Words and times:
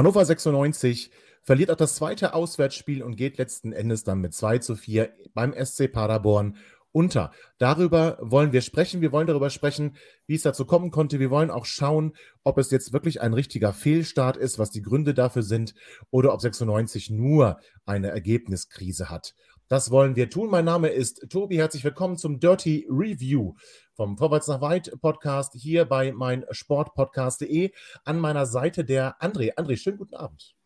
Hannover 0.00 0.24
96 0.24 1.10
verliert 1.42 1.70
auch 1.70 1.76
das 1.76 1.96
zweite 1.96 2.32
Auswärtsspiel 2.32 3.02
und 3.02 3.16
geht 3.16 3.36
letzten 3.36 3.74
Endes 3.74 4.02
dann 4.02 4.22
mit 4.22 4.32
2 4.32 4.56
zu 4.56 4.74
4 4.74 5.12
beim 5.34 5.52
SC 5.52 5.92
Paderborn 5.92 6.56
unter. 6.90 7.32
Darüber 7.58 8.16
wollen 8.22 8.54
wir 8.54 8.62
sprechen. 8.62 9.02
Wir 9.02 9.12
wollen 9.12 9.26
darüber 9.26 9.50
sprechen, 9.50 9.98
wie 10.26 10.36
es 10.36 10.42
dazu 10.42 10.64
kommen 10.64 10.90
konnte. 10.90 11.20
Wir 11.20 11.28
wollen 11.28 11.50
auch 11.50 11.66
schauen, 11.66 12.14
ob 12.44 12.56
es 12.56 12.70
jetzt 12.70 12.94
wirklich 12.94 13.20
ein 13.20 13.34
richtiger 13.34 13.74
Fehlstart 13.74 14.38
ist, 14.38 14.58
was 14.58 14.70
die 14.70 14.80
Gründe 14.80 15.12
dafür 15.12 15.42
sind, 15.42 15.74
oder 16.10 16.32
ob 16.32 16.40
96 16.40 17.10
nur 17.10 17.60
eine 17.84 18.08
Ergebniskrise 18.08 19.10
hat. 19.10 19.34
Das 19.70 19.92
wollen 19.92 20.16
wir 20.16 20.28
tun. 20.28 20.50
Mein 20.50 20.64
Name 20.64 20.88
ist 20.88 21.30
Tobi. 21.30 21.56
Herzlich 21.56 21.84
willkommen 21.84 22.16
zum 22.16 22.40
Dirty 22.40 22.88
Review 22.90 23.54
vom 23.94 24.18
Vorwärts 24.18 24.48
nach 24.48 24.60
Weit 24.60 24.90
Podcast 25.00 25.52
hier 25.54 25.84
bei 25.84 26.10
meinsportpodcast.de. 26.10 27.70
An 28.02 28.18
meiner 28.18 28.46
Seite 28.46 28.84
der 28.84 29.22
André. 29.22 29.54
André, 29.54 29.76
schönen 29.76 29.98
guten 29.98 30.16
Abend. 30.16 30.56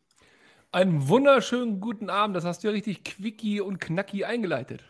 Einen 0.72 1.06
wunderschönen 1.06 1.80
guten 1.80 2.08
Abend. 2.08 2.34
Das 2.34 2.46
hast 2.46 2.64
du 2.64 2.68
ja 2.68 2.72
richtig 2.72 3.04
quickie 3.04 3.60
und 3.60 3.78
knacki 3.78 4.24
eingeleitet. 4.24 4.82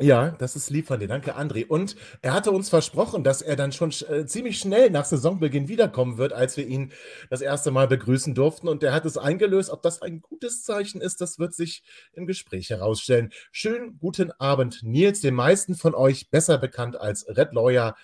Ja, 0.00 0.30
das 0.30 0.56
ist 0.56 0.70
lieb 0.70 0.88
von 0.88 0.98
dir. 0.98 1.06
Danke, 1.06 1.36
André. 1.36 1.68
Und 1.68 1.94
er 2.20 2.32
hatte 2.34 2.50
uns 2.50 2.68
versprochen, 2.68 3.22
dass 3.22 3.42
er 3.42 3.54
dann 3.54 3.70
schon 3.70 3.92
äh, 4.08 4.26
ziemlich 4.26 4.58
schnell 4.58 4.90
nach 4.90 5.04
Saisonbeginn 5.04 5.68
wiederkommen 5.68 6.18
wird, 6.18 6.32
als 6.32 6.56
wir 6.56 6.66
ihn 6.66 6.90
das 7.30 7.40
erste 7.40 7.70
Mal 7.70 7.86
begrüßen 7.86 8.34
durften. 8.34 8.66
Und 8.66 8.82
er 8.82 8.92
hat 8.92 9.04
es 9.04 9.16
eingelöst. 9.16 9.70
Ob 9.70 9.82
das 9.82 10.02
ein 10.02 10.20
gutes 10.20 10.64
Zeichen 10.64 11.00
ist, 11.00 11.20
das 11.20 11.38
wird 11.38 11.54
sich 11.54 11.84
im 12.12 12.26
Gespräch 12.26 12.70
herausstellen. 12.70 13.30
Schönen 13.52 13.96
guten 14.00 14.32
Abend, 14.32 14.80
Nils, 14.82 15.20
den 15.20 15.34
meisten 15.34 15.76
von 15.76 15.94
euch 15.94 16.28
besser 16.28 16.58
bekannt 16.58 16.96
als 17.00 17.28
Red 17.28 17.52
Lawyer 17.52 17.94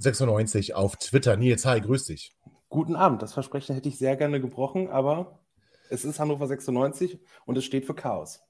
96 0.00 0.74
auf 0.74 0.96
Twitter. 0.96 1.38
Nils, 1.38 1.64
hi, 1.64 1.80
grüß 1.80 2.04
dich. 2.04 2.36
Guten 2.68 2.96
Abend. 2.96 3.22
Das 3.22 3.32
Versprechen 3.32 3.74
hätte 3.74 3.88
ich 3.88 3.96
sehr 3.96 4.16
gerne 4.16 4.42
gebrochen, 4.42 4.88
aber 4.88 5.40
es 5.88 6.04
ist 6.04 6.20
Hannover 6.20 6.46
96 6.46 7.18
und 7.46 7.56
es 7.56 7.64
steht 7.64 7.86
für 7.86 7.94
Chaos. 7.94 8.42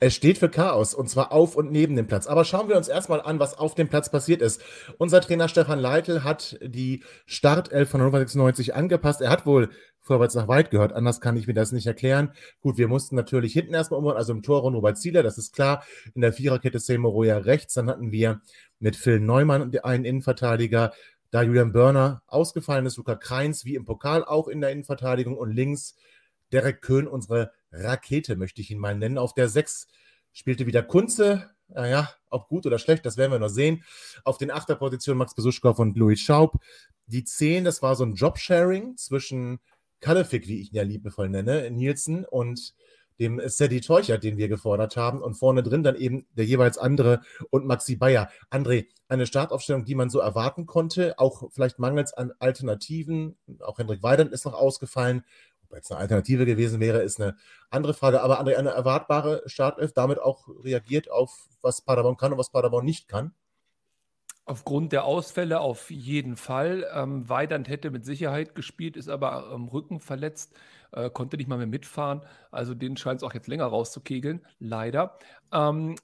Es 0.00 0.14
steht 0.14 0.38
für 0.38 0.48
Chaos 0.48 0.94
und 0.94 1.08
zwar 1.08 1.32
auf 1.32 1.56
und 1.56 1.70
neben 1.70 1.96
dem 1.96 2.06
Platz. 2.06 2.26
Aber 2.26 2.44
schauen 2.44 2.68
wir 2.68 2.76
uns 2.76 2.88
erstmal 2.88 3.20
an, 3.20 3.38
was 3.38 3.58
auf 3.58 3.74
dem 3.74 3.88
Platz 3.88 4.10
passiert 4.10 4.42
ist. 4.42 4.60
Unser 4.98 5.20
Trainer 5.20 5.48
Stefan 5.48 5.78
Leitl 5.78 6.24
hat 6.24 6.58
die 6.62 7.02
Startelf 7.26 7.90
von 7.90 8.00
Hannover 8.00 8.18
96 8.18 8.74
angepasst. 8.74 9.20
Er 9.20 9.30
hat 9.30 9.46
wohl 9.46 9.70
vorwärts 10.02 10.34
nach 10.34 10.48
weit 10.48 10.70
gehört, 10.70 10.92
anders 10.92 11.20
kann 11.20 11.36
ich 11.36 11.46
mir 11.46 11.54
das 11.54 11.72
nicht 11.72 11.86
erklären. 11.86 12.32
Gut, 12.60 12.76
wir 12.76 12.88
mussten 12.88 13.14
natürlich 13.14 13.52
hinten 13.52 13.72
erstmal 13.72 13.98
umbauen, 13.98 14.16
also 14.16 14.32
im 14.32 14.42
Tor 14.42 14.62
Robert 14.62 14.98
Zieler, 14.98 15.22
das 15.22 15.38
ist 15.38 15.54
klar. 15.54 15.84
In 16.14 16.20
der 16.20 16.32
Viererkette 16.32 16.80
Semoroja 16.80 17.38
rechts, 17.38 17.74
dann 17.74 17.88
hatten 17.88 18.10
wir 18.10 18.40
mit 18.80 18.96
Phil 18.96 19.20
Neumann 19.20 19.72
einen 19.84 20.04
Innenverteidiger, 20.04 20.92
da 21.30 21.42
Julian 21.42 21.72
Börner 21.72 22.22
ausgefallen 22.26 22.84
ist, 22.84 22.96
Luca 22.96 23.14
Kreins 23.14 23.64
wie 23.64 23.76
im 23.76 23.84
Pokal 23.84 24.24
auch 24.24 24.48
in 24.48 24.60
der 24.60 24.70
Innenverteidigung 24.70 25.36
und 25.36 25.52
links 25.52 25.96
Derek 26.52 26.82
Köhn, 26.82 27.06
unsere 27.06 27.52
Rakete, 27.72 28.36
möchte 28.36 28.60
ich 28.60 28.70
ihn 28.70 28.78
mal 28.78 28.96
nennen. 28.96 29.18
Auf 29.18 29.34
der 29.34 29.48
6 29.48 29.88
spielte 30.32 30.66
wieder 30.66 30.82
Kunze. 30.82 31.50
Naja, 31.68 32.10
ob 32.28 32.48
gut 32.48 32.66
oder 32.66 32.78
schlecht, 32.78 33.06
das 33.06 33.16
werden 33.16 33.32
wir 33.32 33.38
noch 33.38 33.48
sehen. 33.48 33.82
Auf 34.24 34.38
den 34.38 34.50
Achterpositionen 34.50 35.18
Max 35.18 35.34
Besuschkow 35.34 35.78
und 35.78 35.96
Louis 35.96 36.20
Schaub. 36.20 36.56
Die 37.06 37.24
10, 37.24 37.64
das 37.64 37.82
war 37.82 37.96
so 37.96 38.04
ein 38.04 38.14
Jobsharing 38.14 38.96
zwischen 38.96 39.58
Kalefik, 40.00 40.48
wie 40.48 40.60
ich 40.60 40.72
ihn 40.72 40.76
ja 40.76 40.82
liebevoll 40.82 41.28
nenne, 41.28 41.70
Nielsen 41.70 42.24
und 42.24 42.74
dem 43.18 43.40
Sadie 43.46 43.80
Teuchert, 43.80 44.24
den 44.24 44.36
wir 44.36 44.48
gefordert 44.48 44.96
haben. 44.96 45.22
Und 45.22 45.34
vorne 45.34 45.62
drin 45.62 45.82
dann 45.82 45.96
eben 45.96 46.26
der 46.32 46.44
jeweils 46.44 46.76
andere 46.76 47.20
und 47.50 47.64
Maxi 47.66 47.96
Bayer. 47.96 48.28
André, 48.50 48.86
eine 49.08 49.26
Startaufstellung, 49.26 49.84
die 49.84 49.94
man 49.94 50.10
so 50.10 50.18
erwarten 50.18 50.66
konnte, 50.66 51.18
auch 51.18 51.50
vielleicht 51.52 51.78
mangels 51.78 52.12
an 52.12 52.32
Alternativen. 52.38 53.36
Auch 53.60 53.78
Hendrik 53.78 54.02
Weidand 54.02 54.32
ist 54.32 54.44
noch 54.44 54.54
ausgefallen. 54.54 55.24
Ob 55.72 55.76
jetzt 55.76 55.90
eine 55.90 56.00
Alternative 56.00 56.44
gewesen 56.44 56.80
wäre, 56.80 57.00
ist 57.00 57.18
eine 57.18 57.34
andere 57.70 57.94
Frage. 57.94 58.20
Aber 58.20 58.38
André, 58.40 58.56
eine 58.56 58.70
erwartbare 58.70 59.42
Startelf, 59.46 59.94
damit 59.94 60.18
auch 60.18 60.46
reagiert 60.62 61.10
auf, 61.10 61.48
was 61.62 61.80
Paderborn 61.80 62.18
kann 62.18 62.32
und 62.32 62.38
was 62.38 62.50
Paderborn 62.50 62.84
nicht 62.84 63.08
kann? 63.08 63.32
Aufgrund 64.44 64.92
der 64.92 65.04
Ausfälle 65.04 65.60
auf 65.60 65.90
jeden 65.90 66.36
Fall. 66.36 66.86
Ähm, 66.92 67.26
Weidand 67.26 67.70
hätte 67.70 67.90
mit 67.90 68.04
Sicherheit 68.04 68.54
gespielt, 68.54 68.98
ist 68.98 69.08
aber 69.08 69.46
am 69.46 69.68
Rücken 69.68 70.00
verletzt, 70.00 70.54
äh, 70.90 71.08
konnte 71.08 71.38
nicht 71.38 71.48
mal 71.48 71.56
mehr 71.56 71.66
mitfahren. 71.66 72.20
Also 72.50 72.74
den 72.74 72.98
scheint 72.98 73.22
es 73.22 73.24
auch 73.24 73.32
jetzt 73.32 73.48
länger 73.48 73.64
rauszukegeln, 73.64 74.44
leider. 74.58 75.18
Ähm, 75.52 75.96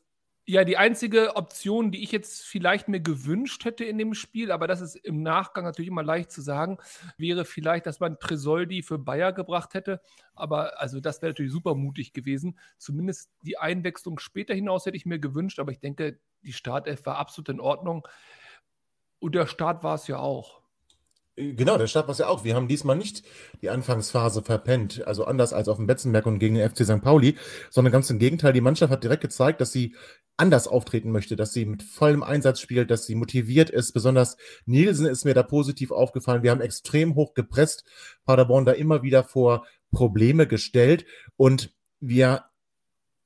ja, 0.48 0.64
die 0.64 0.78
einzige 0.78 1.36
Option, 1.36 1.91
die 1.91 2.03
ich 2.03 2.10
jetzt 2.10 2.47
vielleicht 2.47 2.88
mir 2.88 3.00
gewünscht 3.00 3.66
hätte 3.66 3.84
in 3.84 3.98
dem 3.98 4.14
Spiel, 4.14 4.50
aber 4.50 4.66
das 4.66 4.81
ist 4.81 4.97
im 4.97 5.22
Nachgang 5.22 5.66
natürlich 5.66 5.91
immer 5.91 6.03
leicht 6.03 6.32
zu 6.32 6.41
sagen, 6.41 6.78
wäre 7.19 7.44
vielleicht, 7.44 7.84
dass 7.84 8.00
man 8.00 8.19
Tresoldi 8.19 8.82
für 8.82 8.98
Bayer 8.98 9.34
gebracht 9.34 9.75
hätte. 9.75 10.00
Aber 10.34 10.81
also 10.81 11.00
das 11.00 11.20
wäre 11.20 11.32
natürlich 11.32 11.53
super 11.53 11.75
mutig 11.75 12.14
gewesen. 12.14 12.58
Zumindest 12.78 13.31
die 13.42 13.58
Einwechslung 13.58 14.19
später 14.19 14.54
hinaus 14.54 14.87
hätte 14.87 14.97
ich 14.97 15.04
mir 15.04 15.19
gewünscht, 15.19 15.58
aber 15.58 15.70
ich 15.70 15.81
denke, 15.81 16.19
die 16.41 16.54
Startelf 16.54 17.04
war 17.04 17.19
absolut 17.19 17.50
in 17.50 17.60
Ordnung. 17.60 18.08
Und 19.19 19.34
der 19.34 19.47
Start 19.47 19.84
war 19.84 19.97
es 19.97 20.06
ja 20.06 20.16
auch. 20.16 20.57
Genau, 21.38 21.78
der 21.78 21.87
Start 21.87 22.09
war 22.09 22.12
es 22.12 22.19
ja 22.19 22.26
auch. 22.26 22.43
Wir 22.43 22.56
haben 22.56 22.66
diesmal 22.66 22.97
nicht 22.97 23.22
die 23.62 23.71
Anfangsphase 23.71 24.43
verpennt, 24.43 25.06
also 25.06 25.25
anders 25.25 25.53
als 25.53 25.69
auf 25.69 25.76
dem 25.76 25.87
Betzenberg 25.87 26.26
und 26.26 26.41
gegen 26.41 26.56
den 26.56 26.69
FC 26.69 26.84
St. 26.84 27.00
Pauli, 27.00 27.37
sondern 27.71 27.93
ganz 27.93 28.10
im 28.10 28.19
Gegenteil. 28.19 28.53
Die 28.53 28.60
Mannschaft 28.60 28.93
hat 28.93 29.04
direkt 29.04 29.22
gezeigt, 29.22 29.60
dass 29.60 29.71
sie 29.71 29.94
anders 30.37 30.66
auftreten 30.66 31.12
möchte, 31.12 31.37
dass 31.37 31.53
sie 31.53 31.65
mit 31.65 31.84
vollem 31.84 32.25
Einsatz 32.25 32.60
spielt, 32.60 32.91
dass 32.91 33.06
sie 33.06 33.15
motiviert 33.15 33.71
ist. 33.71 33.93
Besonders 33.93 34.37
Nielsen 34.66 35.06
ist 35.06 35.25
mir 35.25 35.34
da 35.34 35.44
positiv 35.44 35.93
aufgefallen. 35.93 36.43
Wir 36.43 36.50
haben 36.50 36.60
extrem 36.60 37.15
hoch 37.15 37.34
gepresst, 37.34 37.84
Paderborn 38.25 38.65
da 38.65 38.72
immer 38.72 39.03
wieder 39.03 39.22
vor 39.22 39.65
Probleme 39.93 40.49
gestellt 40.49 41.06
und 41.37 41.72
wir 42.00 42.47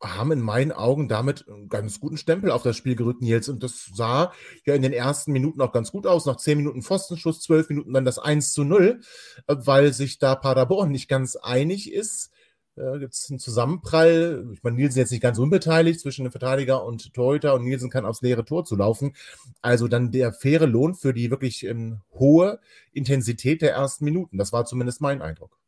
haben 0.03 0.33
in 0.33 0.41
meinen 0.41 0.73
Augen 0.73 1.09
damit 1.09 1.49
einen 1.49 1.69
ganz 1.69 2.01
guten 2.01 2.17
Stempel 2.17 2.51
auf 2.51 2.63
das 2.63 2.77
Spiel 2.77 2.97
gerückt, 2.97 3.23
Nils. 3.23 3.49
Und 3.49 3.63
das 3.63 3.91
sah 3.95 4.33
ja 4.65 4.75
in 4.75 4.83
den 4.83 4.93
ersten 4.93 5.33
Minuten 5.33 5.61
auch 5.61 5.73
ganz 5.73 5.93
gut 5.93 6.07
aus. 6.07 6.27
Nach 6.27 6.37
zehn 6.37 6.59
Minuten 6.59 6.83
Pfostenschuss, 6.83 7.41
zwölf 7.41 7.69
Minuten 7.69 7.93
dann 7.93 8.05
das 8.05 8.19
1 8.19 8.53
zu 8.53 8.65
0, 8.65 9.01
äh, 9.47 9.57
weil 9.59 9.93
sich 9.93 10.19
da 10.19 10.35
Paderborn 10.35 10.91
nicht 10.91 11.09
ganz 11.09 11.37
einig 11.37 11.93
ist. 11.93 12.31
Äh, 12.77 12.99
Gibt 12.99 13.15
es 13.15 13.29
einen 13.31 13.39
Zusammenprall? 13.39 14.47
Ich 14.53 14.63
meine, 14.63 14.77
Nielsen 14.77 14.99
jetzt 14.99 15.13
nicht 15.13 15.23
ganz 15.23 15.39
unbeteiligt 15.39 16.01
zwischen 16.01 16.25
dem 16.25 16.33
Verteidiger 16.33 16.85
und 16.85 17.13
Torhüter 17.15 17.55
und 17.55 17.65
Nielsen 17.65 17.91
kann 17.91 18.07
aufs 18.07 18.23
leere 18.23 18.45
Tor 18.45 18.65
zu 18.65 18.77
laufen. 18.77 19.15
Also 19.61 19.89
dann 19.89 20.11
der 20.11 20.33
faire 20.33 20.67
Lohn 20.67 20.95
für 20.95 21.15
die 21.15 21.31
wirklich 21.31 21.65
ähm, 21.65 22.01
hohe 22.15 22.61
Intensität 22.93 23.63
der 23.63 23.73
ersten 23.73 24.05
Minuten. 24.05 24.39
Das 24.39 24.53
war 24.53 24.65
zumindest 24.65 25.01
mein 25.01 25.23
Eindruck. 25.23 25.59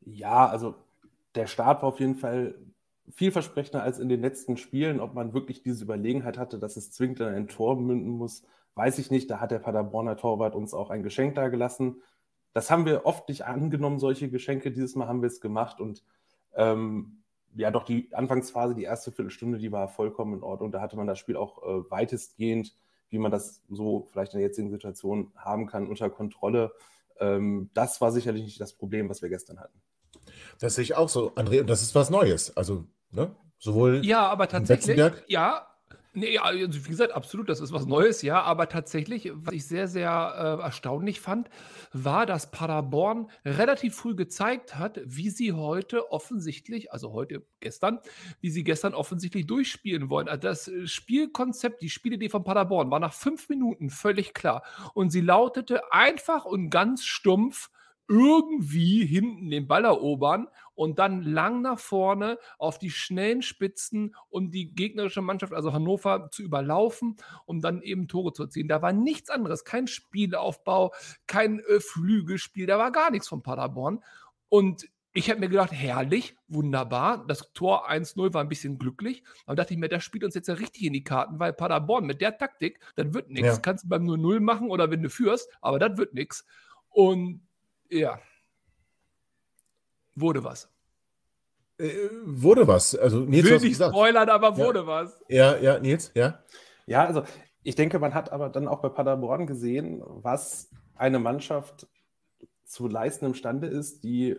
Ja, 0.00 0.48
also 0.48 0.74
der 1.34 1.46
Start 1.46 1.82
war 1.82 1.88
auf 1.88 2.00
jeden 2.00 2.16
Fall 2.16 2.54
vielversprechender 3.10 3.82
als 3.82 3.98
in 3.98 4.08
den 4.08 4.20
letzten 4.20 4.56
Spielen. 4.56 5.00
Ob 5.00 5.14
man 5.14 5.34
wirklich 5.34 5.62
diese 5.62 5.84
Überlegenheit 5.84 6.38
hatte, 6.38 6.58
dass 6.58 6.76
es 6.76 6.90
zwingend 6.90 7.20
in 7.20 7.26
ein 7.26 7.48
Tor 7.48 7.78
münden 7.78 8.10
muss, 8.10 8.42
weiß 8.74 8.98
ich 8.98 9.10
nicht. 9.10 9.30
Da 9.30 9.40
hat 9.40 9.50
der 9.50 9.58
Paderborner 9.58 10.16
Torwart 10.16 10.54
uns 10.54 10.74
auch 10.74 10.90
ein 10.90 11.02
Geschenk 11.02 11.34
dagelassen. 11.34 12.02
Das 12.52 12.70
haben 12.70 12.86
wir 12.86 13.04
oft 13.04 13.28
nicht 13.28 13.44
angenommen, 13.44 13.98
solche 13.98 14.30
Geschenke. 14.30 14.70
Dieses 14.70 14.94
Mal 14.94 15.08
haben 15.08 15.22
wir 15.22 15.26
es 15.26 15.40
gemacht 15.40 15.80
und 15.80 16.04
ähm, 16.54 17.24
ja, 17.56 17.70
doch 17.70 17.84
die 17.84 18.12
Anfangsphase, 18.12 18.74
die 18.74 18.82
erste 18.82 19.12
Viertelstunde, 19.12 19.58
die 19.58 19.72
war 19.72 19.88
vollkommen 19.88 20.34
in 20.34 20.42
Ordnung. 20.42 20.72
Da 20.72 20.80
hatte 20.80 20.96
man 20.96 21.06
das 21.06 21.18
Spiel 21.18 21.36
auch 21.36 21.62
äh, 21.62 21.90
weitestgehend, 21.90 22.74
wie 23.10 23.18
man 23.18 23.30
das 23.30 23.62
so 23.68 24.08
vielleicht 24.10 24.34
in 24.34 24.40
der 24.40 24.48
jetzigen 24.48 24.70
Situation 24.70 25.32
haben 25.36 25.66
kann, 25.66 25.86
unter 25.86 26.10
Kontrolle. 26.10 26.72
Ähm, 27.20 27.70
das 27.74 28.00
war 28.00 28.10
sicherlich 28.12 28.44
nicht 28.44 28.60
das 28.60 28.72
Problem, 28.72 29.08
was 29.08 29.22
wir 29.22 29.28
gestern 29.28 29.60
hatten. 29.60 29.80
Das 30.58 30.74
sehe 30.74 30.84
ich 30.84 30.96
auch 30.96 31.08
so, 31.08 31.30
André, 31.34 31.60
und 31.60 31.68
das 31.68 31.82
ist 31.82 31.94
was 31.94 32.10
Neues. 32.10 32.56
Also, 32.56 32.86
ne? 33.14 33.34
Sowohl 33.58 34.04
ja, 34.04 34.26
aber 34.26 34.48
tatsächlich, 34.48 34.98
ja, 35.28 35.66
Nee, 36.16 36.38
also 36.38 36.86
wie 36.86 36.90
gesagt, 36.90 37.12
absolut, 37.12 37.48
das 37.48 37.60
ist 37.60 37.72
was 37.72 37.86
Neues, 37.86 38.22
ja. 38.22 38.40
Aber 38.40 38.68
tatsächlich, 38.68 39.32
was 39.34 39.52
ich 39.52 39.66
sehr, 39.66 39.88
sehr 39.88 40.58
äh, 40.60 40.62
erstaunlich 40.62 41.20
fand, 41.20 41.50
war, 41.92 42.24
dass 42.24 42.52
Paderborn 42.52 43.30
relativ 43.44 43.96
früh 43.96 44.14
gezeigt 44.14 44.78
hat, 44.78 45.00
wie 45.04 45.28
sie 45.30 45.52
heute 45.52 46.12
offensichtlich, 46.12 46.92
also 46.92 47.12
heute, 47.12 47.44
gestern, 47.58 47.98
wie 48.40 48.50
sie 48.50 48.62
gestern 48.62 48.94
offensichtlich 48.94 49.48
durchspielen 49.48 50.08
wollen. 50.08 50.28
Also 50.28 50.42
das 50.42 50.70
Spielkonzept, 50.84 51.82
die 51.82 51.90
Spielidee 51.90 52.28
von 52.28 52.44
Paderborn 52.44 52.92
war 52.92 53.00
nach 53.00 53.12
fünf 53.12 53.48
Minuten 53.48 53.90
völlig 53.90 54.34
klar. 54.34 54.62
Und 54.94 55.10
sie 55.10 55.20
lautete 55.20 55.92
einfach 55.92 56.44
und 56.44 56.70
ganz 56.70 57.04
stumpf, 57.04 57.70
irgendwie 58.06 59.04
hinten 59.06 59.50
den 59.50 59.66
Ball 59.66 59.84
erobern 59.84 60.48
und 60.74 60.98
dann 60.98 61.22
lang 61.22 61.62
nach 61.62 61.78
vorne 61.78 62.38
auf 62.58 62.78
die 62.78 62.90
schnellen 62.90 63.42
Spitzen 63.42 64.14
und 64.28 64.52
die 64.52 64.74
gegnerische 64.74 65.22
Mannschaft, 65.22 65.52
also 65.52 65.72
Hannover, 65.72 66.30
zu 66.30 66.42
überlaufen, 66.42 67.16
um 67.46 67.60
dann 67.60 67.82
eben 67.82 68.08
Tore 68.08 68.32
zu 68.32 68.44
erzielen. 68.44 68.68
Da 68.68 68.82
war 68.82 68.92
nichts 68.92 69.30
anderes, 69.30 69.64
kein 69.64 69.86
Spielaufbau, 69.86 70.92
kein 71.26 71.60
äh, 71.60 71.80
Flügelspiel, 71.80 72.66
da 72.66 72.78
war 72.78 72.92
gar 72.92 73.10
nichts 73.10 73.28
von 73.28 73.42
Paderborn. 73.42 74.02
Und 74.48 74.88
ich 75.16 75.30
habe 75.30 75.38
mir 75.38 75.48
gedacht, 75.48 75.70
herrlich, 75.70 76.36
wunderbar. 76.48 77.24
Das 77.28 77.52
Tor 77.52 77.88
1-0 77.88 78.34
war 78.34 78.42
ein 78.42 78.48
bisschen 78.48 78.78
glücklich. 78.78 79.22
Aber 79.46 79.54
dachte 79.54 79.72
ich 79.72 79.78
mir, 79.78 79.88
das 79.88 80.02
spielt 80.02 80.24
uns 80.24 80.34
jetzt 80.34 80.48
ja 80.48 80.54
richtig 80.54 80.84
in 80.84 80.92
die 80.92 81.04
Karten, 81.04 81.38
weil 81.38 81.52
Paderborn 81.52 82.04
mit 82.04 82.20
der 82.20 82.36
Taktik, 82.36 82.80
das 82.96 83.14
wird 83.14 83.30
nichts. 83.30 83.46
Ja. 83.46 83.58
Kannst 83.58 83.84
du 83.84 83.88
beim 83.88 84.04
0-0 84.04 84.40
machen 84.40 84.70
oder 84.70 84.90
wenn 84.90 85.04
du 85.04 85.08
führst, 85.08 85.48
aber 85.60 85.78
das 85.78 85.96
wird 85.96 86.14
nichts. 86.14 86.44
Und 86.88 87.46
ja. 87.88 88.18
Wurde 90.14 90.44
was. 90.44 90.68
Äh, 91.78 91.90
wurde 92.24 92.66
was. 92.68 92.94
Also 92.94 93.20
Nils 93.20 93.48
Will 93.48 93.60
nicht 93.60 93.76
spoilern, 93.76 94.28
aber 94.28 94.56
wurde 94.56 94.80
ja. 94.80 94.86
was. 94.86 95.18
Ja, 95.28 95.56
ja, 95.56 95.78
Nils, 95.78 96.12
ja. 96.14 96.40
Ja, 96.86 97.04
also 97.04 97.22
ich 97.62 97.74
denke, 97.74 97.98
man 97.98 98.14
hat 98.14 98.30
aber 98.30 98.48
dann 98.48 98.68
auch 98.68 98.80
bei 98.80 98.90
Paderborn 98.90 99.46
gesehen, 99.46 100.02
was 100.04 100.70
eine 100.94 101.18
Mannschaft 101.18 101.88
zu 102.64 102.86
leisten 102.86 103.24
imstande 103.24 103.66
ist, 103.66 104.04
die 104.04 104.36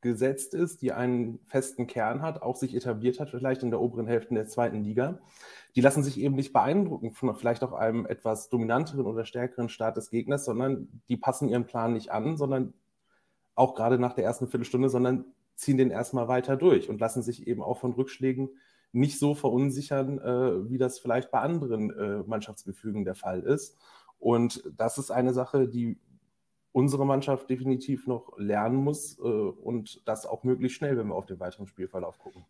gesetzt 0.00 0.54
ist, 0.54 0.82
die 0.82 0.92
einen 0.92 1.40
festen 1.46 1.86
Kern 1.86 2.22
hat, 2.22 2.42
auch 2.42 2.56
sich 2.56 2.74
etabliert 2.74 3.18
hat, 3.18 3.30
vielleicht 3.30 3.62
in 3.62 3.70
der 3.70 3.80
oberen 3.80 4.06
Hälfte 4.06 4.34
der 4.34 4.46
zweiten 4.46 4.82
Liga. 4.82 5.18
Die 5.74 5.80
lassen 5.80 6.02
sich 6.02 6.18
eben 6.18 6.36
nicht 6.36 6.52
beeindrucken 6.52 7.12
von 7.12 7.34
vielleicht 7.34 7.62
auch 7.64 7.72
einem 7.72 8.06
etwas 8.06 8.48
dominanteren 8.48 9.06
oder 9.06 9.24
stärkeren 9.24 9.68
Start 9.68 9.96
des 9.96 10.10
Gegners, 10.10 10.44
sondern 10.44 11.02
die 11.08 11.16
passen 11.16 11.48
ihren 11.48 11.66
Plan 11.66 11.92
nicht 11.92 12.10
an, 12.10 12.36
sondern 12.36 12.72
auch 13.56 13.74
gerade 13.74 13.98
nach 13.98 14.12
der 14.12 14.24
ersten 14.24 14.46
Viertelstunde, 14.46 14.88
sondern 14.88 15.24
ziehen 15.56 15.78
den 15.78 15.90
erstmal 15.90 16.28
weiter 16.28 16.56
durch 16.56 16.88
und 16.88 17.00
lassen 17.00 17.22
sich 17.22 17.48
eben 17.48 17.62
auch 17.62 17.78
von 17.78 17.92
Rückschlägen 17.92 18.50
nicht 18.92 19.18
so 19.18 19.34
verunsichern, 19.34 20.18
äh, 20.18 20.70
wie 20.70 20.78
das 20.78 20.98
vielleicht 20.98 21.30
bei 21.30 21.40
anderen 21.40 21.90
äh, 21.90 22.22
Mannschaftsgefügen 22.26 23.04
der 23.04 23.14
Fall 23.14 23.40
ist. 23.40 23.76
Und 24.18 24.62
das 24.76 24.98
ist 24.98 25.10
eine 25.10 25.34
Sache, 25.34 25.68
die 25.68 25.98
unsere 26.72 27.06
Mannschaft 27.06 27.48
definitiv 27.48 28.06
noch 28.06 28.38
lernen 28.38 28.76
muss 28.76 29.18
äh, 29.18 29.22
und 29.22 30.06
das 30.06 30.26
auch 30.26 30.44
möglichst 30.44 30.76
schnell, 30.76 30.96
wenn 30.96 31.08
wir 31.08 31.14
auf 31.14 31.26
den 31.26 31.40
weiteren 31.40 31.66
Spielverlauf 31.66 32.18
gucken. 32.18 32.44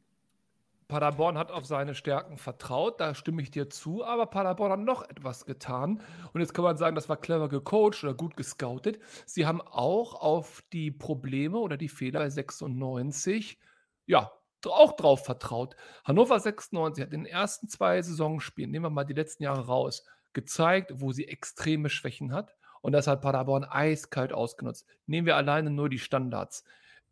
Paderborn 0.89 1.37
hat 1.37 1.51
auf 1.51 1.67
seine 1.67 1.95
Stärken 1.95 2.37
vertraut, 2.37 3.01
da 3.01 3.15
stimme 3.15 3.43
ich 3.43 3.51
dir 3.51 3.69
zu, 3.69 4.05
aber 4.05 4.27
Paderborn 4.27 4.73
hat 4.73 4.81
noch 4.81 5.09
etwas 5.09 5.45
getan. 5.45 6.01
Und 6.33 6.41
jetzt 6.41 6.55
kann 6.55 6.65
man 6.65 6.77
sagen, 6.77 6.95
das 6.95 7.09
war 7.09 7.17
clever 7.17 7.49
gecoacht 7.49 8.05
oder 8.05 8.15
gut 8.15 8.37
gescoutet. 8.37 9.01
Sie 9.27 9.47
haben 9.47 9.61
auch 9.61 10.15
auf 10.15 10.63
die 10.73 10.93
Probleme 10.93 11.59
oder 11.59 11.77
die 11.77 11.89
Fehler 11.89 12.21
bei 12.21 12.31
96, 12.31 13.59
ja, 14.07 14.31
auch 14.65 14.97
drauf 14.97 15.25
vertraut. 15.25 15.77
Hannover 16.05 16.41
96 16.41 17.05
hat 17.05 17.13
in 17.13 17.25
den 17.25 17.33
ersten 17.33 17.69
zwei 17.69 18.03
Saisonspielen, 18.03 18.71
nehmen 18.71 18.87
wir 18.87 18.91
mal 18.91 19.05
die 19.05 19.15
letzten 19.15 19.45
Jahre 19.45 19.67
raus, 19.67 20.05
gezeigt, 20.33 20.93
wo 20.97 21.13
sie 21.13 21.29
extreme 21.29 21.89
Schwächen 21.89 22.33
hat. 22.33 22.55
Und 22.83 22.93
das 22.93 23.07
hat 23.07 23.23
Paderborn 23.23 23.65
eiskalt 23.65 24.33
ausgenutzt. 24.33 24.87
Nehmen 25.07 25.27
wir 25.27 25.37
alleine 25.37 25.71
nur 25.71 25.89
die 25.89 25.99
Standards. 25.99 26.65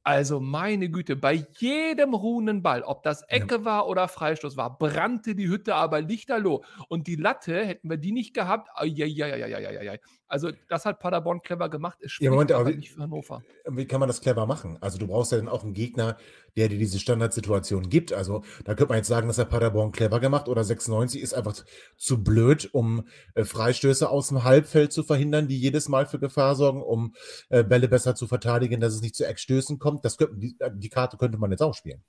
Also 0.06 0.38
meine 0.38 0.90
Güte, 0.90 1.16
bei 1.16 1.46
jedem 1.56 2.12
ruhenden 2.12 2.62
Ball, 2.62 2.82
ob 2.82 3.02
das 3.02 3.22
Ecke 3.22 3.56
ja. 3.56 3.64
war 3.64 3.88
oder 3.88 4.06
Freistoß 4.06 4.54
war, 4.54 4.78
brannte 4.78 5.34
die 5.34 5.48
Hütte 5.48 5.74
aber 5.76 6.02
lichterloh. 6.02 6.62
Und 6.88 7.06
die 7.06 7.16
Latte, 7.16 7.64
hätten 7.64 7.88
wir 7.88 7.96
die 7.96 8.12
nicht 8.12 8.34
gehabt, 8.34 8.68
ja, 8.84 9.06
ja, 9.06 9.26
ja, 9.34 9.94
also 10.26 10.50
das 10.68 10.84
hat 10.84 11.00
Paderborn 11.00 11.42
clever 11.42 11.68
gemacht. 11.68 11.98
Es 12.00 12.18
ja, 12.18 12.30
Moment, 12.30 12.52
aber 12.52 12.70
nicht 12.70 12.92
für 12.92 13.02
Hannover. 13.02 13.42
Wie 13.68 13.86
kann 13.86 14.00
man 14.00 14.08
das 14.08 14.20
clever 14.20 14.46
machen? 14.46 14.78
Also 14.80 14.98
du 14.98 15.06
brauchst 15.06 15.32
ja 15.32 15.38
dann 15.38 15.48
auch 15.48 15.62
einen 15.62 15.74
Gegner, 15.74 16.16
der 16.56 16.68
dir 16.68 16.78
diese 16.78 16.98
Standardsituation 16.98 17.88
gibt. 17.88 18.12
Also 18.12 18.42
da 18.64 18.74
könnte 18.74 18.90
man 18.90 18.98
jetzt 18.98 19.08
sagen, 19.08 19.28
dass 19.28 19.38
er 19.38 19.44
Paderborn 19.44 19.92
clever 19.92 20.20
gemacht 20.20 20.48
oder 20.48 20.64
96 20.64 21.20
ist 21.20 21.34
einfach 21.34 21.54
zu 21.96 22.22
blöd, 22.22 22.68
um 22.72 23.06
äh, 23.34 23.44
Freistöße 23.44 24.08
aus 24.08 24.28
dem 24.28 24.44
Halbfeld 24.44 24.92
zu 24.92 25.02
verhindern, 25.02 25.48
die 25.48 25.58
jedes 25.58 25.88
Mal 25.88 26.06
für 26.06 26.18
Gefahr 26.18 26.56
sorgen, 26.56 26.82
um 26.82 27.14
äh, 27.48 27.62
Bälle 27.62 27.88
besser 27.88 28.14
zu 28.14 28.26
verteidigen, 28.26 28.80
dass 28.80 28.94
es 28.94 29.02
nicht 29.02 29.14
zu 29.14 29.26
Eckstößen 29.26 29.78
kommt. 29.78 30.04
Das 30.04 30.16
könnte, 30.16 30.36
die, 30.36 30.56
die 30.74 30.88
Karte 30.88 31.16
könnte 31.16 31.38
man 31.38 31.50
jetzt 31.50 31.62
auch 31.62 31.74
spielen. 31.74 32.02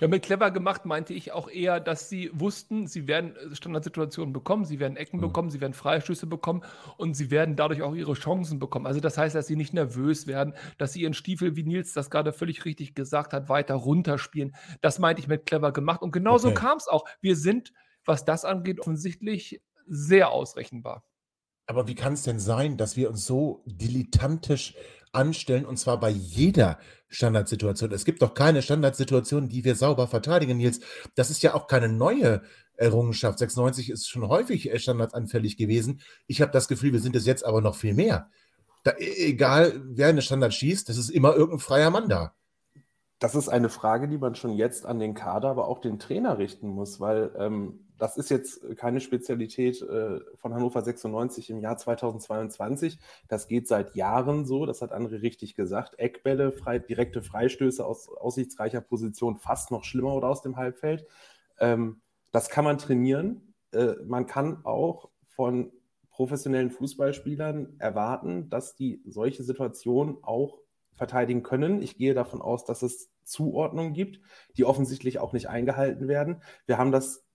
Ja, 0.00 0.08
mit 0.08 0.22
clever 0.22 0.50
gemacht 0.50 0.84
meinte 0.84 1.14
ich 1.14 1.32
auch 1.32 1.48
eher, 1.48 1.80
dass 1.80 2.08
sie 2.08 2.30
wussten, 2.32 2.86
sie 2.86 3.06
werden 3.06 3.36
äh, 3.36 3.54
Standardsituationen 3.54 4.32
bekommen, 4.32 4.64
sie 4.64 4.80
werden 4.80 4.96
Ecken 4.96 5.18
mhm. 5.18 5.22
bekommen, 5.22 5.50
sie 5.50 5.60
werden 5.60 5.72
Freistöße 5.72 6.26
bekommen 6.26 6.62
und 6.96 7.14
sie 7.14 7.30
werden 7.30 7.56
dadurch 7.56 7.82
auch 7.82 7.94
ihre 7.94 8.14
Chancen 8.14 8.58
bekommen. 8.58 8.86
Also 8.86 9.00
das 9.00 9.18
heißt, 9.18 9.34
dass 9.34 9.46
sie 9.46 9.56
nicht 9.56 9.74
nervös 9.74 10.26
werden, 10.26 10.54
dass 10.78 10.92
sie 10.92 11.02
ihren 11.02 11.14
Stiefel, 11.14 11.56
wie 11.56 11.62
Nils 11.62 11.92
das 11.92 12.10
gerade 12.10 12.32
völlig 12.32 12.64
richtig 12.64 12.94
gesagt 12.94 13.32
hat, 13.32 13.48
weiter 13.48 13.74
runterspielen. 13.74 14.54
Das 14.80 14.98
meinte 14.98 15.20
ich 15.20 15.28
mit 15.28 15.46
clever 15.46 15.72
gemacht. 15.72 16.02
Und 16.02 16.12
genauso 16.12 16.48
okay. 16.48 16.60
kam 16.60 16.78
es 16.78 16.88
auch. 16.88 17.04
Wir 17.20 17.36
sind, 17.36 17.72
was 18.04 18.24
das 18.24 18.44
angeht, 18.44 18.80
offensichtlich 18.80 19.60
sehr 19.86 20.30
ausrechenbar. 20.30 21.04
Aber 21.66 21.88
wie 21.88 21.94
kann 21.94 22.12
es 22.12 22.22
denn 22.22 22.38
sein, 22.38 22.76
dass 22.76 22.96
wir 22.96 23.10
uns 23.10 23.26
so 23.26 23.62
dilettantisch 23.66 24.74
anstellen 25.12 25.64
und 25.64 25.78
zwar 25.78 25.98
bei 25.98 26.10
jeder 26.10 26.78
Standardsituation? 27.08 27.92
Es 27.92 28.04
gibt 28.04 28.22
doch 28.22 28.34
keine 28.34 28.62
Standardsituation, 28.62 29.48
die 29.48 29.64
wir 29.64 29.74
sauber 29.74 30.06
verteidigen, 30.06 30.58
Nils. 30.58 30.80
Das 31.16 31.30
ist 31.30 31.42
ja 31.42 31.54
auch 31.54 31.66
keine 31.66 31.88
neue 31.88 32.42
Errungenschaft. 32.76 33.38
96 33.38 33.90
ist 33.90 34.08
schon 34.08 34.28
häufig 34.28 34.70
äh, 34.70 34.78
standardanfällig 34.78 35.56
gewesen. 35.56 36.00
Ich 36.26 36.40
habe 36.40 36.52
das 36.52 36.68
Gefühl, 36.68 36.92
wir 36.92 37.00
sind 37.00 37.16
es 37.16 37.26
jetzt 37.26 37.44
aber 37.44 37.60
noch 37.60 37.74
viel 37.74 37.94
mehr. 37.94 38.30
Da, 38.84 38.92
e, 38.92 39.30
egal, 39.30 39.80
wer 39.84 40.08
eine 40.08 40.22
Standard 40.22 40.54
schießt, 40.54 40.88
das 40.88 40.96
ist 40.98 41.10
immer 41.10 41.34
irgendein 41.34 41.58
freier 41.58 41.90
Mann 41.90 42.08
da. 42.08 42.34
Das 43.18 43.34
ist 43.34 43.48
eine 43.48 43.70
Frage, 43.70 44.08
die 44.08 44.18
man 44.18 44.34
schon 44.34 44.52
jetzt 44.52 44.84
an 44.84 44.98
den 44.98 45.14
Kader, 45.14 45.48
aber 45.48 45.68
auch 45.68 45.80
den 45.80 45.98
Trainer 45.98 46.38
richten 46.38 46.68
muss, 46.68 47.00
weil 47.00 47.34
ähm, 47.38 47.85
das 47.98 48.16
ist 48.16 48.30
jetzt 48.30 48.76
keine 48.76 49.00
Spezialität 49.00 49.80
äh, 49.82 50.20
von 50.36 50.54
Hannover 50.54 50.82
96 50.82 51.50
im 51.50 51.60
Jahr 51.60 51.76
2022. 51.76 52.98
Das 53.28 53.48
geht 53.48 53.68
seit 53.68 53.94
Jahren 53.94 54.44
so, 54.44 54.66
das 54.66 54.82
hat 54.82 54.92
André 54.92 55.22
richtig 55.22 55.54
gesagt. 55.54 55.98
Eckbälle, 55.98 56.52
frei, 56.52 56.78
direkte 56.78 57.22
Freistöße 57.22 57.84
aus 57.84 58.08
aussichtsreicher 58.08 58.80
Position, 58.80 59.36
fast 59.36 59.70
noch 59.70 59.84
schlimmer 59.84 60.14
oder 60.14 60.28
aus 60.28 60.42
dem 60.42 60.56
Halbfeld. 60.56 61.06
Ähm, 61.58 62.00
das 62.32 62.48
kann 62.50 62.64
man 62.64 62.78
trainieren. 62.78 63.54
Äh, 63.72 63.94
man 64.06 64.26
kann 64.26 64.64
auch 64.64 65.10
von 65.28 65.72
professionellen 66.10 66.70
Fußballspielern 66.70 67.76
erwarten, 67.78 68.48
dass 68.48 68.74
die 68.74 69.02
solche 69.06 69.42
Situationen 69.42 70.16
auch 70.22 70.58
verteidigen 70.94 71.42
können. 71.42 71.82
Ich 71.82 71.98
gehe 71.98 72.14
davon 72.14 72.40
aus, 72.40 72.64
dass 72.64 72.82
es 72.82 73.10
Zuordnungen 73.22 73.92
gibt, 73.92 74.20
die 74.56 74.64
offensichtlich 74.64 75.18
auch 75.18 75.32
nicht 75.32 75.48
eingehalten 75.48 76.08
werden. 76.08 76.42
Wir 76.66 76.78
haben 76.78 76.92
das 76.92 77.25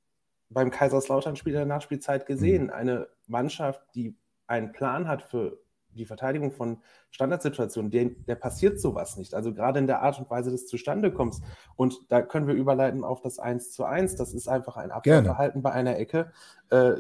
beim 0.54 0.72
Kaiserslautern-Spiel 0.72 1.54
der 1.54 1.66
Nachspielzeit 1.66 2.26
gesehen. 2.26 2.66
Mhm. 2.66 2.70
Eine 2.72 3.08
Mannschaft, 3.28 3.82
die 3.96 4.16
einen 4.48 4.72
Plan 4.72 5.08
hat 5.08 5.24
für 5.24 5.60
die 5.94 6.06
Verteidigung 6.06 6.52
von 6.52 6.82
Standardsituationen, 7.10 7.92
der, 7.92 8.06
der 8.28 8.36
passiert 8.36 8.80
sowas 8.80 9.18
nicht. 9.18 9.34
Also 9.34 9.54
gerade 9.54 9.80
in 9.80 9.88
der 9.88 10.02
Art 10.02 10.20
und 10.20 10.30
Weise 10.30 10.52
des 10.52 10.68
Zustandekommens. 10.68 11.42
Und 11.76 12.00
da 12.10 12.22
können 12.22 12.48
wir 12.48 12.54
überleiten 12.54 13.04
auf 13.04 13.22
das 13.22 13.40
1 13.40 13.72
zu 13.72 13.84
1. 13.84 14.16
Das 14.16 14.34
ist 14.34 14.48
einfach 14.48 14.78
ein 14.78 14.92
Abwehrverhalten 14.92 15.62
bei 15.62 15.72
einer 15.72 15.98
Ecke, 15.98 16.32
äh, 16.70 16.94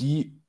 die 0.00 0.39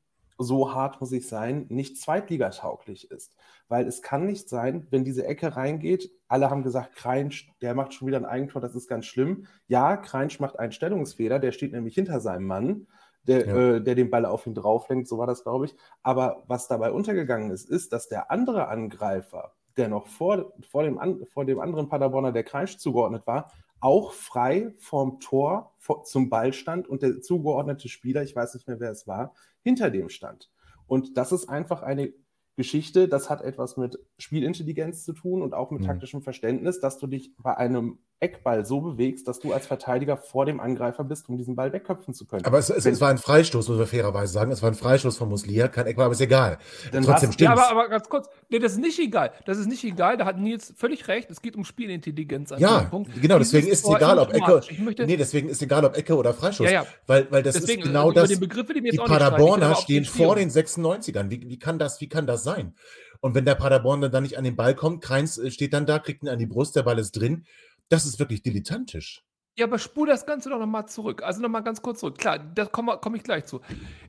so 0.41 0.73
hart 0.73 1.01
muss 1.01 1.11
ich 1.11 1.27
sein, 1.27 1.65
nicht 1.69 1.99
zweitligatauglich 1.99 3.11
ist. 3.11 3.35
Weil 3.67 3.87
es 3.87 4.01
kann 4.01 4.25
nicht 4.25 4.49
sein, 4.49 4.87
wenn 4.89 5.03
diese 5.03 5.25
Ecke 5.25 5.55
reingeht, 5.55 6.11
alle 6.27 6.49
haben 6.49 6.63
gesagt, 6.63 6.95
Kreinsch, 6.95 7.51
der 7.61 7.73
macht 7.73 7.93
schon 7.93 8.07
wieder 8.07 8.17
ein 8.17 8.25
Eigentor, 8.25 8.61
das 8.61 8.75
ist 8.75 8.87
ganz 8.87 9.05
schlimm. 9.05 9.45
Ja, 9.67 9.97
Kreinsch 9.97 10.39
macht 10.39 10.59
einen 10.59 10.71
Stellungsfehler, 10.71 11.39
der 11.39 11.51
steht 11.51 11.71
nämlich 11.71 11.95
hinter 11.95 12.19
seinem 12.19 12.47
Mann, 12.47 12.87
der, 13.23 13.47
ja. 13.47 13.55
äh, 13.55 13.81
der 13.81 13.95
den 13.95 14.09
Ball 14.09 14.25
auf 14.25 14.47
ihn 14.47 14.55
drauflenkt, 14.55 15.07
so 15.07 15.17
war 15.17 15.27
das, 15.27 15.43
glaube 15.43 15.65
ich. 15.65 15.75
Aber 16.03 16.43
was 16.47 16.67
dabei 16.67 16.91
untergegangen 16.91 17.51
ist, 17.51 17.69
ist, 17.69 17.93
dass 17.93 18.07
der 18.07 18.31
andere 18.31 18.67
Angreifer, 18.67 19.53
der 19.77 19.87
noch 19.87 20.07
vor, 20.07 20.53
vor, 20.69 20.83
dem, 20.83 20.97
an, 20.97 21.25
vor 21.25 21.45
dem 21.45 21.59
anderen 21.59 21.87
Paderborner, 21.87 22.31
der 22.31 22.43
Kreinsch 22.43 22.77
zugeordnet 22.77 23.25
war, 23.25 23.51
auch 23.79 24.13
frei 24.13 24.73
vorm 24.77 25.19
Tor 25.19 25.73
vor, 25.79 26.03
zum 26.03 26.29
Ball 26.29 26.53
stand 26.53 26.87
und 26.87 27.01
der 27.01 27.21
zugeordnete 27.21 27.89
Spieler, 27.89 28.21
ich 28.21 28.35
weiß 28.35 28.53
nicht 28.53 28.67
mehr, 28.67 28.79
wer 28.79 28.91
es 28.91 29.07
war, 29.07 29.33
hinter 29.63 29.89
dem 29.89 30.09
stand. 30.09 30.49
Und 30.87 31.17
das 31.17 31.31
ist 31.31 31.49
einfach 31.49 31.81
eine 31.81 32.13
Geschichte, 32.55 33.07
das 33.07 33.29
hat 33.29 33.41
etwas 33.41 33.77
mit 33.77 33.97
Spielintelligenz 34.17 35.03
zu 35.03 35.13
tun 35.13 35.41
und 35.41 35.53
auch 35.53 35.71
mit 35.71 35.81
mhm. 35.81 35.85
taktischem 35.85 36.21
Verständnis, 36.21 36.79
dass 36.79 36.97
du 36.97 37.07
dich 37.07 37.35
bei 37.37 37.55
einem 37.57 37.99
Eckball 38.21 38.63
so 38.65 38.81
bewegst, 38.81 39.27
dass 39.27 39.39
du 39.39 39.51
als 39.51 39.65
Verteidiger 39.65 40.15
vor 40.15 40.45
dem 40.45 40.59
Angreifer 40.59 41.03
bist, 41.03 41.27
um 41.27 41.37
diesen 41.37 41.55
Ball 41.55 41.73
wegköpfen 41.73 42.13
zu 42.13 42.25
können. 42.25 42.45
Aber 42.45 42.59
es, 42.59 42.69
es, 42.69 42.85
es 42.85 43.01
war 43.01 43.09
ein 43.09 43.17
Freistoß, 43.17 43.67
muss 43.67 43.77
man 43.79 43.87
fairerweise 43.87 44.31
sagen. 44.31 44.51
Es 44.51 44.61
war 44.61 44.69
ein 44.69 44.75
Freistoß 44.75 45.17
von 45.17 45.27
Muslia, 45.27 45.67
kein 45.67 45.87
Eckball, 45.87 46.05
aber 46.05 46.13
ist 46.13 46.21
egal. 46.21 46.59
Dann 46.91 47.03
Trotzdem 47.03 47.31
stimmt. 47.31 47.49
Ja, 47.49 47.53
aber, 47.53 47.71
aber 47.71 47.89
ganz 47.89 48.07
kurz, 48.07 48.29
nee, 48.49 48.59
das 48.59 48.73
ist 48.73 48.77
nicht 48.77 48.99
egal. 48.99 49.31
Das 49.45 49.57
ist 49.57 49.65
nicht 49.65 49.83
egal, 49.83 50.17
da 50.17 50.25
hat 50.25 50.37
Nils 50.37 50.71
völlig 50.77 51.07
recht. 51.07 51.31
Es 51.31 51.41
geht 51.41 51.55
um 51.55 51.65
Spielintelligenz. 51.65 52.53
ja, 52.57 52.91
genau, 53.19 53.39
deswegen 53.39 53.67
ist 53.67 53.85
es 53.85 53.95
egal, 53.95 54.19
ob 54.19 54.31
Ecke. 54.33 54.61
nee, 55.05 55.17
deswegen 55.17 55.49
ist 55.49 55.61
egal, 55.63 55.83
ob 55.83 55.97
Ecke 55.97 56.15
oder 56.15 56.33
Freistoß. 56.33 56.67
Ja, 56.67 56.71
ja. 56.71 56.85
Weil, 57.07 57.27
weil 57.31 57.41
das 57.41 57.55
deswegen, 57.55 57.81
ist 57.81 57.87
genau 57.87 58.11
das. 58.11 58.29
Die, 58.29 58.39
die 58.39 58.97
Paderborner 58.97 59.75
stehen 59.75 60.05
vor 60.05 60.35
den 60.35 60.51
96ern. 60.51 61.31
Wie, 61.31 61.49
wie, 61.49 61.57
kann 61.57 61.79
das, 61.79 61.99
wie 62.01 62.07
kann 62.07 62.27
das 62.27 62.43
sein? 62.43 62.75
Und 63.21 63.35
wenn 63.35 63.45
der 63.45 63.55
Paderborn 63.55 64.01
dann 64.01 64.23
nicht 64.23 64.37
an 64.37 64.43
den 64.43 64.55
Ball 64.55 64.75
kommt, 64.75 65.03
Kreins 65.03 65.37
äh, 65.37 65.51
steht 65.51 65.73
dann 65.73 65.85
da, 65.85 65.99
kriegt 65.99 66.23
ihn 66.23 66.29
an 66.29 66.39
die 66.39 66.47
Brust, 66.47 66.75
der 66.75 66.83
Ball 66.83 66.97
ist 66.97 67.11
drin. 67.11 67.45
Das 67.91 68.05
ist 68.05 68.19
wirklich 68.19 68.41
dilettantisch. 68.41 69.21
Ja, 69.57 69.65
aber 69.65 69.77
spul 69.77 70.07
das 70.07 70.25
Ganze 70.25 70.49
doch 70.49 70.59
nochmal 70.59 70.87
zurück. 70.87 71.23
Also 71.23 71.41
nochmal 71.41 71.61
ganz 71.61 71.81
kurz 71.81 71.99
zurück. 71.99 72.17
Klar, 72.17 72.39
da 72.39 72.65
komme 72.65 72.97
komm 73.01 73.15
ich 73.15 73.23
gleich 73.23 73.43
zu. 73.43 73.59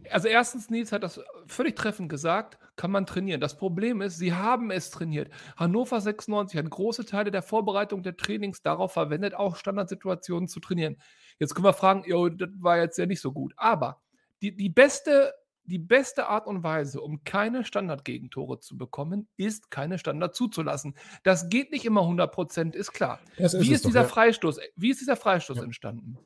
Also 0.09 0.29
erstens, 0.29 0.71
Nils 0.71 0.93
hat 0.93 1.03
das 1.03 1.21
völlig 1.49 1.75
treffend 1.75 2.09
gesagt, 2.09 2.59
kann 2.77 2.93
man 2.93 3.07
trainieren. 3.07 3.41
Das 3.41 3.57
Problem 3.57 4.01
ist, 4.01 4.19
sie 4.19 4.35
haben 4.35 4.71
es 4.71 4.91
trainiert. 4.91 5.33
Hannover 5.57 6.01
96 6.01 6.57
hat 6.57 6.71
große 6.71 7.07
Teile 7.07 7.33
der 7.33 7.43
Vorbereitung 7.43 8.05
der 8.05 8.17
Trainings 8.17 8.62
darauf 8.62 8.93
verwendet, 8.93 9.35
auch 9.35 9.57
Standardsituationen 9.57 10.49
zu 10.49 10.61
trainieren. 10.61 10.97
Jetzt 11.41 11.57
können 11.57 11.67
wir 11.67 11.73
fragen, 11.73 12.05
jo, 12.07 12.29
das 12.29 12.51
war 12.61 12.79
jetzt 12.79 12.99
ja 12.99 13.07
nicht 13.07 13.21
so 13.21 13.33
gut. 13.33 13.53
Aber 13.57 14.01
die, 14.43 14.55
die 14.55 14.71
beste 14.71 15.35
die 15.64 15.78
beste 15.78 16.26
Art 16.26 16.47
und 16.47 16.62
Weise, 16.62 17.00
um 17.00 17.25
keine 17.25 17.64
Standardgegentore 17.64 18.61
zu 18.61 18.76
bekommen, 18.76 19.28
ist, 19.37 19.71
keine 19.71 19.99
Standard 19.99 20.35
zuzulassen. 20.35 20.97
Das 21.23 21.49
geht 21.49 21.71
nicht 21.71 21.85
immer 21.85 22.02
100% 22.02 22.75
ist 22.75 22.92
klar. 22.92 23.21
Ist 23.37 23.61
wie, 23.61 23.73
ist 23.73 23.85
doch, 23.85 23.90
dieser 23.90 24.02
ja. 24.02 24.09
Freistoß, 24.09 24.61
wie 24.76 24.90
ist 24.90 25.00
dieser 25.00 25.16
Freistoß 25.16 25.59
ja. 25.59 25.64
entstanden? 25.64 26.19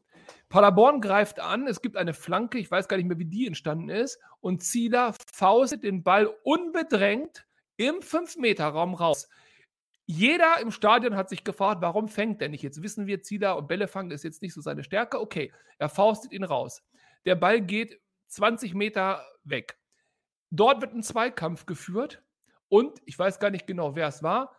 Paderborn 0.49 1.01
greift 1.01 1.41
an, 1.41 1.67
es 1.67 1.83
gibt 1.83 1.97
eine 1.97 2.15
Flanke, 2.15 2.59
ich 2.59 2.71
weiß 2.71 2.89
gar 2.89 2.97
nicht 2.97 3.07
mehr, 3.07 3.19
wie 3.19 3.27
die 3.27 3.47
entstanden 3.47 3.89
ist, 3.89 4.19
und 4.41 4.63
Zieler 4.63 5.15
faustet 5.33 5.83
den 5.83 6.03
Ball 6.03 6.27
unbedrängt 6.45 7.47
im 7.77 7.97
5-Meter-Raum 7.97 8.95
raus. 8.95 9.29
Jeder 10.07 10.61
im 10.61 10.71
Stadion 10.71 11.17
hat 11.17 11.29
sich 11.29 11.43
gefragt, 11.43 11.83
warum 11.83 12.07
fängt 12.07 12.41
der 12.41 12.49
nicht? 12.49 12.63
Jetzt 12.63 12.83
wissen 12.83 13.09
wir, 13.09 13.23
Zieler 13.23 13.57
und 13.57 13.67
Bälle 13.67 13.89
fangen 13.89 14.13
ist 14.13 14.23
jetzt 14.23 14.41
nicht 14.41 14.55
so 14.55 14.61
seine 14.61 14.85
Stärke. 14.85 15.21
Okay, 15.21 15.53
er 15.79 15.89
faustet 15.89 16.33
ihn 16.33 16.45
raus. 16.45 16.85
Der 17.25 17.35
Ball 17.35 17.61
geht 17.61 18.01
20 18.37 18.75
Meter 18.75 19.25
weg. 19.45 19.79
Dort 20.51 20.81
wird 20.81 20.95
ein 20.95 21.03
Zweikampf 21.03 21.67
geführt 21.67 22.23
und 22.69 23.01
ich 23.05 23.19
weiß 23.19 23.41
gar 23.41 23.51
nicht 23.51 23.67
genau, 23.67 23.97
wer 23.97 24.09
es 24.09 24.23
war. 24.23 24.55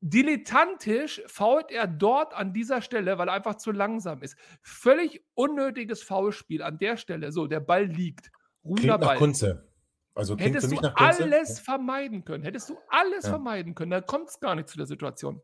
Dilettantisch 0.00 1.22
fault 1.26 1.70
er 1.70 1.86
dort 1.86 2.34
an 2.34 2.52
dieser 2.52 2.82
Stelle, 2.82 3.18
weil 3.18 3.28
er 3.28 3.34
einfach 3.34 3.54
zu 3.54 3.70
langsam 3.70 4.22
ist. 4.22 4.36
Völlig 4.62 5.24
unnötiges 5.34 6.02
Foulspiel 6.02 6.62
an 6.62 6.78
der 6.78 6.96
Stelle. 6.96 7.32
So, 7.32 7.46
der 7.46 7.60
Ball 7.60 7.86
liegt. 7.86 8.30
Runder 8.64 8.98
Ball. 8.98 9.16
Kunze. 9.16 9.68
Also 10.14 10.36
Hättest 10.36 10.72
du 10.72 10.78
alles 10.94 11.58
ja. 11.58 11.64
vermeiden 11.64 12.24
können. 12.24 12.42
Hättest 12.42 12.68
du 12.68 12.78
alles 12.88 13.24
ja. 13.24 13.30
vermeiden 13.30 13.74
können. 13.74 13.92
Da 13.92 14.00
kommt 14.00 14.28
es 14.28 14.40
gar 14.40 14.56
nicht 14.56 14.68
zu 14.68 14.76
der 14.76 14.86
Situation. 14.86 15.40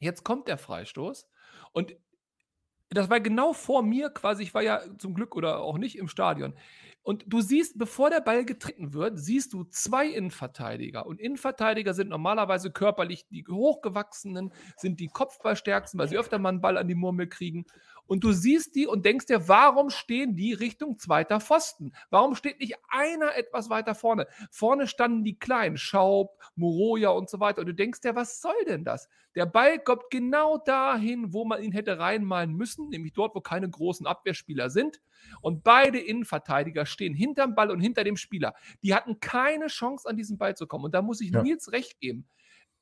Jetzt 0.00 0.24
kommt 0.24 0.48
der 0.48 0.58
Freistoß 0.58 1.28
und 1.72 1.94
das 2.90 3.08
war 3.08 3.20
genau 3.20 3.52
vor 3.52 3.82
mir 3.82 4.10
quasi. 4.10 4.42
Ich 4.42 4.52
war 4.52 4.62
ja 4.62 4.82
zum 4.98 5.14
Glück 5.14 5.36
oder 5.36 5.60
auch 5.60 5.78
nicht 5.78 5.96
im 5.96 6.08
Stadion. 6.08 6.54
Und 7.02 7.24
du 7.26 7.40
siehst, 7.40 7.78
bevor 7.78 8.10
der 8.10 8.20
Ball 8.20 8.44
getreten 8.44 8.92
wird, 8.92 9.18
siehst 9.18 9.52
du 9.52 9.64
zwei 9.64 10.06
Innenverteidiger. 10.06 11.06
Und 11.06 11.20
Innenverteidiger 11.20 11.94
sind 11.94 12.10
normalerweise 12.10 12.70
körperlich 12.70 13.26
die 13.28 13.44
hochgewachsenen, 13.48 14.52
sind 14.76 15.00
die 15.00 15.08
Kopfballstärksten, 15.08 15.98
weil 15.98 16.08
sie 16.08 16.18
öfter 16.18 16.38
mal 16.38 16.50
einen 16.50 16.60
Ball 16.60 16.76
an 16.76 16.88
die 16.88 16.94
Murmel 16.94 17.28
kriegen. 17.28 17.64
Und 18.10 18.24
du 18.24 18.32
siehst 18.32 18.74
die 18.74 18.88
und 18.88 19.04
denkst 19.04 19.26
dir, 19.26 19.46
warum 19.46 19.88
stehen 19.88 20.34
die 20.34 20.52
Richtung 20.52 20.98
zweiter 20.98 21.38
Pfosten? 21.38 21.92
Warum 22.10 22.34
steht 22.34 22.58
nicht 22.58 22.74
einer 22.88 23.36
etwas 23.36 23.70
weiter 23.70 23.94
vorne? 23.94 24.26
Vorne 24.50 24.88
standen 24.88 25.22
die 25.22 25.38
Kleinen, 25.38 25.76
Schaub, 25.76 26.36
Moroja 26.56 27.10
und 27.10 27.30
so 27.30 27.38
weiter. 27.38 27.60
Und 27.60 27.68
du 27.68 27.72
denkst 27.72 28.00
dir, 28.00 28.16
was 28.16 28.40
soll 28.40 28.64
denn 28.66 28.82
das? 28.82 29.08
Der 29.36 29.46
Ball 29.46 29.78
kommt 29.78 30.10
genau 30.10 30.58
dahin, 30.58 31.32
wo 31.32 31.44
man 31.44 31.62
ihn 31.62 31.70
hätte 31.70 32.00
reinmalen 32.00 32.52
müssen, 32.52 32.88
nämlich 32.88 33.12
dort, 33.12 33.36
wo 33.36 33.40
keine 33.42 33.70
großen 33.70 34.08
Abwehrspieler 34.08 34.70
sind. 34.70 35.00
Und 35.40 35.62
beide 35.62 36.00
Innenverteidiger 36.00 36.86
stehen 36.86 37.14
hinterm 37.14 37.54
Ball 37.54 37.70
und 37.70 37.78
hinter 37.78 38.02
dem 38.02 38.16
Spieler. 38.16 38.56
Die 38.82 38.92
hatten 38.92 39.20
keine 39.20 39.68
Chance, 39.68 40.08
an 40.08 40.16
diesen 40.16 40.36
Ball 40.36 40.56
zu 40.56 40.66
kommen. 40.66 40.86
Und 40.86 40.96
da 40.96 41.02
muss 41.02 41.20
ich 41.20 41.30
ja. 41.30 41.44
Nils 41.44 41.70
recht 41.70 42.00
geben 42.00 42.26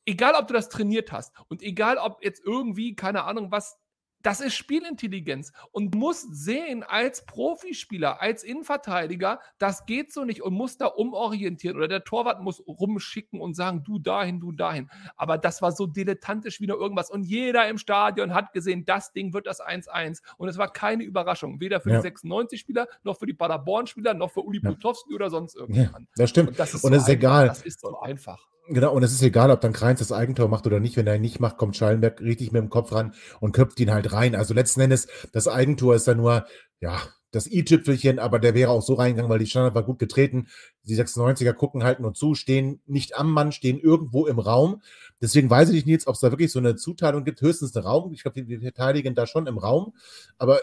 egal 0.07 0.33
ob 0.37 0.47
du 0.47 0.55
das 0.55 0.71
trainiert 0.71 1.13
hast 1.13 1.35
und 1.49 1.63
egal 1.63 1.99
ob 1.99 2.25
jetzt 2.25 2.43
irgendwie, 2.43 2.97
keine 2.97 3.25
Ahnung, 3.25 3.51
was 3.51 3.79
das 4.23 4.41
ist 4.41 4.55
Spielintelligenz 4.55 5.53
und 5.73 5.95
muss 5.95 6.23
sehen 6.23 6.83
als 6.83 7.25
Profispieler, 7.25 8.21
als 8.21 8.43
Innenverteidiger, 8.43 9.41
das 9.59 9.87
geht 9.87 10.13
so 10.13 10.25
nicht 10.25 10.43
und 10.43 10.55
muss 10.55 10.77
da 10.77 10.87
umorientieren 10.87 11.77
oder 11.77 11.89
der 11.89 12.05
Torwart 12.05 12.43
muss 12.43 12.63
rumschicken 12.67 13.41
und 13.41 13.55
sagen, 13.55 13.85
du 13.85 13.99
dahin, 13.99 14.41
du 14.41 14.53
dahin. 14.53 14.91
Aber 15.17 15.39
das 15.39 15.63
war 15.63 15.73
so 15.73 15.87
dilettantisch 15.87 16.61
wie 16.61 16.67
nur 16.67 16.79
irgendwas 16.79 17.11
und 17.11 17.25
jeder 17.25 17.69
im 17.69 17.79
Stadion 17.79 18.35
hat 18.35 18.53
gesehen, 18.53 18.85
das 18.85 19.13
Ding 19.13 19.33
wird 19.33 19.47
das 19.47 19.61
1-1 19.61 20.21
und 20.37 20.49
es 20.49 20.59
war 20.59 20.73
keine 20.73 21.05
Überraschung, 21.05 21.61
weder 21.61 21.81
für 21.81 21.91
ja. 21.91 22.03
die 22.03 22.09
96-Spieler, 22.09 22.89
noch 23.03 23.19
für 23.19 23.27
die 23.27 23.35
Paderborn-Spieler, 23.35 24.15
noch 24.15 24.31
für 24.31 24.43
Uli 24.43 24.61
Putowski 24.61 25.11
ja. 25.11 25.17
oder 25.17 25.31
sonst 25.31 25.57
irgendjemand. 25.57 26.09
Ja, 26.09 26.15
das 26.17 26.31
stimmt. 26.31 26.49
Und, 26.49 26.59
das 26.59 26.75
ist, 26.75 26.85
und 26.85 26.93
so 26.93 26.99
ist 26.99 27.09
egal. 27.09 27.49
Das 27.49 27.63
ist 27.63 27.81
so 27.81 27.99
einfach. 28.01 28.49
Genau, 28.71 28.93
und 28.93 29.03
es 29.03 29.13
ist 29.13 29.23
egal, 29.23 29.51
ob 29.51 29.63
dann 29.63 29.73
Kreins 29.73 30.01
das 30.01 30.13
Eigentor 30.13 30.49
macht 30.49 30.67
oder 30.67 30.79
nicht. 30.79 30.97
Wenn 30.97 31.07
er 31.07 31.17
ihn 31.17 31.23
nicht 31.23 31.41
macht, 31.41 31.57
kommt 31.57 31.77
Schallenberg 31.77 32.21
richtig 32.21 32.53
mit 32.53 32.61
dem 32.61 32.69
Kopf 32.69 32.93
ran 32.93 33.15
und 33.41 33.53
köpft 33.53 33.81
ihn 33.81 33.91
halt 33.91 34.13
rein. 34.13 34.35
Also 34.35 34.53
letzten 34.53 34.83
Endes, 34.83 35.09
das 35.33 35.49
Eigentor 35.49 35.95
ist 35.95 36.07
dann 36.07 36.19
nur, 36.19 36.45
ja, 36.81 37.01
das 37.31 37.47
i-Tüpfelchen, 37.47 38.19
aber 38.19 38.39
der 38.39 38.55
wäre 38.55 38.71
auch 38.71 38.83
so 38.83 38.95
reingegangen, 38.95 39.31
weil 39.31 39.39
die 39.39 39.47
Standard 39.47 39.75
war 39.75 39.85
gut 39.85 39.99
getreten. 39.99 40.49
Die 40.85 40.97
96er 40.97 41.53
gucken 41.55 41.83
halt 41.83 42.01
nur 42.01 42.13
zu, 42.13 42.35
stehen 42.35 42.81
nicht 42.87 43.17
am 43.17 43.33
Mann, 43.33 43.53
stehen 43.53 43.79
irgendwo 43.79 44.27
im 44.27 44.39
Raum. 44.39 44.83
Deswegen 45.21 45.49
weiß 45.49 45.71
ich 45.71 45.75
nicht, 45.75 45.87
Nils, 45.87 46.07
ob 46.07 46.15
es 46.15 46.21
da 46.21 46.31
wirklich 46.31 46.53
so 46.53 46.59
eine 46.59 46.77
Zuteilung 46.77 47.25
gibt. 47.25 47.41
Höchstens 47.41 47.75
eine 47.75 47.87
Raum. 47.87 48.13
Ich 48.13 48.23
glaube, 48.23 48.43
die 48.43 48.59
verteidigen 48.59 49.15
da 49.15 49.27
schon 49.27 49.47
im 49.47 49.59
Raum, 49.59 49.95
aber 50.37 50.61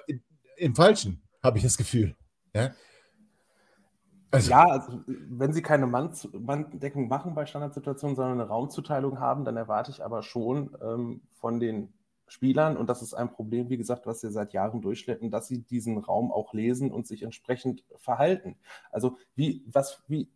im 0.58 0.76
Falschen, 0.76 1.24
habe 1.44 1.58
ich 1.58 1.64
das 1.64 1.78
Gefühl. 1.78 2.16
Ja? 2.54 2.72
Also, 4.36 4.52
ja, 4.52 4.66
also 4.66 5.00
wenn 5.08 5.54
sie 5.54 5.62
keine 5.62 5.88
Manndeckung 5.88 7.08
machen 7.08 7.36
bei 7.36 7.46
Standardsituationen, 7.46 8.16
sondern 8.16 8.40
eine 8.42 8.50
Raumzuteilung 8.50 9.20
haben, 9.20 9.46
dann 9.46 9.56
erwarte 9.56 9.92
ich 9.92 10.04
aber 10.04 10.24
schon 10.24 10.76
ähm, 10.82 11.22
von 11.34 11.60
den 11.60 11.94
Spielern, 12.28 12.76
und 12.76 12.90
das 12.90 13.02
ist 13.02 13.14
ein 13.14 13.32
Problem, 13.32 13.70
wie 13.70 13.78
gesagt, 13.78 14.08
was 14.08 14.24
wir 14.24 14.32
seit 14.32 14.52
Jahren 14.52 14.82
durchschleppen, 14.82 15.32
dass 15.32 15.48
sie 15.48 15.62
diesen 15.62 15.98
Raum 16.00 16.32
auch 16.32 16.54
lesen 16.54 16.92
und 16.92 17.08
sich 17.08 17.24
entsprechend 17.24 17.84
verhalten. 17.98 18.58
Also 18.92 19.18
wie, 19.36 19.64
was, 19.68 20.04
wie 20.08 20.28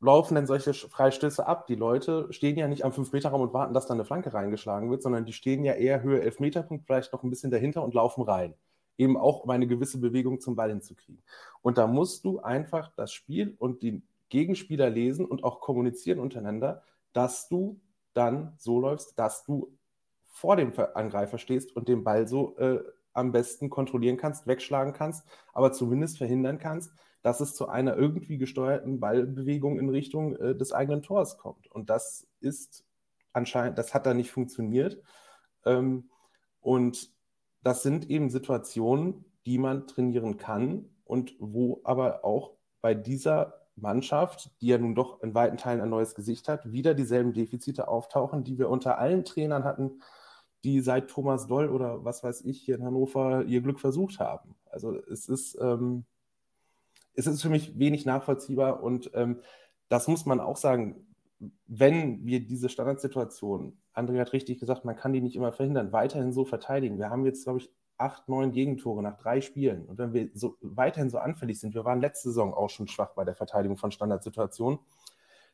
laufen 0.00 0.36
denn 0.36 0.46
solche 0.46 0.74
Freistöße 0.74 1.46
ab? 1.46 1.66
Die 1.66 1.74
Leute 1.74 2.28
stehen 2.30 2.56
ja 2.58 2.68
nicht 2.68 2.84
am 2.84 2.92
5-Meter-Raum 2.92 3.40
und 3.40 3.54
warten, 3.54 3.74
dass 3.74 3.86
da 3.86 3.94
eine 3.94 4.04
Flanke 4.04 4.32
reingeschlagen 4.34 4.90
wird, 4.90 5.02
sondern 5.02 5.24
die 5.24 5.32
stehen 5.32 5.64
ja 5.64 5.72
eher 5.72 6.02
Höhe 6.02 6.22
11-Meter-Punkt, 6.22 6.84
vielleicht 6.86 7.12
noch 7.12 7.24
ein 7.24 7.30
bisschen 7.30 7.50
dahinter 7.50 7.82
und 7.82 7.94
laufen 7.94 8.22
rein 8.22 8.54
eben 8.98 9.16
auch 9.16 9.40
um 9.40 9.50
eine 9.50 9.66
gewisse 9.66 9.98
Bewegung 9.98 10.40
zum 10.40 10.56
Ball 10.56 10.70
hinzukriegen. 10.70 11.22
Und 11.62 11.78
da 11.78 11.86
musst 11.86 12.24
du 12.24 12.40
einfach 12.40 12.92
das 12.96 13.12
Spiel 13.12 13.54
und 13.58 13.82
die 13.82 14.02
Gegenspieler 14.28 14.90
lesen 14.90 15.24
und 15.24 15.44
auch 15.44 15.60
kommunizieren 15.60 16.18
untereinander, 16.18 16.82
dass 17.12 17.48
du 17.48 17.80
dann 18.12 18.54
so 18.58 18.80
läufst, 18.80 19.18
dass 19.18 19.44
du 19.44 19.72
vor 20.26 20.56
dem 20.56 20.72
Angreifer 20.94 21.38
stehst 21.38 21.74
und 21.74 21.88
den 21.88 22.04
Ball 22.04 22.28
so 22.28 22.56
äh, 22.58 22.82
am 23.12 23.32
besten 23.32 23.70
kontrollieren 23.70 24.16
kannst, 24.16 24.46
wegschlagen 24.46 24.92
kannst, 24.92 25.26
aber 25.52 25.72
zumindest 25.72 26.18
verhindern 26.18 26.58
kannst, 26.58 26.92
dass 27.22 27.40
es 27.40 27.54
zu 27.54 27.68
einer 27.68 27.96
irgendwie 27.96 28.38
gesteuerten 28.38 29.00
Ballbewegung 29.00 29.78
in 29.78 29.88
Richtung 29.88 30.36
äh, 30.36 30.54
des 30.54 30.72
eigenen 30.72 31.02
Tors 31.02 31.38
kommt. 31.38 31.66
Und 31.68 31.90
das 31.90 32.26
ist 32.40 32.84
anscheinend, 33.32 33.78
das 33.78 33.94
hat 33.94 34.06
da 34.06 34.14
nicht 34.14 34.30
funktioniert. 34.30 35.02
Ähm, 35.64 36.10
und 36.60 37.10
das 37.62 37.82
sind 37.82 38.08
eben 38.10 38.30
Situationen, 38.30 39.24
die 39.46 39.58
man 39.58 39.86
trainieren 39.86 40.36
kann 40.36 40.88
und 41.04 41.34
wo 41.38 41.80
aber 41.84 42.24
auch 42.24 42.52
bei 42.80 42.94
dieser 42.94 43.54
Mannschaft, 43.76 44.50
die 44.60 44.68
ja 44.68 44.78
nun 44.78 44.94
doch 44.94 45.22
in 45.22 45.34
weiten 45.34 45.56
Teilen 45.56 45.80
ein 45.80 45.90
neues 45.90 46.14
Gesicht 46.14 46.48
hat, 46.48 46.70
wieder 46.70 46.94
dieselben 46.94 47.32
Defizite 47.32 47.88
auftauchen, 47.88 48.44
die 48.44 48.58
wir 48.58 48.68
unter 48.68 48.98
allen 48.98 49.24
Trainern 49.24 49.64
hatten, 49.64 50.02
die 50.64 50.80
seit 50.80 51.08
Thomas 51.08 51.46
Doll 51.46 51.68
oder 51.68 52.04
was 52.04 52.22
weiß 52.22 52.42
ich 52.42 52.60
hier 52.60 52.76
in 52.76 52.84
Hannover 52.84 53.44
ihr 53.44 53.60
Glück 53.60 53.80
versucht 53.80 54.18
haben. 54.18 54.56
Also 54.66 54.96
es 55.06 55.28
ist, 55.28 55.56
ähm, 55.60 56.04
es 57.14 57.26
ist 57.26 57.42
für 57.42 57.48
mich 57.48 57.78
wenig 57.78 58.06
nachvollziehbar 58.06 58.82
und 58.82 59.10
ähm, 59.14 59.40
das 59.88 60.08
muss 60.08 60.26
man 60.26 60.40
auch 60.40 60.56
sagen, 60.56 61.07
wenn 61.66 62.24
wir 62.26 62.40
diese 62.40 62.68
Standardsituation, 62.68 63.78
André 63.94 64.18
hat 64.18 64.32
richtig 64.32 64.58
gesagt, 64.58 64.84
man 64.84 64.96
kann 64.96 65.12
die 65.12 65.20
nicht 65.20 65.36
immer 65.36 65.52
verhindern, 65.52 65.92
weiterhin 65.92 66.32
so 66.32 66.44
verteidigen. 66.44 66.98
Wir 66.98 67.10
haben 67.10 67.24
jetzt, 67.24 67.44
glaube 67.44 67.60
ich, 67.60 67.70
acht, 67.96 68.28
neun 68.28 68.52
Gegentore 68.52 69.02
nach 69.02 69.16
drei 69.16 69.40
Spielen. 69.40 69.86
Und 69.86 69.98
wenn 69.98 70.12
wir 70.12 70.30
so 70.34 70.56
weiterhin 70.60 71.10
so 71.10 71.18
anfällig 71.18 71.60
sind, 71.60 71.74
wir 71.74 71.84
waren 71.84 72.00
letzte 72.00 72.28
Saison 72.28 72.54
auch 72.54 72.70
schon 72.70 72.88
schwach 72.88 73.14
bei 73.14 73.24
der 73.24 73.34
Verteidigung 73.34 73.76
von 73.76 73.90
Standardsituationen, 73.90 74.78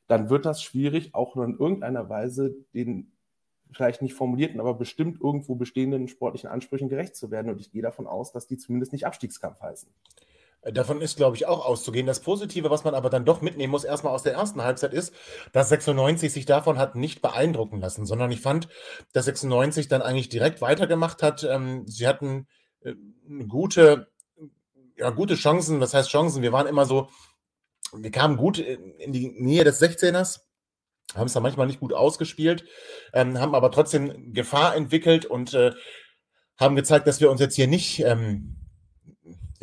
dann 0.07 0.29
wird 0.29 0.45
das 0.45 0.63
schwierig, 0.63 1.15
auch 1.15 1.35
nur 1.35 1.47
in 1.47 1.59
irgendeiner 1.59 2.09
Weise 2.11 2.55
den 2.75 3.13
vielleicht 3.73 4.03
nicht 4.03 4.15
formulierten, 4.15 4.61
aber 4.61 4.75
bestimmt 4.75 5.21
irgendwo 5.21 5.55
bestehenden 5.55 6.09
sportlichen 6.09 6.51
Ansprüchen 6.51 6.89
gerecht 6.89 7.17
zu 7.17 7.31
werden. 7.31 7.51
Und 7.51 7.61
ich 7.61 7.71
gehe 7.71 7.83
davon 7.83 8.07
aus, 8.07 8.31
dass 8.31 8.47
die 8.47 8.59
zumindest 8.59 8.93
nicht 8.93 9.07
Abstiegskampf 9.07 9.61
heißen. 9.61 9.91
Davon 10.73 11.03
ist, 11.03 11.17
glaube 11.17 11.37
ich, 11.37 11.47
auch 11.47 11.65
auszugehen. 11.65 12.07
Das 12.07 12.21
Positive, 12.21 12.71
was 12.71 12.85
man 12.85 12.95
aber 12.95 13.11
dann 13.11 13.27
doch 13.27 13.43
mitnehmen 13.43 13.71
muss, 13.71 13.85
erstmal 13.85 14.15
aus 14.15 14.23
der 14.23 14.33
ersten 14.33 14.63
Halbzeit 14.63 14.95
ist, 14.95 15.13
dass 15.53 15.69
96 15.69 16.33
sich 16.33 16.47
davon 16.47 16.79
hat 16.79 16.95
nicht 16.95 17.21
beeindrucken 17.21 17.81
lassen, 17.81 18.07
sondern 18.07 18.31
ich 18.31 18.41
fand, 18.41 18.69
dass 19.13 19.27
96 19.27 19.89
dann 19.89 20.01
eigentlich 20.01 20.31
direkt 20.31 20.63
weitergemacht 20.63 21.23
hat. 21.23 21.45
Ähm, 21.45 21.87
sie 21.87 22.09
hatten 22.09 22.47
äh, 22.81 22.95
gute, 23.47 24.09
ja, 24.97 25.11
gute 25.11 25.35
Chancen. 25.35 25.81
Was 25.81 25.93
heißt 25.93 26.09
Chancen? 26.09 26.43
Wir 26.43 26.53
waren 26.53 26.67
immer 26.67 26.87
so, 26.87 27.09
wir 27.93 28.11
kamen 28.11 28.37
gut 28.39 28.59
in 28.59 29.13
die 29.13 29.35
Nähe 29.39 29.65
des 29.65 29.83
16ers, 29.83 30.41
haben 31.15 31.27
es 31.27 31.35
dann 31.35 31.43
manchmal 31.43 31.67
nicht 31.67 31.81
gut 31.81 31.93
ausgespielt, 31.93 32.65
ähm, 33.13 33.39
haben 33.39 33.55
aber 33.55 33.71
trotzdem 33.71 34.33
Gefahr 34.33 34.75
entwickelt 34.75 35.27
und 35.27 35.53
äh, 35.53 35.73
haben 36.57 36.77
gezeigt, 36.77 37.07
dass 37.07 37.21
wir 37.21 37.31
uns 37.31 37.41
jetzt 37.41 37.57
hier 37.57 37.67
nicht 37.67 38.01
ähm, 38.01 38.64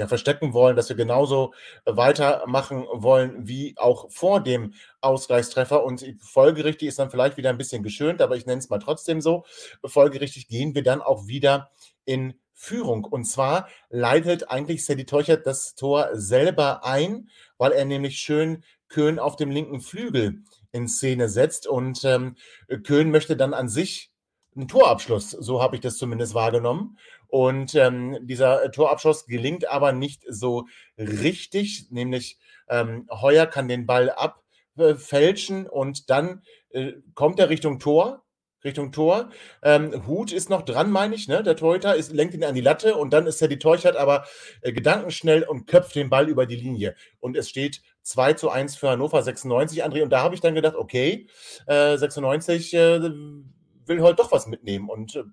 ja, 0.01 0.08
verstecken 0.08 0.53
wollen, 0.53 0.75
dass 0.75 0.89
wir 0.89 0.96
genauso 0.96 1.53
weitermachen 1.86 2.86
wollen 2.91 3.48
wie 3.48 3.75
auch 3.77 4.12
vor 4.12 4.41
dem 4.41 4.74
Ausgleichstreffer. 5.00 5.84
Und 5.84 6.03
folgerichtig 6.20 6.88
ist 6.88 7.00
dann 7.00 7.12
vielleicht 7.12 7.38
wieder 7.38 7.50
ein 7.50 7.58
bisschen 7.58 7.84
geschönt, 7.84 8.22
aber 8.22 8.36
ich 8.36 8.46
nenne 8.46 8.60
es 8.60 8.70
mal 8.70 8.79
trotzdem 8.79 9.22
so. 9.22 9.46
Folgerichtig 9.86 10.48
gehen 10.48 10.74
wir 10.74 10.84
dann 10.84 11.01
auch 11.01 11.27
wieder 11.27 11.70
in 12.03 12.34
Führung. 12.53 13.05
Und 13.05 13.25
zwar 13.25 13.67
leitet 13.89 14.50
eigentlich 14.50 14.86
Sadie 14.86 15.05
Teuchert 15.05 15.46
das 15.46 15.75
Tor 15.75 16.10
selber 16.13 16.84
ein, 16.84 17.29
weil 17.58 17.72
er 17.72 17.86
nämlich 17.86 18.17
schön 18.17 18.63
Köhn 18.88 19.20
auf 19.20 19.36
dem 19.36 19.51
linken 19.51 19.81
Flügel 19.81 20.43
in 20.72 20.88
Szene 20.88 21.29
setzt. 21.29 21.67
Und 21.67 22.03
ähm, 22.05 22.36
Köhn 22.84 23.12
möchte 23.12 23.38
dann 23.38 23.53
an 23.53 23.70
sich 23.70 24.12
einen 24.55 24.67
Torabschluss, 24.67 25.31
so 25.31 25.62
habe 25.62 25.75
ich 25.75 25.81
das 25.81 25.98
zumindest 25.98 26.34
wahrgenommen. 26.34 26.98
Und 27.32 27.76
ähm, 27.76 28.18
dieser 28.28 28.70
Torabschluss 28.74 29.26
gelingt 29.26 29.70
aber 29.70 29.94
nicht 29.94 30.24
so 30.28 30.68
richtig, 30.98 31.88
nämlich 31.90 32.38
ähm, 32.68 33.08
Heuer 33.10 33.46
kann 33.46 33.70
den 33.70 33.86
Ball 33.86 34.10
abfälschen 34.10 35.66
und 35.66 36.10
dann 36.10 36.42
äh, 36.72 36.92
kommt 37.14 37.40
er 37.40 37.50
Richtung 37.50 37.80
Tor. 37.80 38.26
Richtung 38.66 38.92
Tor. 38.92 39.30
Ähm, 39.64 40.06
Hut 40.06 40.34
ist 40.34 40.50
noch 40.50 40.62
dran, 40.62 40.92
meine 40.92 41.16
ich, 41.16 41.30
ne? 41.30 41.42
Der 41.42 41.56
Torhüter 41.56 41.96
ist, 41.96 42.12
lenkt 42.12 42.34
ihn 42.34 42.44
an 42.44 42.54
die 42.54 42.62
Latte 42.62 42.96
und 42.96 43.12
dann 43.12 43.26
ist 43.26 43.42
er 43.42 43.48
die 43.48 43.58
Teuchert 43.58 43.96
aber 43.96 44.26
äh, 44.60 44.74
gedankenschnell 44.74 45.44
und 45.44 45.68
köpft 45.68 45.96
den 45.96 46.10
Ball 46.10 46.28
über 46.28 46.46
die 46.46 46.58
Linie. 46.58 46.96
Und 47.22 47.38
es 47.38 47.50
steht 47.50 47.82
2 48.04 48.34
zu 48.34 48.50
1 48.50 48.76
für 48.76 48.90
Hannover 48.90 49.24
96, 49.24 49.86
André. 49.86 50.04
Und 50.04 50.10
da 50.10 50.22
habe 50.22 50.36
ich 50.36 50.42
dann 50.42 50.54
gedacht, 50.54 50.76
okay, 50.76 51.28
äh, 51.66 51.98
96 51.98 52.74
äh, 52.74 53.02
will 53.02 54.02
heute 54.02 54.18
doch 54.18 54.34
was 54.34 54.48
mitnehmen 54.48 54.90
und 54.90 55.16
äh, 55.16 55.24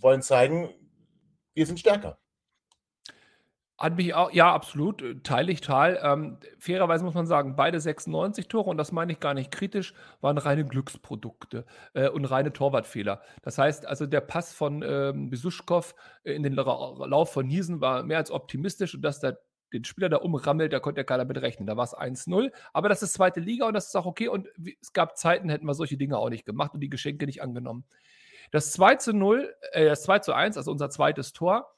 wollen 0.00 0.22
zeigen, 0.22 0.68
wir 1.56 1.66
sind 1.66 1.80
stärker. 1.80 2.18
Hat 3.78 3.96
mich 3.96 4.14
auch, 4.14 4.32
ja, 4.32 4.54
absolut, 4.54 5.02
äh, 5.02 5.16
teile 5.22 5.52
ich 5.52 5.60
total. 5.60 5.98
Ähm, 6.02 6.38
fairerweise 6.58 7.04
muss 7.04 7.12
man 7.14 7.26
sagen, 7.26 7.56
beide 7.56 7.78
96 7.78 8.48
Tore, 8.48 8.70
und 8.70 8.78
das 8.78 8.90
meine 8.90 9.12
ich 9.12 9.20
gar 9.20 9.34
nicht 9.34 9.50
kritisch, 9.50 9.92
waren 10.22 10.38
reine 10.38 10.64
Glücksprodukte 10.64 11.66
äh, 11.92 12.08
und 12.08 12.24
reine 12.24 12.52
Torwartfehler. 12.52 13.20
Das 13.42 13.58
heißt, 13.58 13.86
also 13.86 14.06
der 14.06 14.22
Pass 14.22 14.54
von 14.54 14.82
ähm, 14.86 15.28
Besuschkow 15.28 15.94
in 16.24 16.42
den 16.42 16.54
Lauf 16.54 17.32
von 17.32 17.46
Niesen 17.46 17.80
war 17.82 18.02
mehr 18.02 18.18
als 18.18 18.30
optimistisch 18.30 18.94
und 18.94 19.02
dass 19.02 19.20
der 19.20 19.38
den 19.72 19.84
Spieler 19.84 20.08
da 20.08 20.18
umrammelt, 20.18 20.72
da 20.72 20.78
konnte 20.78 21.00
ja 21.00 21.04
keiner 21.04 21.24
mit 21.24 21.40
rechnen. 21.40 21.66
Da 21.66 21.76
war 21.76 21.84
es 21.84 21.94
1-0. 21.94 22.52
Aber 22.72 22.88
das 22.88 23.02
ist 23.02 23.14
zweite 23.14 23.40
Liga 23.40 23.66
und 23.66 23.74
das 23.74 23.88
ist 23.88 23.96
auch 23.96 24.06
okay. 24.06 24.28
Und 24.28 24.48
es 24.80 24.92
gab 24.92 25.18
Zeiten, 25.18 25.48
hätten 25.48 25.66
wir 25.66 25.74
solche 25.74 25.96
Dinge 25.96 26.18
auch 26.18 26.30
nicht 26.30 26.46
gemacht 26.46 26.72
und 26.74 26.80
die 26.80 26.88
Geschenke 26.88 27.26
nicht 27.26 27.42
angenommen. 27.42 27.84
Das 28.50 28.72
2 28.72 28.96
zu 28.96 29.12
0, 29.12 29.54
äh, 29.72 29.86
das 29.86 30.02
2 30.04 30.20
zu 30.20 30.32
1, 30.32 30.56
also 30.56 30.70
unser 30.70 30.90
zweites 30.90 31.32
Tor, 31.32 31.72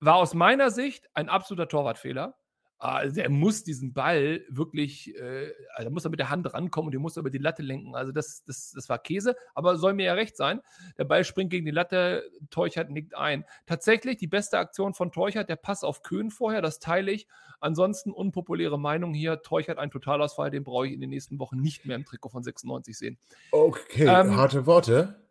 war 0.00 0.16
aus 0.16 0.34
meiner 0.34 0.70
Sicht 0.70 1.08
ein 1.14 1.28
absoluter 1.28 1.68
Torwartfehler. 1.68 2.36
Also 2.80 3.16
der 3.16 3.28
muss 3.28 3.64
diesen 3.64 3.92
Ball 3.92 4.44
wirklich, 4.48 5.12
äh, 5.16 5.52
also 5.74 5.90
muss 5.90 6.04
er 6.04 6.10
mit 6.10 6.20
der 6.20 6.30
Hand 6.30 6.52
rankommen 6.54 6.86
und 6.86 6.92
den 6.92 7.02
muss 7.02 7.16
er 7.16 7.20
über 7.20 7.30
die 7.30 7.38
Latte 7.38 7.60
lenken. 7.60 7.96
Also 7.96 8.12
das, 8.12 8.44
das, 8.44 8.70
das 8.72 8.88
war 8.88 9.00
Käse, 9.00 9.34
aber 9.54 9.76
soll 9.76 9.94
mir 9.94 10.06
ja 10.06 10.14
recht 10.14 10.36
sein. 10.36 10.60
Der 10.96 11.04
Ball 11.04 11.24
springt 11.24 11.50
gegen 11.50 11.66
die 11.66 11.72
Latte, 11.72 12.30
Teuchert 12.50 12.90
nickt 12.90 13.16
ein. 13.16 13.44
Tatsächlich 13.66 14.18
die 14.18 14.28
beste 14.28 14.58
Aktion 14.58 14.94
von 14.94 15.10
Teuchert, 15.10 15.48
der 15.48 15.56
Pass 15.56 15.82
auf 15.82 16.04
Köhn 16.04 16.30
vorher, 16.30 16.62
das 16.62 16.78
teile 16.78 17.10
ich. 17.10 17.26
Ansonsten 17.58 18.12
unpopuläre 18.12 18.78
Meinung 18.78 19.12
hier, 19.12 19.42
Teuchert 19.42 19.78
ein 19.78 19.90
Totalausfall, 19.90 20.50
den 20.50 20.62
brauche 20.62 20.86
ich 20.86 20.92
in 20.92 21.00
den 21.00 21.10
nächsten 21.10 21.40
Wochen 21.40 21.56
nicht 21.60 21.84
mehr 21.84 21.96
im 21.96 22.04
Trikot 22.04 22.28
von 22.28 22.44
96 22.44 22.96
sehen. 22.96 23.18
Okay, 23.50 24.06
ähm, 24.06 24.36
harte 24.36 24.66
Worte. 24.66 25.27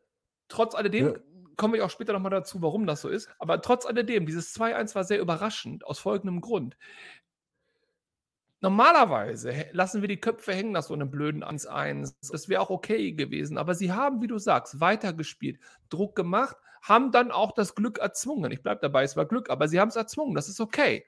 Trotz 0.47 0.75
alledem 0.75 1.07
ja. 1.07 1.13
komme 1.55 1.77
ich 1.77 1.83
auch 1.83 1.89
später 1.89 2.13
nochmal 2.13 2.31
dazu, 2.31 2.62
warum 2.62 2.86
das 2.86 3.01
so 3.01 3.10
ist. 3.10 3.29
Aber 3.39 3.62
trotz 3.62 3.86
alledem, 3.86 4.25
dieses 4.25 4.55
2-1 4.55 4.95
war 4.95 5.03
sehr 5.03 5.19
überraschend, 5.19 5.86
aus 5.86 5.99
folgendem 5.99 6.41
Grund. 6.41 6.77
Normalerweise 8.60 9.67
lassen 9.71 10.01
wir 10.01 10.07
die 10.07 10.19
Köpfe 10.19 10.51
hängen 10.53 10.71
nach 10.71 10.81
so 10.81 10.93
einem 10.93 11.12
blöden 11.12 11.43
1-1. 11.43 12.15
Das 12.31 12.49
wäre 12.49 12.62
auch 12.62 12.71
okay 12.71 13.12
gewesen. 13.12 13.57
Aber 13.57 13.75
sie 13.75 13.91
haben, 13.91 14.21
wie 14.21 14.27
du 14.27 14.39
sagst, 14.39 14.79
weitergespielt, 14.79 15.60
Druck 15.89 16.15
gemacht, 16.15 16.57
haben 16.81 17.12
dann 17.12 17.31
auch 17.31 17.51
das 17.51 17.75
Glück 17.75 17.99
erzwungen. 17.99 18.51
Ich 18.51 18.63
bleibe 18.63 18.81
dabei, 18.81 19.03
es 19.03 19.15
war 19.15 19.25
Glück, 19.25 19.49
aber 19.49 19.67
sie 19.67 19.79
haben 19.79 19.89
es 19.89 19.95
erzwungen. 19.95 20.33
Das 20.33 20.49
ist 20.49 20.60
okay. 20.60 21.05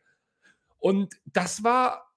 Und 0.78 1.16
das 1.26 1.64
war 1.64 2.09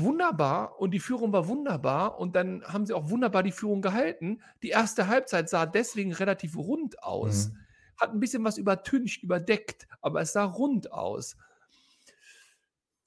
wunderbar 0.00 0.80
und 0.80 0.92
die 0.92 1.00
Führung 1.00 1.32
war 1.32 1.48
wunderbar 1.48 2.18
und 2.18 2.36
dann 2.36 2.62
haben 2.64 2.86
sie 2.86 2.94
auch 2.94 3.10
wunderbar 3.10 3.42
die 3.42 3.52
Führung 3.52 3.82
gehalten. 3.82 4.42
Die 4.62 4.68
erste 4.68 5.08
Halbzeit 5.08 5.48
sah 5.48 5.66
deswegen 5.66 6.12
relativ 6.12 6.56
rund 6.56 7.02
aus. 7.02 7.48
Mhm. 7.48 7.58
Hat 7.98 8.12
ein 8.12 8.20
bisschen 8.20 8.44
was 8.44 8.58
übertüncht, 8.58 9.22
überdeckt, 9.22 9.88
aber 10.00 10.20
es 10.20 10.32
sah 10.32 10.44
rund 10.44 10.92
aus 10.92 11.36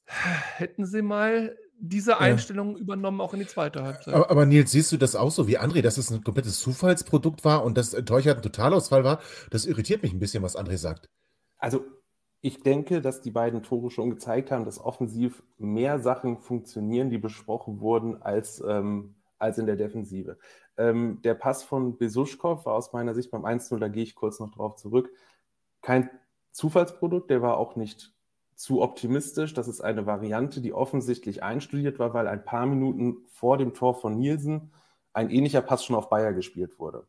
hätten 0.10 0.86
sie 0.86 1.02
mal 1.02 1.56
diese 1.82 2.18
Einstellung 2.18 2.76
ja. 2.76 2.82
übernommen, 2.82 3.22
auch 3.22 3.34
in 3.34 3.40
die 3.40 3.48
zweite 3.48 3.84
Halbzeit. 3.84 4.14
Aber, 4.14 4.30
aber, 4.30 4.46
Nils, 4.46 4.72
siehst 4.72 4.92
du 4.92 4.98
das 4.98 5.16
auch 5.16 5.32
so 5.32 5.48
wie 5.48 5.60
André, 5.60 5.82
dass 5.82 5.98
es 5.98 6.12
ein 6.12 6.24
komplettes 6.24 6.60
Zufallsprodukt 6.60 7.46
war 7.46 7.64
und 7.64 7.78
dass 7.78 7.92
Teuchert 7.92 8.38
ein 8.38 8.44
Totalausfall 8.44 9.04
war? 9.04 9.22
Das 9.50 9.66
irritiert 9.66 10.04
mich 10.04 10.12
ein 10.12 10.20
bisschen, 10.20 10.44
was 10.44 10.58
André 10.58 10.78
sagt. 10.78 11.10
Also, 11.58 11.86
ich 12.42 12.62
denke, 12.64 13.02
dass 13.02 13.22
die 13.22 13.32
beiden 13.32 13.64
Tore 13.64 13.92
schon 13.92 14.10
gezeigt 14.10 14.52
haben, 14.52 14.66
dass 14.66 14.80
offensiv 14.80 15.44
mehr 15.58 16.00
Sachen 16.00 16.38
funktionieren, 16.38 17.10
die 17.10 17.18
besprochen 17.18 17.82
wurden, 17.82 18.22
als, 18.22 18.64
ähm, 18.66 19.16
als 19.38 19.58
in 19.58 19.66
der 19.66 19.76
Defensive. 19.76 20.38
Ähm, 20.78 21.22
der 21.24 21.34
Pass 21.34 21.64
von 21.64 21.98
Besuschkow 21.98 22.66
war 22.66 22.76
aus 22.76 22.94
meiner 22.94 23.14
Sicht 23.14 23.32
beim 23.32 23.46
1-0, 23.46 23.80
da 23.80 23.90
gehe 23.90 24.04
ich 24.04 24.16
kurz 24.16 24.40
noch 24.40 24.52
drauf 24.52 24.76
zurück, 24.76 25.12
kein 25.82 26.10
Zufallsprodukt, 26.52 27.30
der 27.30 27.42
war 27.42 27.58
auch 27.58 27.76
nicht 27.76 28.14
zu 28.56 28.82
optimistisch. 28.82 29.54
Das 29.54 29.68
ist 29.68 29.82
eine 29.82 30.06
Variante, 30.06 30.62
die 30.62 30.74
offensichtlich 30.74 31.44
einstudiert 31.44 32.00
war, 32.00 32.14
weil 32.14 32.28
ein 32.28 32.44
paar 32.44 32.66
Minuten 32.66 33.18
vor 33.30 33.58
dem 33.58 33.74
Tor 33.74 33.96
von 33.96 34.18
Nielsen 34.18 34.72
ein 35.14 35.30
ähnlicher 35.30 35.62
Pass 35.62 35.86
schon 35.86 35.96
auf 35.96 36.10
Bayer 36.10 36.34
gespielt 36.34 36.80
wurde. 36.80 37.08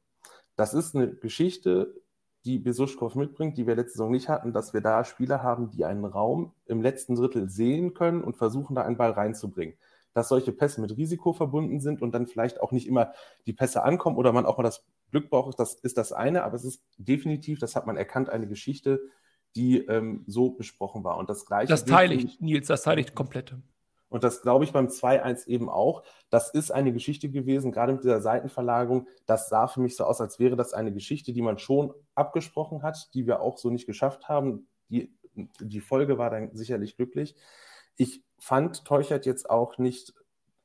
Das 0.55 0.75
ist 0.75 0.95
eine 0.95 1.13
Geschichte, 1.15 2.00
die 2.45 2.59
Besuschkow 2.59 3.15
mitbringt, 3.15 3.59
die 3.59 3.67
wir 3.67 3.77
letzte 3.77 3.93
Saison 3.93 4.11
nicht 4.11 4.29
hatten, 4.29 4.53
dass 4.53 4.73
wir 4.73 4.81
da 4.81 5.05
Spieler 5.05 5.43
haben, 5.43 5.71
die 5.71 5.85
einen 5.85 6.05
Raum 6.05 6.53
im 6.67 6.81
letzten 6.81 7.15
Drittel 7.15 7.51
sehen 7.51 7.95
können 7.95 8.23
und 8.23 8.37
versuchen, 8.37 8.75
da 8.75 8.83
einen 8.83 8.97
Ball 8.97 9.11
reinzubringen. 9.11 9.77
Dass 10.15 10.29
solche 10.29 10.53
Pässe 10.53 10.81
mit 10.81 10.97
Risiko 10.97 11.33
verbunden 11.33 11.81
sind 11.81 12.03
und 12.03 12.13
dann 12.13 12.27
vielleicht 12.27 12.61
auch 12.61 12.73
nicht 12.73 12.89
immer 12.89 13.13
die 13.47 13.53
Pässe 13.53 13.83
ankommen 13.83 14.17
oder 14.17 14.33
man 14.33 14.47
auch 14.47 14.57
mal 14.57 14.65
das 14.65 14.85
Glück 15.11 15.29
braucht, 15.29 15.59
das 15.59 15.75
ist 15.75 15.99
das 15.99 16.13
eine, 16.13 16.45
aber 16.45 16.55
es 16.55 16.65
ist 16.65 16.83
definitiv, 16.97 17.59
das 17.59 17.77
hat 17.77 17.87
man 17.87 17.97
erkannt, 17.97 18.31
eine 18.31 18.47
Geschichte, 18.47 19.01
die 19.57 19.79
ähm, 19.79 20.25
so 20.27 20.51
besprochen 20.51 21.05
war. 21.05 21.19
Und 21.19 21.29
das 21.29 21.45
gleiche. 21.47 21.69
Das 21.69 21.85
teile 21.85 22.15
ich, 22.15 22.41
Nils, 22.41 22.69
das 22.69 22.83
teile 22.83 23.01
ich 23.01 23.15
komplett. 23.15 23.55
Und 24.11 24.25
das 24.25 24.43
glaube 24.43 24.65
ich 24.65 24.73
beim 24.73 24.89
2-1 24.89 25.47
eben 25.47 25.71
auch. 25.71 26.03
Das 26.29 26.51
ist 26.51 26.71
eine 26.71 26.93
Geschichte 26.93 27.31
gewesen, 27.31 27.73
gerade 27.73 27.93
mit 27.95 28.05
dieser 28.05 28.21
Seitenverlagerung. 28.21 29.09
Das 29.25 29.49
sah 29.49 29.69
für 29.69 29.81
mich 29.81 29.97
so 29.97 30.05
aus, 30.05 30.21
als 30.21 30.39
wäre 30.39 30.57
das 30.57 30.75
eine 30.75 30.93
Geschichte, 30.93 31.33
die 31.33 31.43
man 31.43 31.59
schon 31.59 31.95
abgesprochen 32.15 32.83
hat, 32.83 33.09
die 33.15 33.27
wir 33.27 33.41
auch 33.41 33.57
so 33.57 33.71
nicht 33.71 33.87
geschafft 33.87 34.29
haben. 34.29 34.69
Die, 34.91 35.15
die 35.61 35.81
Folge 35.81 36.19
war 36.19 36.29
dann 36.29 36.55
sicherlich 36.55 36.97
glücklich. 36.97 37.37
Ich 37.97 38.23
fand 38.39 38.85
Teuchert 38.85 39.27
jetzt 39.27 39.49
auch 39.49 39.79
nicht 39.79 40.13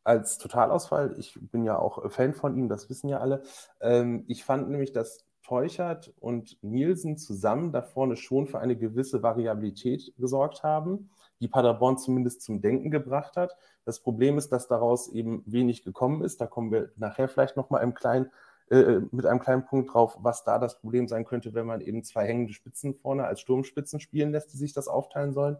als 0.03 0.37
Totalausfall. 0.37 1.15
Ich 1.17 1.37
bin 1.39 1.63
ja 1.63 1.77
auch 1.77 2.11
Fan 2.11 2.33
von 2.33 2.57
ihm, 2.57 2.69
das 2.69 2.89
wissen 2.89 3.09
ja 3.09 3.19
alle. 3.19 3.43
Ähm, 3.81 4.23
ich 4.27 4.43
fand 4.43 4.69
nämlich, 4.69 4.91
dass 4.91 5.25
Teuchert 5.43 6.13
und 6.19 6.57
Nielsen 6.63 7.17
zusammen 7.17 7.71
da 7.71 7.83
vorne 7.83 8.15
schon 8.15 8.47
für 8.47 8.59
eine 8.59 8.75
gewisse 8.75 9.21
Variabilität 9.21 10.13
gesorgt 10.17 10.63
haben, 10.63 11.09
die 11.39 11.47
Paderborn 11.47 11.97
zumindest 11.97 12.41
zum 12.41 12.61
Denken 12.61 12.91
gebracht 12.91 13.35
hat. 13.37 13.55
Das 13.83 13.99
Problem 13.99 14.37
ist, 14.37 14.51
dass 14.51 14.67
daraus 14.67 15.09
eben 15.09 15.43
wenig 15.45 15.83
gekommen 15.83 16.23
ist. 16.23 16.39
Da 16.41 16.47
kommen 16.47 16.71
wir 16.71 16.91
nachher 16.95 17.27
vielleicht 17.27 17.57
nochmal 17.57 17.83
im 17.83 17.93
kleinen, 17.93 18.31
äh, 18.69 18.99
mit 19.11 19.25
einem 19.25 19.39
kleinen 19.39 19.65
Punkt 19.65 19.93
drauf, 19.93 20.17
was 20.19 20.43
da 20.43 20.59
das 20.59 20.79
Problem 20.79 21.07
sein 21.07 21.25
könnte, 21.25 21.53
wenn 21.53 21.65
man 21.65 21.81
eben 21.81 22.03
zwei 22.03 22.25
hängende 22.25 22.53
Spitzen 22.53 22.95
vorne 22.95 23.25
als 23.25 23.41
Sturmspitzen 23.41 23.99
spielen 23.99 24.31
lässt, 24.31 24.53
die 24.53 24.57
sich 24.57 24.73
das 24.73 24.87
aufteilen 24.87 25.33
sollen. 25.33 25.57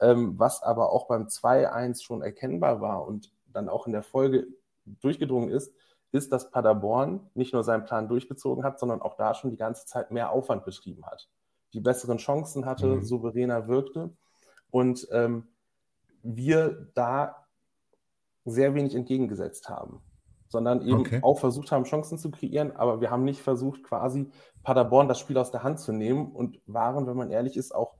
Ähm, 0.00 0.38
was 0.38 0.62
aber 0.62 0.92
auch 0.92 1.06
beim 1.06 1.26
2-1 1.28 2.02
schon 2.02 2.22
erkennbar 2.22 2.80
war 2.80 3.06
und 3.06 3.32
dann 3.46 3.68
auch 3.68 3.86
in 3.86 3.92
der 3.92 4.02
Folge 4.02 4.46
durchgedrungen 4.86 5.50
ist, 5.50 5.72
ist, 6.12 6.32
dass 6.32 6.50
Paderborn 6.50 7.30
nicht 7.34 7.52
nur 7.52 7.62
seinen 7.62 7.84
Plan 7.84 8.08
durchgezogen 8.08 8.64
hat, 8.64 8.80
sondern 8.80 9.02
auch 9.02 9.14
da 9.14 9.34
schon 9.34 9.50
die 9.50 9.56
ganze 9.56 9.86
Zeit 9.86 10.10
mehr 10.10 10.30
Aufwand 10.30 10.64
betrieben 10.64 11.04
hat. 11.06 11.28
Die 11.72 11.80
besseren 11.80 12.18
Chancen 12.18 12.66
hatte, 12.66 12.86
mhm. 12.86 13.02
souveräner 13.02 13.68
wirkte 13.68 14.10
und 14.70 15.06
ähm, 15.12 15.48
wir 16.22 16.90
da 16.94 17.46
sehr 18.44 18.74
wenig 18.74 18.94
entgegengesetzt 18.94 19.68
haben, 19.68 20.02
sondern 20.48 20.82
eben 20.82 21.00
okay. 21.00 21.20
auch 21.22 21.38
versucht 21.38 21.72
haben, 21.72 21.84
Chancen 21.84 22.18
zu 22.18 22.30
kreieren, 22.30 22.72
aber 22.72 23.00
wir 23.00 23.10
haben 23.10 23.24
nicht 23.24 23.40
versucht, 23.40 23.82
quasi 23.84 24.30
Paderborn 24.62 25.08
das 25.08 25.18
Spiel 25.18 25.38
aus 25.38 25.50
der 25.50 25.62
Hand 25.62 25.80
zu 25.80 25.92
nehmen 25.92 26.32
und 26.32 26.60
waren, 26.66 27.06
wenn 27.06 27.16
man 27.16 27.30
ehrlich 27.30 27.56
ist, 27.56 27.74
auch 27.74 27.94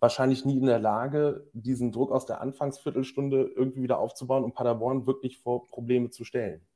wahrscheinlich 0.00 0.44
nie 0.44 0.58
in 0.58 0.66
der 0.66 0.80
Lage, 0.80 1.48
diesen 1.52 1.92
Druck 1.92 2.10
aus 2.10 2.26
der 2.26 2.40
Anfangsviertelstunde 2.40 3.52
irgendwie 3.54 3.82
wieder 3.82 3.98
aufzubauen 3.98 4.42
und 4.42 4.54
Paderborn 4.54 5.06
wirklich 5.06 5.38
vor 5.38 5.68
Probleme 5.68 6.10
zu 6.10 6.24
stellen. 6.24 6.66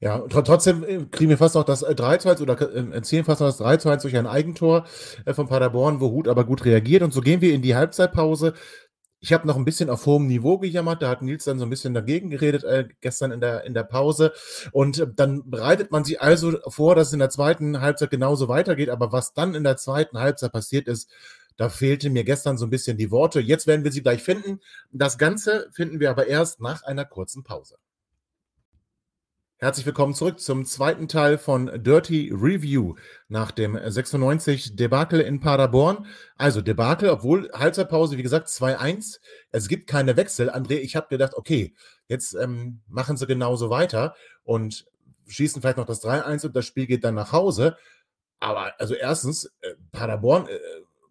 Ja, 0.00 0.20
trotzdem 0.28 0.84
äh, 0.84 1.04
kriegen 1.10 1.30
wir 1.30 1.38
fast 1.38 1.56
noch 1.56 1.64
das 1.64 1.80
3 1.80 2.18
zu 2.18 2.28
1 2.28 2.40
oder 2.40 2.60
äh, 2.60 2.92
erzählen 2.92 3.24
fast 3.24 3.40
noch 3.40 3.48
das 3.48 3.58
3 3.58 3.78
zu 3.78 3.88
1 3.88 4.02
durch 4.02 4.16
ein 4.16 4.28
Eigentor 4.28 4.84
äh, 5.24 5.34
von 5.34 5.48
Paderborn, 5.48 6.00
wo 6.00 6.10
Hut 6.12 6.28
aber 6.28 6.44
gut 6.44 6.64
reagiert. 6.64 7.02
Und 7.02 7.12
so 7.12 7.20
gehen 7.20 7.40
wir 7.40 7.52
in 7.52 7.62
die 7.62 7.74
Halbzeitpause. 7.74 8.54
Ich 9.20 9.32
habe 9.32 9.48
noch 9.48 9.56
ein 9.56 9.64
bisschen 9.64 9.90
auf 9.90 10.06
hohem 10.06 10.28
Niveau 10.28 10.58
gejammert, 10.58 11.02
da 11.02 11.08
hat 11.08 11.22
Nils 11.22 11.42
dann 11.44 11.58
so 11.58 11.66
ein 11.66 11.70
bisschen 11.70 11.94
dagegen 11.94 12.30
geredet 12.30 12.62
äh, 12.62 12.86
gestern 13.00 13.32
in 13.32 13.40
der, 13.40 13.64
in 13.64 13.74
der 13.74 13.82
Pause. 13.82 14.32
Und 14.70 15.04
dann 15.16 15.50
bereitet 15.50 15.90
man 15.90 16.04
sich 16.04 16.22
also 16.22 16.58
vor, 16.68 16.94
dass 16.94 17.08
es 17.08 17.12
in 17.14 17.18
der 17.18 17.30
zweiten 17.30 17.80
Halbzeit 17.80 18.10
genauso 18.10 18.46
weitergeht. 18.46 18.90
Aber 18.90 19.10
was 19.10 19.34
dann 19.34 19.56
in 19.56 19.64
der 19.64 19.76
zweiten 19.76 20.18
Halbzeit 20.18 20.52
passiert 20.52 20.86
ist, 20.86 21.10
da 21.56 21.68
fehlte 21.68 22.08
mir 22.10 22.22
gestern 22.22 22.56
so 22.56 22.66
ein 22.66 22.70
bisschen 22.70 22.96
die 22.98 23.10
Worte. 23.10 23.40
Jetzt 23.40 23.66
werden 23.66 23.82
wir 23.82 23.90
sie 23.90 24.02
gleich 24.02 24.22
finden. 24.22 24.60
Das 24.92 25.18
Ganze 25.18 25.68
finden 25.72 25.98
wir 25.98 26.10
aber 26.10 26.28
erst 26.28 26.60
nach 26.60 26.84
einer 26.84 27.04
kurzen 27.04 27.42
Pause. 27.42 27.78
Herzlich 29.60 29.86
willkommen 29.86 30.14
zurück 30.14 30.38
zum 30.38 30.64
zweiten 30.64 31.08
Teil 31.08 31.36
von 31.36 31.82
Dirty 31.82 32.30
Review 32.32 32.94
nach 33.26 33.50
dem 33.50 33.76
96 33.76 34.76
Debakel 34.76 35.20
in 35.20 35.40
Paderborn. 35.40 36.06
Also 36.36 36.60
Debakel, 36.60 37.08
obwohl 37.08 37.50
Halbzeitpause, 37.52 38.16
wie 38.16 38.22
gesagt, 38.22 38.46
2-1. 38.46 39.18
Es 39.50 39.66
gibt 39.66 39.88
keine 39.88 40.16
Wechsel. 40.16 40.48
André, 40.48 40.74
ich 40.74 40.94
habe 40.94 41.08
gedacht, 41.08 41.34
okay, 41.34 41.74
jetzt 42.06 42.34
ähm, 42.34 42.82
machen 42.86 43.16
sie 43.16 43.26
genauso 43.26 43.68
weiter 43.68 44.14
und 44.44 44.86
schießen 45.26 45.60
vielleicht 45.60 45.78
noch 45.78 45.86
das 45.86 46.04
3-1 46.04 46.46
und 46.46 46.54
das 46.54 46.64
Spiel 46.64 46.86
geht 46.86 47.02
dann 47.02 47.16
nach 47.16 47.32
Hause. 47.32 47.76
Aber 48.38 48.74
also 48.78 48.94
erstens, 48.94 49.46
äh, 49.62 49.74
Paderborn, 49.90 50.46
äh, 50.46 50.56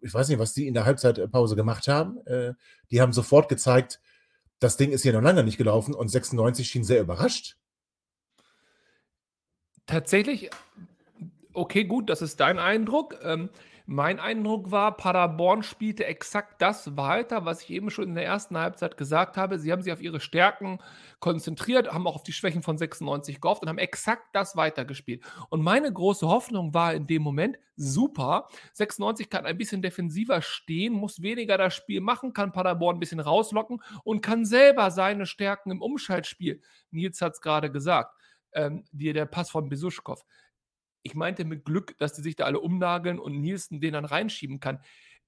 ich 0.00 0.14
weiß 0.14 0.26
nicht, 0.30 0.38
was 0.38 0.54
die 0.54 0.66
in 0.66 0.72
der 0.72 0.86
Halbzeitpause 0.86 1.54
gemacht 1.54 1.86
haben. 1.86 2.26
Äh, 2.26 2.54
die 2.90 3.02
haben 3.02 3.12
sofort 3.12 3.50
gezeigt, 3.50 4.00
das 4.58 4.78
Ding 4.78 4.90
ist 4.90 5.02
hier 5.02 5.12
noch 5.12 5.20
lange 5.20 5.44
nicht 5.44 5.58
gelaufen 5.58 5.92
und 5.92 6.08
96 6.08 6.66
schien 6.66 6.84
sehr 6.84 7.02
überrascht. 7.02 7.58
Tatsächlich, 9.88 10.50
okay, 11.54 11.84
gut, 11.84 12.10
das 12.10 12.20
ist 12.20 12.40
dein 12.40 12.58
Eindruck. 12.58 13.16
Ähm, 13.22 13.48
mein 13.86 14.20
Eindruck 14.20 14.70
war, 14.70 14.98
Paderborn 14.98 15.62
spielte 15.62 16.04
exakt 16.04 16.60
das 16.60 16.98
weiter, 16.98 17.46
was 17.46 17.62
ich 17.62 17.70
eben 17.70 17.88
schon 17.88 18.04
in 18.04 18.14
der 18.16 18.26
ersten 18.26 18.58
Halbzeit 18.58 18.98
gesagt 18.98 19.38
habe. 19.38 19.58
Sie 19.58 19.72
haben 19.72 19.80
sich 19.80 19.90
auf 19.90 20.02
ihre 20.02 20.20
Stärken 20.20 20.78
konzentriert, 21.20 21.90
haben 21.90 22.06
auch 22.06 22.16
auf 22.16 22.22
die 22.22 22.34
Schwächen 22.34 22.62
von 22.62 22.76
96 22.76 23.40
gehofft 23.40 23.62
und 23.62 23.70
haben 23.70 23.78
exakt 23.78 24.26
das 24.34 24.56
weitergespielt. 24.56 25.24
Und 25.48 25.62
meine 25.62 25.90
große 25.90 26.28
Hoffnung 26.28 26.74
war 26.74 26.92
in 26.92 27.06
dem 27.06 27.22
Moment, 27.22 27.56
super, 27.76 28.48
96 28.74 29.30
kann 29.30 29.46
ein 29.46 29.56
bisschen 29.56 29.80
defensiver 29.80 30.42
stehen, 30.42 30.92
muss 30.92 31.22
weniger 31.22 31.56
das 31.56 31.74
Spiel 31.74 32.02
machen, 32.02 32.34
kann 32.34 32.52
Paderborn 32.52 32.96
ein 32.96 33.00
bisschen 33.00 33.20
rauslocken 33.20 33.82
und 34.04 34.20
kann 34.20 34.44
selber 34.44 34.90
seine 34.90 35.24
Stärken 35.24 35.70
im 35.70 35.80
Umschaltspiel, 35.80 36.60
Nils 36.90 37.22
hat 37.22 37.32
es 37.32 37.40
gerade 37.40 37.72
gesagt, 37.72 38.17
ähm, 38.52 38.84
die, 38.92 39.12
der 39.12 39.26
Pass 39.26 39.50
von 39.50 39.68
Besuschkow, 39.68 40.24
ich 41.02 41.14
meinte 41.14 41.44
mit 41.44 41.64
Glück, 41.64 41.96
dass 41.98 42.12
die 42.12 42.22
sich 42.22 42.36
da 42.36 42.44
alle 42.44 42.60
umnageln 42.60 43.18
und 43.18 43.40
Nielsen 43.40 43.80
den 43.80 43.94
dann 43.94 44.04
reinschieben 44.04 44.60
kann. 44.60 44.80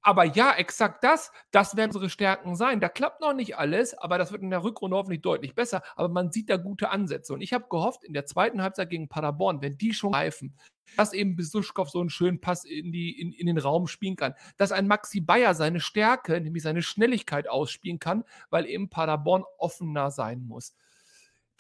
Aber 0.03 0.25
ja, 0.25 0.53
exakt 0.53 1.05
das, 1.05 1.31
das 1.51 1.77
werden 1.77 1.91
unsere 1.91 2.09
Stärken 2.09 2.57
sein. 2.57 2.81
Da 2.81 2.89
klappt 2.89 3.21
noch 3.21 3.35
nicht 3.35 3.59
alles, 3.59 3.93
aber 3.93 4.17
das 4.17 4.33
wird 4.33 4.43
in 4.43 4.51
der 4.51 4.65
Rückrunde 4.65 4.97
hoffentlich 4.97 5.21
deutlich 5.21 5.55
besser. 5.55 5.83
Aber 5.95 6.09
man 6.09 6.33
sieht 6.33 6.49
da 6.49 6.57
gute 6.57 6.89
Ansätze. 6.89 7.35
Und 7.35 7.43
ich 7.43 7.53
habe 7.53 7.67
gehofft, 7.69 8.05
in 8.05 8.15
der 8.15 8.25
zweiten 8.25 8.63
Halbzeit 8.63 8.89
gegen 8.89 9.09
Paderborn, 9.09 9.61
wenn 9.61 9.77
die 9.77 9.93
schon 9.93 10.13
greifen, 10.13 10.57
dass 10.97 11.13
eben 11.13 11.37
Besuschkow 11.37 11.89
so 11.89 12.01
einen 12.01 12.09
schönen 12.09 12.41
Pass 12.41 12.65
in, 12.65 12.93
die, 12.93 13.21
in, 13.21 13.33
in 13.33 13.47
den 13.47 13.59
Raum 13.59 13.87
spielen 13.87 14.17
kann. 14.17 14.35
Dass 14.57 14.73
ein 14.73 14.89
Maxi 14.89 15.21
Bayer 15.21 15.55
seine 15.55 15.81
Stärke, 15.81 16.41
nämlich 16.41 16.63
seine 16.63 16.83
Schnelligkeit 16.83 17.47
ausspielen 17.47 17.99
kann, 17.99 18.25
weil 18.49 18.67
eben 18.67 18.89
Paderborn 18.89 19.45
offener 19.59 20.11
sein 20.11 20.43
muss. 20.47 20.75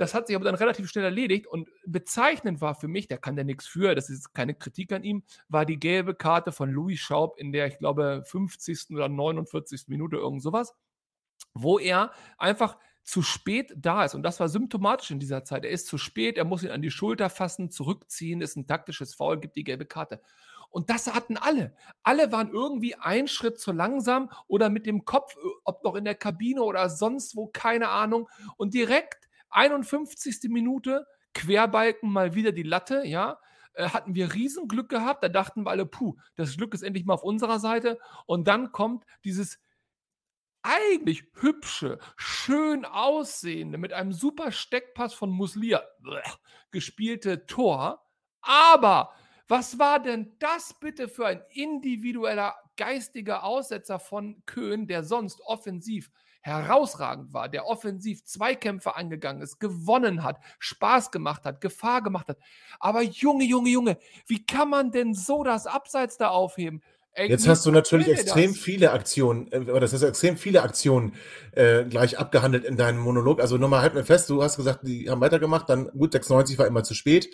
Das 0.00 0.14
hat 0.14 0.28
sich 0.28 0.34
aber 0.34 0.46
dann 0.46 0.54
relativ 0.54 0.88
schnell 0.88 1.04
erledigt 1.04 1.46
und 1.46 1.68
bezeichnend 1.84 2.62
war 2.62 2.74
für 2.74 2.88
mich, 2.88 3.06
der 3.06 3.18
kann 3.18 3.36
ja 3.36 3.44
nichts 3.44 3.66
für, 3.66 3.94
das 3.94 4.08
ist 4.08 4.32
keine 4.32 4.54
Kritik 4.54 4.92
an 4.92 5.04
ihm, 5.04 5.24
war 5.50 5.66
die 5.66 5.78
gelbe 5.78 6.14
Karte 6.14 6.52
von 6.52 6.70
Louis 6.70 6.98
Schaub 6.98 7.36
in 7.36 7.52
der, 7.52 7.66
ich 7.66 7.76
glaube, 7.76 8.22
50. 8.24 8.92
oder 8.92 9.10
49. 9.10 9.88
Minute, 9.88 10.16
irgend 10.16 10.42
sowas, 10.42 10.74
wo 11.52 11.78
er 11.78 12.12
einfach 12.38 12.78
zu 13.02 13.20
spät 13.20 13.74
da 13.76 14.06
ist. 14.06 14.14
Und 14.14 14.22
das 14.22 14.40
war 14.40 14.48
symptomatisch 14.48 15.10
in 15.10 15.18
dieser 15.18 15.44
Zeit. 15.44 15.66
Er 15.66 15.70
ist 15.70 15.86
zu 15.86 15.98
spät, 15.98 16.38
er 16.38 16.46
muss 16.46 16.62
ihn 16.62 16.70
an 16.70 16.80
die 16.80 16.90
Schulter 16.90 17.28
fassen, 17.28 17.70
zurückziehen, 17.70 18.40
ist 18.40 18.56
ein 18.56 18.66
taktisches 18.66 19.12
Foul, 19.14 19.38
gibt 19.38 19.56
die 19.56 19.64
gelbe 19.64 19.84
Karte. 19.84 20.22
Und 20.70 20.88
das 20.88 21.12
hatten 21.12 21.36
alle. 21.36 21.76
Alle 22.02 22.32
waren 22.32 22.48
irgendwie 22.48 22.94
einen 22.94 23.28
Schritt 23.28 23.60
zu 23.60 23.72
langsam 23.72 24.30
oder 24.46 24.70
mit 24.70 24.86
dem 24.86 25.04
Kopf, 25.04 25.36
ob 25.64 25.84
noch 25.84 25.94
in 25.94 26.06
der 26.06 26.14
Kabine 26.14 26.62
oder 26.62 26.88
sonst 26.88 27.36
wo, 27.36 27.48
keine 27.48 27.90
Ahnung. 27.90 28.30
Und 28.56 28.72
direkt 28.72 29.28
51. 29.50 30.48
Minute, 30.50 31.06
Querbalken 31.34 32.10
mal 32.10 32.34
wieder 32.34 32.52
die 32.52 32.62
Latte, 32.62 33.06
ja. 33.06 33.38
Äh, 33.74 33.88
hatten 33.88 34.14
wir 34.14 34.34
Riesenglück 34.34 34.88
gehabt. 34.88 35.22
Da 35.22 35.28
dachten 35.28 35.64
wir 35.64 35.70
alle, 35.70 35.86
puh, 35.86 36.16
das 36.36 36.56
Glück 36.56 36.74
ist 36.74 36.82
endlich 36.82 37.04
mal 37.04 37.14
auf 37.14 37.22
unserer 37.22 37.60
Seite. 37.60 37.98
Und 38.26 38.48
dann 38.48 38.72
kommt 38.72 39.04
dieses 39.24 39.58
eigentlich 40.62 41.24
hübsche, 41.34 41.98
schön 42.16 42.84
aussehende, 42.84 43.78
mit 43.78 43.92
einem 43.92 44.12
super 44.12 44.52
Steckpass 44.52 45.14
von 45.14 45.30
Muslia 45.30 45.82
gespielte 46.70 47.46
Tor. 47.46 48.04
Aber 48.42 49.14
was 49.48 49.78
war 49.78 50.00
denn 50.00 50.36
das 50.38 50.78
bitte 50.78 51.08
für 51.08 51.26
ein 51.26 51.42
individueller 51.50 52.54
geistiger 52.76 53.44
Aussetzer 53.44 53.98
von 53.98 54.42
Köhn, 54.46 54.86
der 54.86 55.02
sonst 55.02 55.40
offensiv 55.40 56.10
herausragend 56.40 57.32
war, 57.32 57.48
der 57.48 57.66
offensiv 57.66 58.24
Zweikämpfe 58.24 58.96
angegangen 58.96 59.42
ist, 59.42 59.60
gewonnen 59.60 60.22
hat, 60.22 60.40
Spaß 60.58 61.10
gemacht 61.10 61.44
hat, 61.44 61.60
Gefahr 61.60 62.02
gemacht 62.02 62.28
hat. 62.28 62.38
Aber 62.78 63.02
Junge, 63.02 63.44
Junge, 63.44 63.70
Junge, 63.70 63.98
wie 64.26 64.44
kann 64.44 64.70
man 64.70 64.90
denn 64.90 65.14
so 65.14 65.44
das 65.44 65.66
Abseits 65.66 66.16
da 66.16 66.28
aufheben? 66.28 66.82
Jetzt 67.16 67.48
hast 67.48 67.66
du 67.66 67.72
natürlich 67.72 68.08
extrem 68.08 68.52
das? 68.52 68.60
viele 68.60 68.92
Aktionen, 68.92 69.50
äh, 69.50 69.80
das 69.80 69.92
ist 69.92 70.02
extrem 70.02 70.36
viele 70.36 70.62
Aktionen 70.62 71.14
äh, 71.52 71.84
gleich 71.84 72.18
abgehandelt 72.18 72.64
in 72.64 72.76
deinem 72.76 73.00
Monolog. 73.00 73.40
Also 73.40 73.56
nochmal 73.56 73.82
halt 73.82 73.94
mir 73.94 74.04
fest, 74.04 74.30
du 74.30 74.42
hast 74.42 74.56
gesagt, 74.56 74.86
die 74.86 75.10
haben 75.10 75.20
weitergemacht, 75.20 75.68
dann 75.68 75.88
gut, 75.88 76.12
96 76.12 76.56
war 76.58 76.68
immer 76.68 76.84
zu 76.84 76.94
spät. 76.94 77.28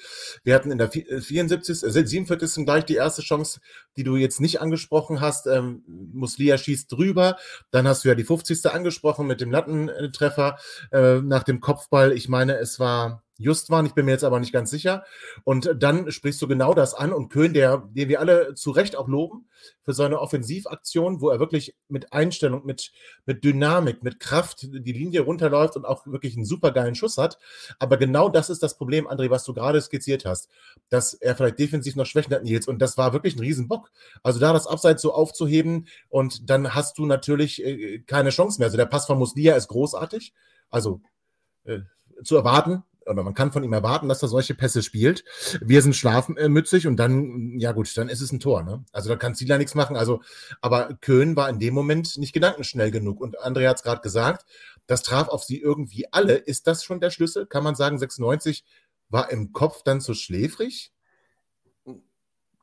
Wir 0.44 0.54
hatten 0.54 0.70
in 0.70 0.78
der 0.78 0.90
74., 0.90 1.82
äh, 1.82 1.90
47. 1.90 2.64
gleich 2.64 2.86
die 2.86 2.94
erste 2.94 3.20
Chance, 3.20 3.60
die 3.96 4.02
du 4.04 4.16
jetzt 4.16 4.40
nicht 4.40 4.60
angesprochen 4.60 5.20
hast. 5.20 5.46
Ähm, 5.46 5.82
Muslia 5.86 6.56
schießt 6.56 6.90
drüber. 6.90 7.36
Dann 7.70 7.86
hast 7.86 8.04
du 8.04 8.08
ja 8.08 8.14
die 8.14 8.24
50. 8.24 8.66
angesprochen 8.66 9.26
mit 9.26 9.42
dem 9.42 9.50
Lattentreffer 9.50 10.58
äh, 10.90 11.16
nach 11.20 11.42
dem 11.42 11.60
Kopfball. 11.60 12.12
Ich 12.12 12.28
meine, 12.28 12.56
es 12.58 12.80
war 12.80 13.25
just 13.38 13.70
waren. 13.70 13.87
Ich 13.87 13.94
bin 13.94 14.07
mir 14.07 14.12
jetzt 14.12 14.25
aber 14.25 14.40
nicht 14.40 14.53
ganz 14.53 14.70
sicher. 14.70 15.05
Und 15.44 15.75
dann 15.79 16.11
sprichst 16.11 16.40
du 16.42 16.49
genau 16.49 16.75
das 16.75 16.94
an. 16.94 17.12
Und 17.12 17.29
Köhn, 17.29 17.55
der, 17.55 17.88
den 17.90 18.09
wir 18.09 18.20
alle 18.20 18.55
zu 18.55 18.70
Recht 18.70 18.96
auch 18.96 19.09
loben, 19.09 19.46
für 19.83 19.92
seine 19.92 20.20
Offensivaktion, 20.20 21.20
wo 21.20 21.31
er 21.31 21.40
wirklich 21.40 21.77
mit 21.88 22.12
Einstellung, 22.12 22.64
mit, 22.66 22.92
mit 23.25 23.44
Dynamik, 23.44 24.03
mit 24.03 24.20
Kraft 24.20 24.66
die 24.70 24.92
Linie 24.92 25.20
runterläuft 25.20 25.77
und 25.77 25.85
auch 25.85 26.07
wirklich 26.07 26.37
einen 26.37 26.44
supergeilen 26.44 26.94
Schuss 26.94 27.18
hat. 27.18 27.38
Aber 27.79 27.96
genau 27.96 28.29
das 28.29 28.51
ist 28.51 28.62
das 28.62 28.77
Problem, 28.77 29.07
André, 29.09 29.31
was 29.31 29.44
du 29.44 29.55
gerade 29.55 29.81
skizziert 29.81 30.25
hast, 30.25 30.49
dass 30.88 31.14
er 31.14 31.37
vielleicht 31.37 31.59
defensiv 31.59 31.96
noch 31.96 32.07
Schwächen 32.07 32.35
hat, 32.35 32.44
Nils. 32.44 32.68
Und 32.68 32.81
das 32.81 32.99
war 32.99 33.12
wirklich 33.12 33.37
ein 33.37 33.40
Riesenbock. 33.40 33.90
Also 34.22 34.40
da 34.40 34.53
das 34.53 34.66
Abseits 34.66 35.03
so 35.03 35.12
aufzuheben 35.12 35.87
und 36.09 36.51
dann 36.51 36.75
hast 36.75 36.99
du 36.99 37.07
natürlich 37.07 37.64
äh, 37.64 38.01
keine 38.01 38.31
Chance 38.31 38.59
mehr. 38.59 38.66
Also 38.66 38.77
der 38.77 38.87
Pass 38.87 39.07
von 39.07 39.18
Muslia 39.18 39.57
ist 39.57 39.68
großartig. 39.68 40.33
Also 40.70 41.01
äh, 41.64 41.81
zu 42.25 42.37
erwarten, 42.37 42.83
oder 43.07 43.23
man 43.23 43.35
kann 43.35 43.53
von 43.53 43.64
ihm 43.64 43.73
erwarten, 43.73 44.09
dass 44.09 44.23
er 44.23 44.29
solche 44.29 44.55
Pässe 44.55 44.83
spielt. 44.83 45.25
Wir 45.61 45.83
sind 45.83 45.95
schlafmützig 45.95 46.87
und 46.87 46.97
dann, 46.97 47.59
ja 47.59 47.73
gut, 47.73 47.97
dann 47.97 48.09
ist 48.09 48.21
es 48.21 48.33
ein 48.33 48.40
Tor. 48.40 48.62
Ne? 48.62 48.85
Also 48.92 49.09
da 49.09 49.16
kann 49.16 49.35
Zieler 49.35 49.59
nichts 49.59 49.75
machen. 49.75 49.97
Also, 49.97 50.21
aber 50.61 50.97
Köhn 51.01 51.37
war 51.37 51.49
in 51.49 51.59
dem 51.59 51.75
Moment 51.75 52.19
nicht 52.19 52.33
gedankenschnell 52.33 52.90
genug. 52.90 53.21
Und 53.21 53.38
André 53.40 53.69
hat 53.69 53.77
es 53.77 53.83
gerade 53.83 54.01
gesagt, 54.01 54.45
das 54.87 55.03
traf 55.03 55.29
auf 55.29 55.45
sie 55.45 55.61
irgendwie 55.61 56.07
alle. 56.12 56.35
Ist 56.35 56.66
das 56.66 56.85
schon 56.85 57.01
der 57.01 57.11
Schlüssel? 57.11 57.47
Kann 57.47 57.64
man 57.64 57.75
sagen, 57.75 57.99
96 57.99 58.64
war 59.09 59.31
im 59.31 59.53
Kopf 59.53 59.83
dann 59.83 60.01
zu 60.01 60.14
schläfrig? 60.14 60.92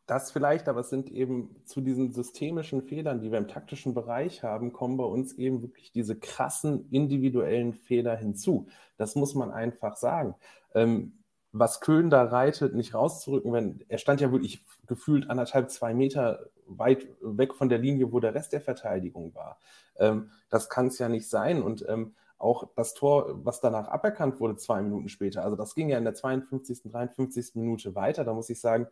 Das 0.06 0.32
vielleicht, 0.32 0.68
aber 0.68 0.82
es 0.82 0.89
sind 0.89 1.10
eben 1.10 1.56
zu 1.63 1.80
diesen 1.80 2.12
systemischen 2.12 2.82
Fehlern, 2.82 3.22
die 3.22 3.32
wir 3.32 3.38
im 3.38 3.48
taktischen 3.48 3.94
Bereich 3.94 4.44
haben, 4.44 4.74
kommen 4.74 4.98
bei 4.98 5.06
uns 5.06 5.34
eben 5.34 5.62
wirklich 5.62 5.94
diese 5.94 6.18
krassen 6.18 6.89
individuellen 6.92 7.74
Fehler 7.74 8.18
hinzu. 8.18 8.68
Das 8.98 9.16
muss 9.16 9.34
man 9.34 9.52
einfach 9.52 9.96
sagen. 9.96 10.36
Ähm, 10.76 11.13
was 11.54 11.80
Köln 11.80 12.10
da 12.10 12.24
reitet, 12.24 12.74
nicht 12.74 12.96
rauszurücken, 12.96 13.54
wenn 13.54 13.86
er 13.88 14.00
stand 14.00 14.20
ja 14.20 14.32
wirklich 14.32 14.66
gefühlt 14.88 15.30
anderthalb, 15.30 15.70
zwei 15.70 15.94
Meter 15.94 16.50
weit 16.66 17.08
weg 17.22 17.54
von 17.54 17.70
der 17.70 17.78
Linie, 17.78 18.12
wo 18.12 18.20
der 18.20 18.34
Rest 18.34 18.54
der 18.54 18.62
Verteidigung 18.62 19.34
war. 19.36 19.60
Ähm, 19.98 20.32
das 20.50 20.70
kann 20.70 20.88
es 20.88 20.98
ja 20.98 21.08
nicht 21.10 21.30
sein. 21.30 21.62
Und 21.62 21.86
ähm, 21.88 22.16
auch 22.38 22.68
das 22.76 22.94
Tor, 22.94 23.46
was 23.46 23.62
danach 23.62 23.88
aberkannt 23.88 24.39
wurde, 24.39 24.58
zwei 24.58 24.82
Minuten 24.82 25.08
später, 25.08 25.44
also 25.44 25.56
das 25.56 25.76
ging 25.76 25.89
ja 25.89 25.98
in 25.98 26.04
der 26.04 26.16
52., 26.16 26.92
53. 26.92 27.56
Minute 27.56 27.96
weiter. 27.96 28.26
Da 28.26 28.34
muss 28.34 28.50
ich 28.50 28.60
sagen, 28.60 28.88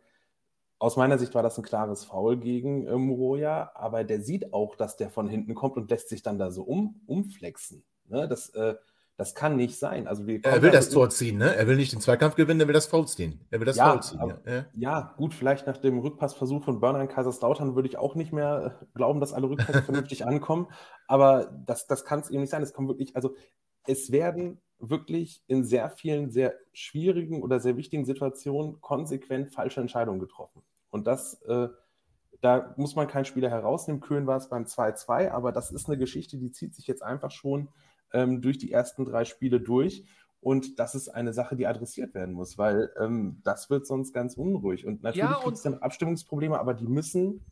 aus 0.82 0.96
meiner 0.96 1.16
Sicht 1.16 1.32
war 1.36 1.44
das 1.44 1.56
ein 1.56 1.62
klares 1.62 2.04
Foul 2.04 2.36
gegen 2.36 2.88
äh, 2.88 2.96
Moroja, 2.96 3.70
aber 3.74 4.02
der 4.02 4.20
sieht 4.20 4.52
auch, 4.52 4.74
dass 4.74 4.96
der 4.96 5.10
von 5.10 5.28
hinten 5.28 5.54
kommt 5.54 5.76
und 5.76 5.88
lässt 5.88 6.08
sich 6.08 6.22
dann 6.22 6.40
da 6.40 6.50
so 6.50 6.64
um, 6.64 7.00
umflexen. 7.06 7.84
Ne? 8.08 8.26
Das, 8.26 8.48
äh, 8.50 8.74
das 9.16 9.36
kann 9.36 9.54
nicht 9.54 9.78
sein. 9.78 10.08
Also 10.08 10.24
er 10.26 10.60
will 10.60 10.72
das 10.72 10.90
Tor 10.90 11.08
ziehen, 11.10 11.38
ne? 11.38 11.54
Er 11.54 11.68
will 11.68 11.76
nicht 11.76 11.92
den 11.92 12.00
Zweikampf 12.00 12.34
gewinnen, 12.34 12.58
er 12.58 12.66
will 12.66 12.74
das 12.74 12.86
Foul 12.86 13.06
ziehen. 13.06 13.46
Er 13.50 13.60
will 13.60 13.66
das 13.66 13.76
ja, 13.76 13.92
Foul 13.92 14.02
ziehen. 14.02 14.18
Aber, 14.18 14.40
ja. 14.44 14.66
ja. 14.74 15.14
gut, 15.16 15.34
vielleicht 15.34 15.68
nach 15.68 15.76
dem 15.76 16.00
Rückpassversuch 16.00 16.64
von 16.64 16.80
Burner 16.80 17.00
in 17.00 17.06
Kaiserslautern 17.06 17.76
würde 17.76 17.88
ich 17.88 17.96
auch 17.96 18.16
nicht 18.16 18.32
mehr 18.32 18.78
äh, 18.80 18.84
glauben, 18.96 19.20
dass 19.20 19.32
alle 19.32 19.48
Rückpässe 19.48 19.82
vernünftig 19.84 20.26
ankommen. 20.26 20.66
Aber 21.06 21.62
das, 21.64 21.86
das 21.86 22.04
kann 22.04 22.18
es 22.18 22.30
eben 22.30 22.40
nicht 22.40 22.50
sein. 22.50 22.62
Es 22.62 22.72
kommt 22.72 22.88
wirklich, 22.88 23.14
also 23.14 23.36
es 23.86 24.10
werden 24.10 24.60
wirklich 24.80 25.44
in 25.46 25.64
sehr 25.64 25.90
vielen 25.90 26.32
sehr 26.32 26.54
schwierigen 26.72 27.40
oder 27.40 27.60
sehr 27.60 27.76
wichtigen 27.76 28.04
Situationen 28.04 28.80
konsequent 28.80 29.52
falsche 29.52 29.80
Entscheidungen 29.80 30.18
getroffen. 30.18 30.64
Und 30.92 31.06
das, 31.06 31.40
äh, 31.42 31.68
da 32.40 32.74
muss 32.76 32.94
man 32.94 33.08
keinen 33.08 33.24
Spieler 33.24 33.50
herausnehmen. 33.50 34.00
Köln 34.00 34.26
war 34.26 34.36
es 34.36 34.48
beim 34.48 34.64
2-2, 34.64 35.30
aber 35.30 35.50
das 35.50 35.72
ist 35.72 35.88
eine 35.88 35.98
Geschichte, 35.98 36.36
die 36.36 36.52
zieht 36.52 36.74
sich 36.74 36.86
jetzt 36.86 37.02
einfach 37.02 37.30
schon 37.30 37.68
ähm, 38.12 38.42
durch 38.42 38.58
die 38.58 38.70
ersten 38.70 39.04
drei 39.04 39.24
Spiele 39.24 39.60
durch. 39.60 40.04
Und 40.40 40.78
das 40.78 40.94
ist 40.94 41.08
eine 41.08 41.32
Sache, 41.32 41.56
die 41.56 41.66
adressiert 41.66 42.14
werden 42.14 42.34
muss, 42.34 42.58
weil 42.58 42.92
ähm, 43.00 43.40
das 43.42 43.70
wird 43.70 43.86
sonst 43.86 44.12
ganz 44.12 44.36
unruhig. 44.36 44.86
Und 44.86 45.02
natürlich 45.02 45.30
ja, 45.30 45.40
gibt 45.42 45.56
es 45.56 45.62
dann 45.62 45.78
Abstimmungsprobleme, 45.78 46.58
aber 46.58 46.74
die 46.74 46.86
müssen, 46.86 47.44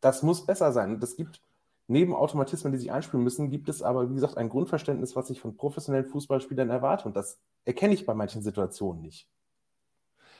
das 0.00 0.22
muss 0.22 0.44
besser 0.44 0.72
sein. 0.72 0.94
Und 0.94 1.04
es 1.04 1.14
gibt 1.14 1.40
neben 1.86 2.14
Automatismen, 2.14 2.72
die 2.72 2.78
sich 2.78 2.90
einspielen 2.90 3.22
müssen, 3.22 3.50
gibt 3.50 3.68
es 3.68 3.82
aber, 3.82 4.10
wie 4.10 4.14
gesagt, 4.14 4.38
ein 4.38 4.48
Grundverständnis, 4.48 5.14
was 5.14 5.30
ich 5.30 5.40
von 5.40 5.56
professionellen 5.56 6.06
Fußballspielern 6.06 6.70
erwarte. 6.70 7.04
Und 7.04 7.16
das 7.16 7.38
erkenne 7.64 7.94
ich 7.94 8.06
bei 8.06 8.14
manchen 8.14 8.42
Situationen 8.42 9.02
nicht. 9.02 9.28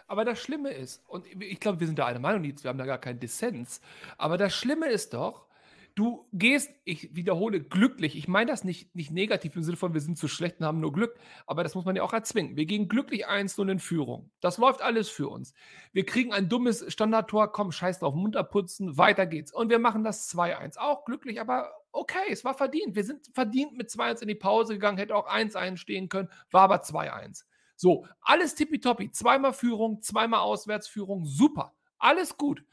Aber 0.06 0.24
das 0.24 0.38
Schlimme 0.38 0.70
ist, 0.70 1.02
und 1.08 1.26
ich 1.26 1.60
glaube, 1.60 1.80
wir 1.80 1.86
sind 1.86 1.98
da 1.98 2.06
einer 2.06 2.18
Meinung, 2.18 2.42
wir 2.42 2.68
haben 2.68 2.78
da 2.78 2.86
gar 2.86 2.98
keinen 2.98 3.20
Dissens, 3.20 3.80
aber 4.18 4.36
das 4.36 4.54
Schlimme 4.54 4.88
ist 4.88 5.14
doch, 5.14 5.46
Du 5.94 6.26
gehst, 6.32 6.70
ich 6.84 7.14
wiederhole, 7.14 7.60
glücklich. 7.60 8.16
Ich 8.16 8.26
meine 8.26 8.50
das 8.50 8.64
nicht, 8.64 8.94
nicht 8.94 9.10
negativ 9.10 9.56
im 9.56 9.62
Sinne 9.62 9.76
von, 9.76 9.92
wir 9.92 10.00
sind 10.00 10.16
zu 10.16 10.26
schlecht 10.26 10.58
und 10.58 10.66
haben 10.66 10.80
nur 10.80 10.92
Glück, 10.92 11.14
aber 11.46 11.62
das 11.62 11.74
muss 11.74 11.84
man 11.84 11.96
ja 11.96 12.02
auch 12.02 12.14
erzwingen. 12.14 12.56
Wir 12.56 12.64
gehen 12.64 12.88
glücklich 12.88 13.26
eins 13.26 13.58
und 13.58 13.68
in 13.68 13.78
Führung. 13.78 14.30
Das 14.40 14.56
läuft 14.56 14.80
alles 14.80 15.10
für 15.10 15.28
uns. 15.28 15.52
Wir 15.92 16.06
kriegen 16.06 16.32
ein 16.32 16.48
dummes 16.48 16.90
Standardtor, 16.90 17.52
komm, 17.52 17.72
scheiß 17.72 17.98
drauf, 17.98 18.14
munter 18.14 18.42
putzen, 18.42 18.96
weiter 18.96 19.26
geht's. 19.26 19.52
Und 19.52 19.68
wir 19.68 19.78
machen 19.78 20.02
das 20.02 20.34
2-1. 20.34 20.78
Auch 20.78 21.04
glücklich, 21.04 21.42
aber 21.42 21.70
okay, 21.92 22.30
es 22.30 22.42
war 22.42 22.54
verdient. 22.54 22.94
Wir 22.94 23.04
sind 23.04 23.28
verdient 23.34 23.76
mit 23.76 23.90
2-1 23.90 24.22
in 24.22 24.28
die 24.28 24.34
Pause 24.34 24.72
gegangen, 24.74 24.96
hätte 24.96 25.14
auch 25.14 25.28
1-1 25.28 25.76
stehen 25.76 26.08
können, 26.08 26.30
war 26.50 26.62
aber 26.62 26.82
2-1. 26.82 27.44
So, 27.82 28.06
alles 28.20 28.54
tippitoppi. 28.54 29.10
Zweimal 29.10 29.52
Führung, 29.52 30.00
zweimal 30.02 30.38
Auswärtsführung, 30.38 31.24
super. 31.24 31.74
Alles 31.98 32.36
gut. 32.36 32.64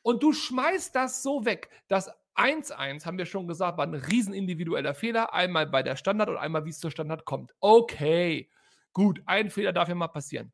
Und 0.00 0.22
du 0.22 0.32
schmeißt 0.32 0.94
das 0.94 1.22
so 1.22 1.44
weg, 1.44 1.68
dass 1.86 2.10
1-1, 2.34 3.04
haben 3.04 3.18
wir 3.18 3.26
schon 3.26 3.46
gesagt, 3.46 3.76
war 3.76 3.86
ein 3.86 3.92
riesen 3.92 4.32
individueller 4.32 4.94
Fehler. 4.94 5.34
Einmal 5.34 5.66
bei 5.66 5.82
der 5.82 5.96
Standard 5.96 6.30
und 6.30 6.38
einmal, 6.38 6.64
wie 6.64 6.70
es 6.70 6.80
zur 6.80 6.90
Standard 6.90 7.26
kommt. 7.26 7.54
Okay, 7.60 8.48
gut, 8.94 9.20
ein 9.26 9.50
Fehler 9.50 9.74
darf 9.74 9.90
ja 9.90 9.94
mal 9.94 10.08
passieren. 10.08 10.50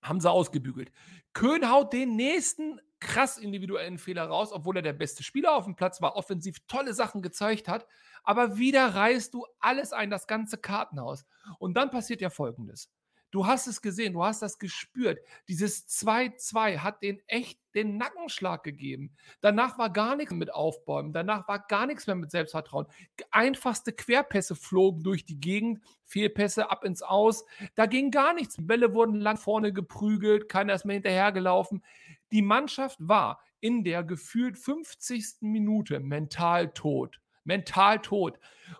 Haben 0.00 0.20
sie 0.20 0.30
ausgebügelt. 0.30 0.90
Köhn 1.34 1.70
haut 1.70 1.92
den 1.92 2.16
nächsten 2.16 2.80
krass 3.00 3.36
individuellen 3.36 3.98
Fehler 3.98 4.28
raus, 4.28 4.50
obwohl 4.50 4.76
er 4.76 4.82
der 4.82 4.94
beste 4.94 5.22
Spieler 5.22 5.56
auf 5.56 5.64
dem 5.64 5.76
Platz 5.76 6.00
war, 6.00 6.16
offensiv 6.16 6.60
tolle 6.68 6.94
Sachen 6.94 7.20
gezeigt 7.20 7.68
hat. 7.68 7.86
Aber 8.24 8.56
wieder 8.56 8.94
reißt 8.94 9.34
du 9.34 9.44
alles 9.60 9.92
ein, 9.92 10.08
das 10.08 10.26
ganze 10.26 10.56
Kartenhaus. 10.56 11.26
Und 11.58 11.74
dann 11.76 11.90
passiert 11.90 12.22
ja 12.22 12.30
Folgendes. 12.30 12.90
Du 13.30 13.46
hast 13.46 13.66
es 13.66 13.82
gesehen, 13.82 14.12
du 14.12 14.24
hast 14.24 14.42
das 14.42 14.58
gespürt. 14.58 15.18
Dieses 15.48 15.86
2-2 15.88 16.78
hat 16.78 17.02
den 17.02 17.20
echt 17.26 17.58
den 17.74 17.96
Nackenschlag 17.96 18.62
gegeben. 18.62 19.14
Danach 19.40 19.78
war 19.78 19.90
gar 19.90 20.16
nichts 20.16 20.32
mit 20.32 20.54
Aufbäumen, 20.54 21.12
danach 21.12 21.46
war 21.46 21.58
gar 21.58 21.86
nichts 21.86 22.06
mehr 22.06 22.16
mit 22.16 22.30
Selbstvertrauen. 22.30 22.86
Einfachste 23.30 23.92
Querpässe 23.92 24.54
flogen 24.54 25.02
durch 25.02 25.24
die 25.24 25.38
Gegend, 25.38 25.80
Fehlpässe 26.02 26.70
ab 26.70 26.84
ins 26.84 27.02
Aus. 27.02 27.44
Da 27.74 27.86
ging 27.86 28.10
gar 28.10 28.32
nichts. 28.32 28.56
Bälle 28.58 28.94
wurden 28.94 29.20
lang 29.20 29.36
vorne 29.36 29.72
geprügelt, 29.72 30.48
keiner 30.48 30.74
ist 30.74 30.84
mehr 30.84 30.94
hinterhergelaufen. 30.94 31.84
Die 32.32 32.42
Mannschaft 32.42 32.98
war 33.00 33.40
in 33.60 33.84
der 33.84 34.04
gefühlt 34.04 34.56
50. 34.56 35.36
Minute 35.40 36.00
mental 36.00 36.72
tot. 36.72 37.20
Mental 37.44 38.00
tot. 38.00 38.38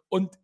Und 0.09 0.39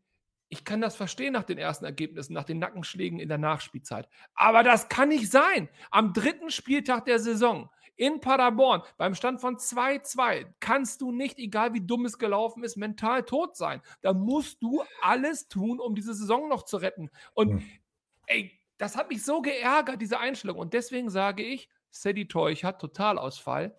ich 0.52 0.66
kann 0.66 0.82
das 0.82 0.96
verstehen 0.96 1.32
nach 1.32 1.44
den 1.44 1.56
ersten 1.56 1.86
Ergebnissen, 1.86 2.34
nach 2.34 2.44
den 2.44 2.58
Nackenschlägen 2.58 3.18
in 3.18 3.30
der 3.30 3.38
Nachspielzeit. 3.38 4.06
Aber 4.34 4.62
das 4.62 4.90
kann 4.90 5.08
nicht 5.08 5.32
sein. 5.32 5.70
Am 5.90 6.12
dritten 6.12 6.50
Spieltag 6.50 7.06
der 7.06 7.18
Saison 7.18 7.70
in 7.96 8.20
Paderborn 8.20 8.82
beim 8.98 9.14
Stand 9.14 9.40
von 9.40 9.56
2-2 9.56 10.52
kannst 10.60 11.00
du 11.00 11.10
nicht, 11.10 11.38
egal 11.38 11.72
wie 11.72 11.80
dumm 11.80 12.04
es 12.04 12.18
gelaufen 12.18 12.64
ist, 12.64 12.76
mental 12.76 13.22
tot 13.22 13.56
sein. 13.56 13.80
Da 14.02 14.12
musst 14.12 14.62
du 14.62 14.82
alles 15.00 15.48
tun, 15.48 15.80
um 15.80 15.94
diese 15.94 16.12
Saison 16.12 16.50
noch 16.50 16.64
zu 16.64 16.76
retten. 16.76 17.08
Und 17.32 17.54
mhm. 17.54 17.64
ey, 18.26 18.60
das 18.76 18.94
hat 18.94 19.08
mich 19.08 19.24
so 19.24 19.40
geärgert, 19.40 20.02
diese 20.02 20.20
Einstellung. 20.20 20.58
Und 20.58 20.74
deswegen 20.74 21.08
sage 21.08 21.42
ich, 21.42 21.70
Sadie 21.90 22.28
Teuch 22.28 22.62
hat 22.62 22.78
Totalausfall. 22.78 23.74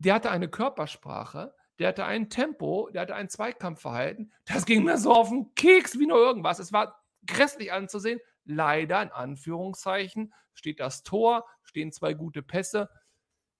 Der 0.00 0.14
hatte 0.14 0.32
eine 0.32 0.48
Körpersprache, 0.48 1.54
der 1.78 1.88
hatte 1.88 2.04
ein 2.04 2.28
Tempo, 2.28 2.90
der 2.92 3.02
hatte 3.02 3.14
ein 3.14 3.28
Zweikampfverhalten. 3.28 4.32
Das 4.46 4.66
ging 4.66 4.84
mir 4.84 4.98
so 4.98 5.12
auf 5.12 5.28
den 5.28 5.54
Keks 5.54 5.98
wie 5.98 6.06
nur 6.06 6.18
irgendwas. 6.18 6.58
Es 6.58 6.72
war 6.72 7.02
grässlich 7.26 7.72
anzusehen. 7.72 8.20
Leider, 8.44 9.02
in 9.02 9.10
Anführungszeichen, 9.10 10.32
steht 10.54 10.80
das 10.80 11.02
Tor, 11.02 11.46
stehen 11.62 11.92
zwei 11.92 12.14
gute 12.14 12.42
Pässe. 12.42 12.88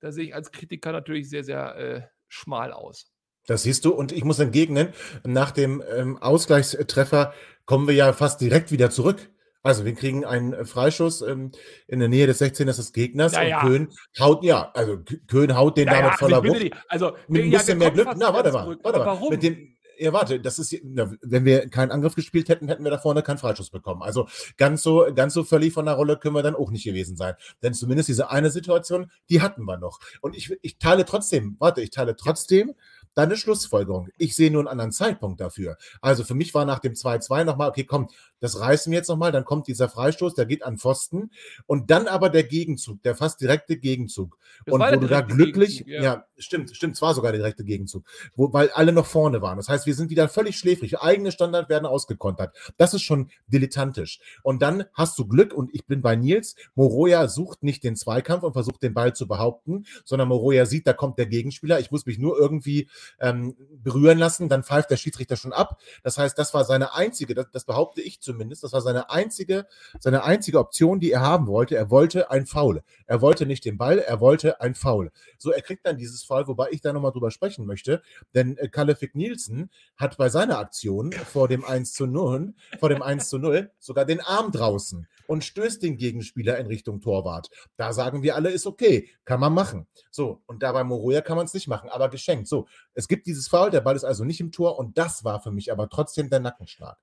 Da 0.01 0.13
sehe 0.13 0.25
ich 0.27 0.35
als 0.35 0.53
Kritiker 0.53 0.93
natürlich 0.93 1.29
sehr, 1.29 1.45
sehr 1.45 1.77
äh, 1.77 2.03
schmal 2.29 2.73
aus. 2.73 3.13
Das 3.47 3.63
siehst 3.63 3.85
du. 3.85 3.93
Und 3.93 4.13
ich 4.13 4.25
muss 4.25 4.39
entgegnen, 4.39 4.93
nach 5.25 5.51
dem 5.51 5.83
ähm, 5.95 6.19
Ausgleichstreffer 6.19 7.33
kommen 7.65 7.87
wir 7.87 7.95
ja 7.95 8.13
fast 8.13 8.41
direkt 8.41 8.73
wieder 8.73 8.91
zurück. 8.91 9.31
Also 9.62 9.85
wir 9.85 9.94
kriegen 9.94 10.25
einen 10.25 10.53
äh, 10.53 10.64
Freischuss 10.64 11.21
ähm, 11.21 11.53
in 11.87 11.99
der 11.99 12.09
Nähe 12.09 12.27
des 12.27 12.38
16 12.38 12.66
des 12.66 12.92
Gegners 12.92 13.33
ja, 13.33 13.40
und 13.40 13.49
ja. 13.49 13.61
Köhn 13.61 13.88
haut, 14.21 14.44
ja, 14.44 14.71
also 14.75 14.99
Köhn 15.27 15.57
haut 15.57 15.77
den 15.77 15.88
ja, 15.88 16.01
damit 16.01 16.18
voller 16.18 16.44
Wucht. 16.44 16.71
Also 16.88 17.12
mit 17.27 17.44
ein 17.44 17.51
bisschen 17.51 17.79
mehr 17.79 17.90
Glück. 17.90 18.09
Na, 18.16 18.33
warte 18.33 18.53
mal, 18.53 18.79
warte 18.83 18.99
mal. 18.99 19.07
Warum? 19.07 19.31
Mit 19.31 19.42
dem, 19.42 19.75
ja, 19.99 20.12
warte, 20.12 20.40
das 20.40 20.59
ist, 20.59 20.73
wenn 20.73 21.44
wir 21.44 21.68
keinen 21.68 21.90
Angriff 21.90 22.14
gespielt 22.14 22.49
hätten, 22.49 22.68
hätten 22.68 22.85
wir 22.85 22.90
da 22.90 22.99
vorne 22.99 23.23
keinen 23.23 23.38
Freischuss 23.38 23.71
bekommen. 23.71 24.03
Also 24.03 24.29
ganz 24.57 24.83
so, 24.83 25.07
ganz 25.14 25.35
so 25.35 25.44
völlig 25.44 25.73
von 25.73 25.87
der 25.87 25.94
Rolle 25.94 26.16
können 26.16 26.35
wir 26.35 26.42
dann 26.42 26.55
auch 26.55 26.71
nicht 26.71 26.85
gewesen 26.85 27.16
sein. 27.16 27.35
Denn 27.62 27.75
zumindest 27.75 28.09
diese 28.09 28.31
eine 28.31 28.51
Situation, 28.51 29.11
die 29.29 29.42
hatten 29.42 29.64
wir 29.64 29.77
noch. 29.77 29.99
Und 30.21 30.37
ich, 30.37 30.57
ich 30.62 30.79
teile 30.79 31.05
trotzdem, 31.05 31.57
warte, 31.59 31.83
ich 31.83 31.90
teile 31.90 32.14
trotzdem 32.16 32.75
deine 33.14 33.37
Schlussfolgerung. 33.37 34.09
Ich 34.18 34.37
sehe 34.37 34.51
nur 34.51 34.62
einen 34.62 34.68
anderen 34.68 34.92
Zeitpunkt 34.92 35.40
dafür. 35.40 35.77
Also 36.01 36.25
für 36.25 36.35
mich 36.35 36.55
war 36.55 36.64
nach 36.64 36.79
dem 36.79 36.94
2-2 36.94 37.44
nochmal, 37.44 37.68
okay, 37.68 37.85
komm, 37.85 38.09
das 38.40 38.61
reißen 38.61 38.90
wir 38.90 38.99
jetzt 38.99 39.09
nochmal, 39.09 39.33
dann 39.33 39.44
kommt 39.44 39.66
dieser 39.66 39.88
Freistoß, 39.88 40.35
der 40.35 40.47
geht 40.47 40.62
an 40.64 40.79
Pfosten 40.79 41.31
und 41.66 41.90
dann 41.90 42.07
aber 42.07 42.31
der 42.31 42.44
Gegenzug, 42.44 43.03
der 43.03 43.14
fast 43.14 43.40
direkte 43.40 43.77
Gegenzug. 43.77 44.38
Das 44.64 44.75
und 44.75 44.81
wo 44.81 45.01
du 45.01 45.07
da 45.07 45.21
glücklich, 45.23 45.85
ja. 45.87 46.03
ja. 46.03 46.25
stimmt, 46.37 46.75
stimmt, 46.75 46.94
es 46.94 47.03
war 47.03 47.14
sogar 47.14 47.33
der 47.33 47.40
direkte 47.40 47.64
Gegenzug, 47.64 48.05
wo, 48.37 48.53
weil 48.53 48.71
alle 48.71 48.92
noch 48.92 49.07
vorne 49.07 49.42
waren. 49.42 49.57
Das 49.57 49.68
heißt, 49.68 49.87
wir 49.87 49.94
sind 49.94 50.11
wieder 50.11 50.29
völlig 50.29 50.57
schläfrig. 50.57 50.99
Eigene 51.01 51.33
Standard 51.33 51.68
werden 51.68 51.87
ausgekontert. 51.87 52.55
Das 52.77 52.94
ist 52.94 53.03
schon 53.03 53.31
dilettantisch. 53.49 54.21
Und 54.42 54.62
dann 54.62 54.85
hast 54.94 55.18
du 55.18 55.27
Glück 55.27 55.53
und 55.53 55.75
ich 55.75 55.87
bin 55.87 56.03
bei 56.03 56.16
Nils. 56.16 56.55
Moroja 56.75 57.29
sucht 57.29 57.62
nicht 57.62 57.83
den 57.83 57.97
Zweikampf 57.97 58.44
und 58.44 58.53
versucht 58.53 58.83
den 58.83 58.94
Ball 58.94 59.14
zu 59.14 59.27
behaupten, 59.27 59.85
sondern 60.05 60.29
Moroja 60.29 60.66
sieht, 60.66 60.87
da 60.87 60.92
kommt 60.92 61.18
der 61.18 61.27
Gegenspieler. 61.27 61.81
Ich 61.81 61.90
muss 61.90 62.07
mich 62.07 62.18
nur 62.18 62.38
irgendwie 62.38 62.88
ähm, 63.21 63.57
berühren 63.83 64.18
lassen, 64.18 64.49
dann 64.49 64.62
pfeift 64.62 64.90
der 64.90 64.97
Schiedsrichter 64.97 65.37
schon 65.37 65.53
ab. 65.53 65.81
Das 66.03 66.18
heißt, 66.18 66.38
das 66.38 66.55
war 66.55 66.64
seine 66.64 66.94
einzige, 66.94 67.35
das, 67.35 67.47
das 67.53 67.64
behaupte 67.64 68.01
ich 68.01 68.21
zumindest, 68.21 68.64
das 68.64 68.73
war 68.73 68.81
seine 68.81 69.11
einzige, 69.11 69.66
seine 70.01 70.25
einzige 70.25 70.59
Option, 70.59 71.01
die 71.01 71.12
er 71.12 71.21
haben 71.21 71.47
wollte. 71.47 71.77
Er 71.77 71.90
wollte 71.90 72.31
ein 72.31 72.47
Foul. 72.47 72.83
Er 73.07 73.21
wollte 73.21 73.47
nicht 73.47 73.64
den 73.64 73.79
Ball, 73.79 73.99
er 73.99 74.21
wollte 74.21 74.61
ein 74.61 74.75
Foul. 74.75 75.11
So, 75.38 75.51
er 75.53 75.62
kriegt 75.62 75.87
dann 75.87 75.97
dieses 75.97 76.25
Foul, 76.25 76.47
wobei 76.47 76.68
ich 76.71 76.81
da 76.81 76.92
nochmal 76.92 77.12
drüber 77.12 77.31
sprechen 77.31 77.66
möchte, 77.66 78.03
denn 78.35 78.57
äh, 78.57 78.68
Kalle 78.68 78.97
Fick 78.97 79.14
Nielsen 79.14 79.71
hat 79.97 80.16
bei 80.16 80.29
seiner 80.29 80.59
Aktion 80.59 81.12
vor 81.12 81.49
dem 81.49 81.64
1 81.64 81.92
zu 81.92 82.07
0, 82.07 82.55
vor 82.79 82.88
dem 82.88 83.03
1 83.03 83.29
zu 83.29 83.38
0 83.38 83.71
sogar 83.79 84.05
den 84.05 84.21
Arm 84.21 84.53
draußen 84.53 85.07
und 85.29 85.45
stößt 85.45 85.83
den 85.83 85.99
Gegenspieler 85.99 86.59
in 86.59 86.67
Richtung 86.67 87.01
Torwart. 87.01 87.51
Da 87.77 87.93
sagen 87.93 88.23
wir 88.23 88.35
alle, 88.35 88.51
ist 88.51 88.67
okay, 88.67 89.09
kann 89.25 89.38
man 89.38 89.53
machen. 89.53 89.87
So, 90.11 90.43
und 90.47 90.62
da 90.62 90.73
bei 90.73 90.83
Moroja 90.85 91.21
kann 91.21 91.37
man 91.37 91.45
es 91.45 91.55
nicht 91.55 91.69
machen, 91.69 91.91
aber 91.91 92.09
geschenkt. 92.09 92.49
So, 92.49 92.67
Es 92.95 93.09
gibt 93.09 93.27
dieses 93.27 93.47
Foul, 93.47 93.71
der 93.71 93.83
Ball 93.83 93.95
ist 93.95 94.05
also 94.05 94.25
nicht 94.25 94.41
im 94.41 94.51
Tor 94.51 94.79
und 94.79 94.97
das 94.97 95.25
war 95.25 95.41
für 95.41 95.51
mich 95.51 95.71
aber 95.71 95.88
trotzdem 95.91 96.31
der 96.31 96.41
Nackenschlag. 96.41 96.97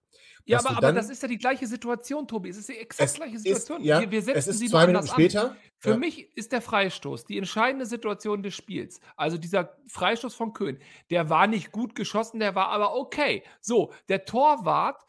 Ja, 0.45 0.60
aber, 0.60 0.78
aber 0.78 0.91
das 0.93 1.10
ist 1.10 1.21
ja 1.21 1.28
die 1.28 1.38
gleiche 1.38 1.65
Situation, 1.65 2.28
Tobi. 2.28 2.49
Es 2.49 2.58
ist 2.58 2.69
die 2.69 2.78
exakt 2.78 3.10
Es 3.10 3.15
gleiche 3.15 3.36
ist, 3.36 3.43
Situation. 3.43 3.84
ja, 3.84 4.01
wir, 4.01 4.12
wir 4.12 4.21
setzen 4.21 4.38
es 4.38 4.47
ist 4.47 4.60
sie 4.60 4.69
zwei 4.69 4.86
Minuten 4.86 5.08
später. 5.08 5.51
An. 5.51 5.58
Für 5.78 5.91
ja. 5.91 5.97
mich 5.97 6.36
ist 6.38 6.51
der 6.51 6.62
Freistoß 6.62 7.25
die 7.25 7.38
entscheidende 7.38 7.86
Situation 7.86 8.43
des 8.43 8.54
Spiels. 8.54 8.99
Also 9.15 9.38
dieser 9.38 9.78
Freistoß 9.88 10.36
von 10.36 10.54
Köhn, 10.54 10.80
der 11.10 11.30
war 11.30 11.47
nicht 11.47 11.71
gut 11.71 11.95
geschossen, 11.95 12.39
der 12.39 12.56
war 12.56 12.67
aber 12.69 12.95
okay. 12.95 13.43
So, 13.60 13.91
der 14.08 14.25
Torwart, 14.25 15.04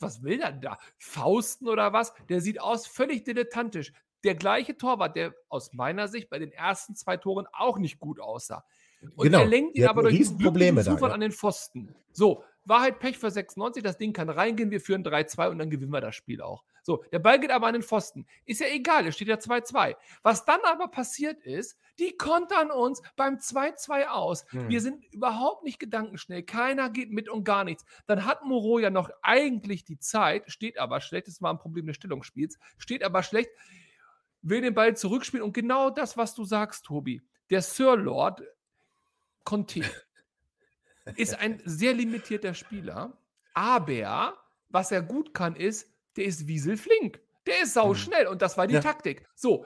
was 0.00 0.22
will 0.22 0.40
er 0.40 0.52
da? 0.52 0.78
Fausten 0.98 1.68
oder 1.68 1.92
was? 1.92 2.12
Der 2.28 2.40
sieht 2.40 2.60
aus 2.60 2.86
völlig 2.86 3.24
dilettantisch. 3.24 3.92
Der 4.24 4.34
gleiche 4.34 4.76
Torwart, 4.76 5.16
der 5.16 5.34
aus 5.48 5.72
meiner 5.72 6.08
Sicht 6.08 6.28
bei 6.28 6.38
den 6.38 6.52
ersten 6.52 6.94
zwei 6.94 7.16
Toren 7.16 7.46
auch 7.52 7.78
nicht 7.78 8.00
gut 8.00 8.20
aussah. 8.20 8.64
Und 9.16 9.24
Genau, 9.24 9.40
er 9.40 9.46
lenkt 9.46 9.76
ihn 9.76 9.86
aber 9.86 10.02
durch 10.02 10.16
diesen 10.16 10.38
glücklichen 10.38 10.76
da, 10.76 10.82
Zufall 10.82 11.10
ja. 11.10 11.14
an 11.14 11.20
den 11.20 11.32
Pfosten. 11.32 11.94
So, 12.12 12.44
Wahrheit 12.64 12.98
Pech 12.98 13.18
für 13.18 13.30
96, 13.30 13.82
das 13.82 13.98
Ding 13.98 14.12
kann 14.12 14.28
reingehen, 14.28 14.70
wir 14.70 14.80
führen 14.80 15.04
3-2 15.04 15.50
und 15.50 15.58
dann 15.58 15.70
gewinnen 15.70 15.92
wir 15.92 16.00
das 16.00 16.14
Spiel 16.14 16.40
auch. 16.40 16.64
So, 16.82 17.04
der 17.12 17.18
Ball 17.18 17.38
geht 17.38 17.50
aber 17.50 17.66
an 17.66 17.74
den 17.74 17.82
Pfosten. 17.82 18.26
Ist 18.46 18.60
ja 18.60 18.68
egal, 18.68 19.06
es 19.06 19.14
steht 19.14 19.28
ja 19.28 19.36
2-2. 19.36 19.96
Was 20.22 20.44
dann 20.44 20.60
aber 20.64 20.88
passiert 20.88 21.40
ist, 21.44 21.78
die 21.98 22.16
kontern 22.16 22.70
uns 22.70 23.02
beim 23.16 23.36
2-2 23.36 24.06
aus. 24.06 24.44
Hm. 24.50 24.68
Wir 24.68 24.80
sind 24.80 25.04
überhaupt 25.12 25.64
nicht 25.64 25.78
gedankenschnell. 25.78 26.42
Keiner 26.42 26.90
geht 26.90 27.10
mit 27.10 27.28
und 27.28 27.44
gar 27.44 27.64
nichts. 27.64 27.84
Dann 28.06 28.24
hat 28.24 28.44
Moreau 28.44 28.78
ja 28.78 28.90
noch 28.90 29.10
eigentlich 29.22 29.84
die 29.84 29.98
Zeit, 29.98 30.50
steht 30.50 30.78
aber 30.78 31.00
schlecht, 31.00 31.28
das 31.28 31.42
war 31.42 31.52
ein 31.52 31.58
Problem 31.58 31.86
des 31.86 31.96
Stellungsspiels, 31.96 32.58
steht 32.78 33.04
aber 33.04 33.22
schlecht, 33.22 33.50
will 34.42 34.62
den 34.62 34.74
Ball 34.74 34.96
zurückspielen 34.96 35.44
und 35.44 35.52
genau 35.52 35.90
das, 35.90 36.16
was 36.16 36.34
du 36.34 36.44
sagst, 36.44 36.86
Tobi. 36.86 37.22
Der 37.50 37.62
Sir 37.62 37.96
Lord 37.96 38.42
Conte 39.44 39.82
ist 41.16 41.38
ein 41.38 41.60
sehr 41.64 41.92
limitierter 41.94 42.54
Spieler, 42.54 43.16
aber 43.54 44.36
was 44.68 44.92
er 44.92 45.02
gut 45.02 45.34
kann, 45.34 45.56
ist, 45.56 45.88
der 46.16 46.24
ist 46.24 46.46
wieselflink. 46.46 47.20
Der 47.46 47.62
ist 47.62 47.74
sauschnell 47.74 48.26
und 48.26 48.42
das 48.42 48.56
war 48.56 48.66
die 48.66 48.74
Ja. 48.74 48.80
Taktik. 48.80 49.26
So, 49.34 49.64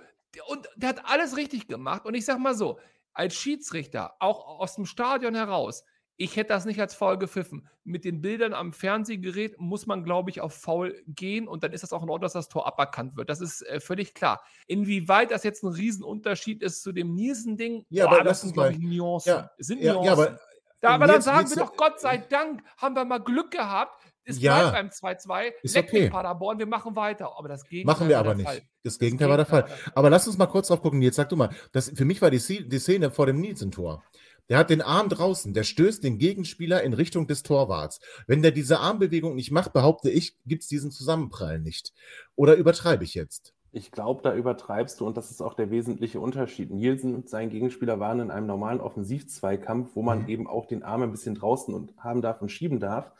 und 0.49 0.69
der 0.77 0.91
hat 0.91 1.03
alles 1.05 1.37
richtig 1.37 1.69
gemacht. 1.69 2.07
Und 2.07 2.15
ich 2.15 2.25
sag 2.25 2.39
mal 2.39 2.55
so, 2.55 2.79
als 3.13 3.35
Schiedsrichter, 3.35 4.15
auch 4.21 4.59
aus 4.61 4.75
dem 4.77 4.87
Stadion 4.87 5.35
heraus, 5.35 5.85
ich 6.17 6.37
hätte 6.37 6.49
das 6.51 6.65
nicht 6.65 6.81
als 6.81 6.95
faul 6.95 7.19
gepfiffen. 7.19 7.69
Mit 7.83 8.05
den 8.05 8.21
Bildern 8.21 8.55
am 8.55 8.73
Fernsehgerät 8.73 9.59
muss 9.59 9.87
man, 9.87 10.05
glaube 10.05 10.31
ich, 10.31 10.41
auf 10.41 10.55
faul 10.55 11.03
gehen 11.09 11.49
und 11.49 11.65
dann 11.65 11.73
ist 11.73 11.83
das 11.83 11.93
auch 11.93 12.03
in 12.05 12.09
Ordnung, 12.09 12.23
dass 12.23 12.33
das 12.35 12.49
Tor 12.49 12.67
aberkannt 12.69 13.17
wird. 13.17 13.29
Das 13.29 13.41
ist 13.41 13.63
äh, 13.63 13.81
völlig 13.81 14.15
klar. 14.15 14.41
Inwieweit 14.69 15.33
das 15.33 15.43
jetzt 15.43 15.65
ein 15.65 15.73
Riesenunterschied 15.73 16.63
ist 16.63 16.83
zu 16.85 16.93
dem 16.93 17.15
Nielsen-Ding, 17.15 17.85
Ja, 17.89 18.07
boah, 18.07 18.15
aber 18.17 18.25
das 18.25 18.43
sind, 18.43 18.55
glaube 18.55 18.73
ich, 18.73 18.79
Nuancen. 18.79 19.29
Ja, 19.33 19.51
sind 19.59 19.83
ja, 19.83 19.95
Nuancen. 19.95 20.07
ja, 20.07 20.13
aber 20.13 20.41
da, 20.85 20.90
aber 20.94 21.07
dann 21.07 21.16
jetzt- 21.16 21.25
sagen 21.25 21.40
jetzt- 21.40 21.57
wir 21.57 21.64
doch, 21.64 21.77
Gott 21.77 22.01
sei 22.01 22.18
Dank 22.18 22.62
haben 22.77 22.94
wir 22.94 23.05
mal 23.05 23.18
Glück 23.18 23.51
gehabt. 23.51 24.03
Es 24.27 24.40
Ja, 24.40 24.70
bleibt 24.70 24.73
beim 24.73 24.90
2-2. 24.90 25.53
ist 25.62 25.75
Leck 25.75 25.87
okay. 25.88 26.09
Paderborn, 26.09 26.59
wir 26.59 26.66
machen 26.66 26.97
weiter. 26.97 27.37
Aber 27.37 27.49
das 27.49 27.64
Gegenteil 27.64 27.94
Machen 27.94 28.09
wir 28.09 28.18
aber 28.18 28.35
nicht. 28.35 28.47
Fall. 28.47 28.62
Das 28.83 28.99
Gegenteil 28.99 29.29
war 29.29 29.37
der 29.37 29.44
Fall. 29.47 29.66
Aber 29.94 30.09
lass 30.09 30.27
uns 30.27 30.38
mal 30.38 30.47
kurz 30.47 30.68
drauf 30.68 30.81
gucken. 30.81 31.03
Jetzt 31.03 31.16
sag 31.16 31.29
du 31.29 31.37
mal, 31.37 31.51
das, 31.73 31.90
für 31.94 32.05
mich 32.07 32.23
war 32.23 32.31
die, 32.31 32.38
die 32.68 32.79
Szene 32.79 33.11
vor 33.11 33.27
dem 33.27 33.38
Nielsen-Tor. 33.40 34.03
Der 34.51 34.59
hat 34.59 34.68
den 34.68 34.83
Arm 34.83 35.09
draußen, 35.09 35.55
der 35.55 35.62
stößt 35.64 36.05
den 36.05 36.18
Gegenspieler 36.18 36.83
in 36.83 36.92
Richtung 36.92 37.27
des 37.27 37.42
Torwarts. 37.42 37.99
Wenn 38.27 38.42
der 38.42 38.51
diese 38.51 38.79
Armbewegung 38.81 39.35
nicht 39.35 39.51
macht, 39.51 39.73
behaupte 39.73 40.11
ich, 40.11 40.37
gibt 40.44 40.62
es 40.62 40.68
diesen 40.68 40.90
Zusammenprall 40.90 41.59
nicht. 41.61 41.92
Oder 42.35 42.55
übertreibe 42.55 43.05
ich 43.05 43.14
jetzt? 43.14 43.54
Ich 43.77 43.91
glaube, 43.91 44.23
da 44.23 44.33
übertreibst 44.37 45.01
du 45.01 45.07
und 45.07 45.17
das 45.17 45.33
ist 45.33 45.41
auch 45.41 45.55
der 45.55 45.69
wesentliche 45.69 46.21
Unterschied. 46.21 46.71
Nielsen 46.71 47.13
und 47.13 47.29
sein 47.29 47.51
Gegenspieler 47.51 47.99
waren 47.99 48.21
in 48.21 48.31
einem 48.31 48.47
normalen 48.47 48.81
Offensivzweikampf, 48.81 49.97
wo 49.97 50.03
man 50.03 50.23
Mhm. 50.23 50.29
eben 50.29 50.47
auch 50.47 50.67
den 50.67 50.85
Arm 50.85 51.03
ein 51.03 51.11
bisschen 51.11 51.35
draußen 51.35 51.75
und 51.75 51.93
haben 51.99 52.23
darf 52.23 52.41
und 52.41 52.51
schieben 52.51 52.79
darf. 52.79 53.11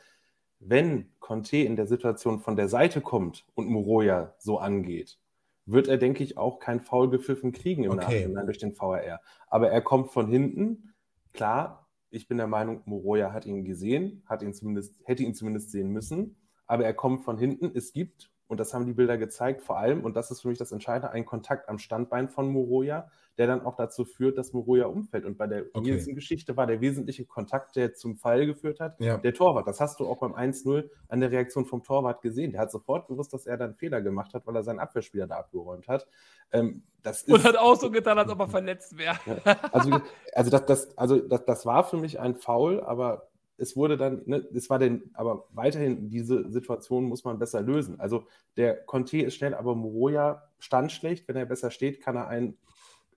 Wenn 0.61 1.11
Conte 1.19 1.57
in 1.57 1.75
der 1.75 1.89
Situation 1.89 2.39
von 2.39 2.55
der 2.55 2.69
Seite 2.69 3.01
kommt 3.01 3.45
und 3.57 3.69
Moroja 3.69 4.35
so 4.39 4.59
angeht, 4.59 5.19
wird 5.67 5.89
er, 5.89 5.97
denke 5.99 6.23
ich, 6.23 6.39
auch 6.39 6.61
kein 6.61 6.81
Foul 6.81 7.11
gepfiffen 7.11 7.51
kriegen 7.51 7.83
im 7.83 7.91
Okay. 7.91 8.21
Nachhinein 8.21 8.47
durch 8.47 8.59
den 8.59 8.79
VAR. 8.79 9.21
Aber 9.49 9.71
er 9.71 9.83
kommt 9.83 10.13
von 10.13 10.29
hinten. 10.29 10.95
Klar, 11.33 11.89
ich 12.11 12.29
bin 12.29 12.37
der 12.39 12.47
Meinung, 12.47 12.83
Moroja 12.85 13.33
hat 13.33 13.45
ihn 13.45 13.65
gesehen, 13.65 14.23
hat 14.27 14.41
ihn 14.43 14.55
zumindest, 14.55 15.01
hätte 15.05 15.25
ihn 15.25 15.35
zumindest 15.35 15.73
sehen 15.73 15.91
müssen. 15.91 16.37
Aber 16.69 16.85
er 16.85 16.95
kommt 16.95 17.25
von 17.25 17.39
hinten. 17.39 17.73
Es 17.75 17.93
gibt, 17.93 18.31
und 18.55 18.61
das 18.61 18.73
haben 18.73 18.87
die 18.87 18.93
Bilder 18.93 19.19
gezeigt, 19.19 19.63
vor 19.63 19.79
allem, 19.79 20.05
und 20.05 20.15
das 20.15 20.31
ist 20.31 20.43
für 20.43 20.49
mich 20.49 20.59
das 20.59 20.71
Entscheidende, 20.71 21.11
einen 21.11 21.27
Kontakt 21.27 21.69
am 21.69 21.79
Standbein 21.79 22.29
von 22.29 22.49
Moroja, 22.49 23.09
der 23.37 23.49
dann 23.49 23.67
auch 23.67 23.75
dazu 23.75 24.05
führt, 24.05 24.39
dass 24.39 24.53
Moroja 24.53 24.87
umfällt. 24.87 25.25
Und 25.25 25.37
bei 25.37 25.49
der 25.49 25.63
Okay. 25.73 25.81
Nielsen-Geschichte 25.81 26.57
war 26.57 26.69
der 26.69 26.81
wesentliche 26.81 27.25
Kontakt, 27.25 27.75
der 27.75 27.93
zum 27.95 28.15
Fall 28.17 28.47
geführt 28.47 28.79
hat, 28.79 29.01
Ja. 29.01 29.17
der 29.17 29.35
Torwart. 29.35 29.67
Das 29.67 29.81
hast 29.81 29.99
du 29.99 30.07
auch 30.07 30.19
beim 30.19 30.35
1-0 30.37 30.89
an 31.09 31.19
der 31.19 31.33
Reaktion 31.33 31.65
vom 31.67 31.83
Torwart 31.83 32.23
gesehen. 32.23 32.53
Der 32.53 32.61
hat 32.61 32.71
sofort 32.71 33.09
gewusst, 33.09 33.33
dass 33.35 33.45
er 33.47 33.57
dann 33.57 33.71
einen 33.71 33.77
Fehler 33.77 34.01
gemacht 34.03 34.33
hat, 34.35 34.47
weil 34.47 34.55
er 34.55 34.63
seinen 34.63 34.79
Abwehrspieler 34.79 35.27
da 35.27 35.39
abgeräumt 35.39 35.89
hat. 35.89 36.07
Ähm, 36.53 36.85
das 37.03 37.23
ist, 37.23 37.33
Und 37.33 37.43
hat 37.43 37.57
auch 37.57 37.75
so 37.75 37.91
getan, 37.91 38.17
als 38.19 38.31
ob 38.31 38.39
er 38.39 38.49
verletzt 38.49 38.97
wäre. 38.97 39.17
ja, 39.45 39.57
also, 39.73 39.99
also, 40.33 40.51
das, 40.53 40.65
das, 40.67 40.97
also 40.97 41.19
das, 41.19 41.45
das 41.45 41.67
war 41.67 41.83
für 41.83 41.97
mich 41.97 42.21
ein 42.21 42.37
Foul, 42.37 42.81
aber 42.81 43.27
es 43.57 43.77
wurde 43.77 43.97
dann, 43.97 44.23
ne, 44.27 44.47
es 44.55 44.69
war 44.69 44.79
denn, 44.79 45.11
aber 45.15 45.47
weiterhin, 45.53 46.09
diese 46.09 46.51
Situation 46.51 47.05
muss 47.05 47.25
man 47.25 47.39
besser 47.39 47.61
lösen. 47.61 48.01
Also 48.01 48.27
der 48.57 48.77
Conte 48.85 49.19
ist 49.19 49.37
schnell, 49.37 49.55
aber 49.55 49.75
Moroja 49.75 50.43
stand 50.59 50.93
schlecht. 50.93 51.29
Wenn 51.29 51.37
er 51.37 51.47
besser 51.47 51.71
steht, 51.71 52.01
kann 52.01 52.17
er 52.17 52.29
einen 52.29 52.59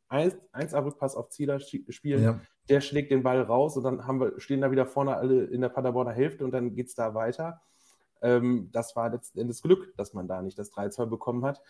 1A-Rückpass 0.10 1.16
auf 1.16 1.30
Zieler 1.30 1.60
spielen. 1.60 2.24
Ja. 2.24 2.40
Der 2.70 2.82
schlägt 2.82 3.12
den 3.12 3.24
Ball 3.24 3.42
raus 3.42 3.78
und 3.78 3.84
dann 3.84 4.06
haben 4.06 4.20
wir, 4.20 4.40
stehen 4.40 4.62
da 4.62 4.72
wieder 4.72 4.86
vorne 4.86 5.16
alle 5.16 5.46
in 5.46 5.62
der 5.62 5.70
Paderborner 5.70 6.12
Hälfte 6.12 6.46
und 6.46 6.52
dann 6.52 6.76
geht 6.76 6.88
es 6.88 6.96
da 6.96 7.14
weiter. 7.14 7.62
Ähm, 8.22 8.70
das 8.72 8.96
war 8.96 9.10
letzten 9.10 9.40
Endes 9.40 9.62
Glück, 9.62 9.96
dass 9.98 10.14
man 10.14 10.28
da 10.28 10.42
nicht 10.42 10.58
das 10.58 10.72
3-2 10.72 11.06
bekommen 11.06 11.46
hat. 11.46 11.62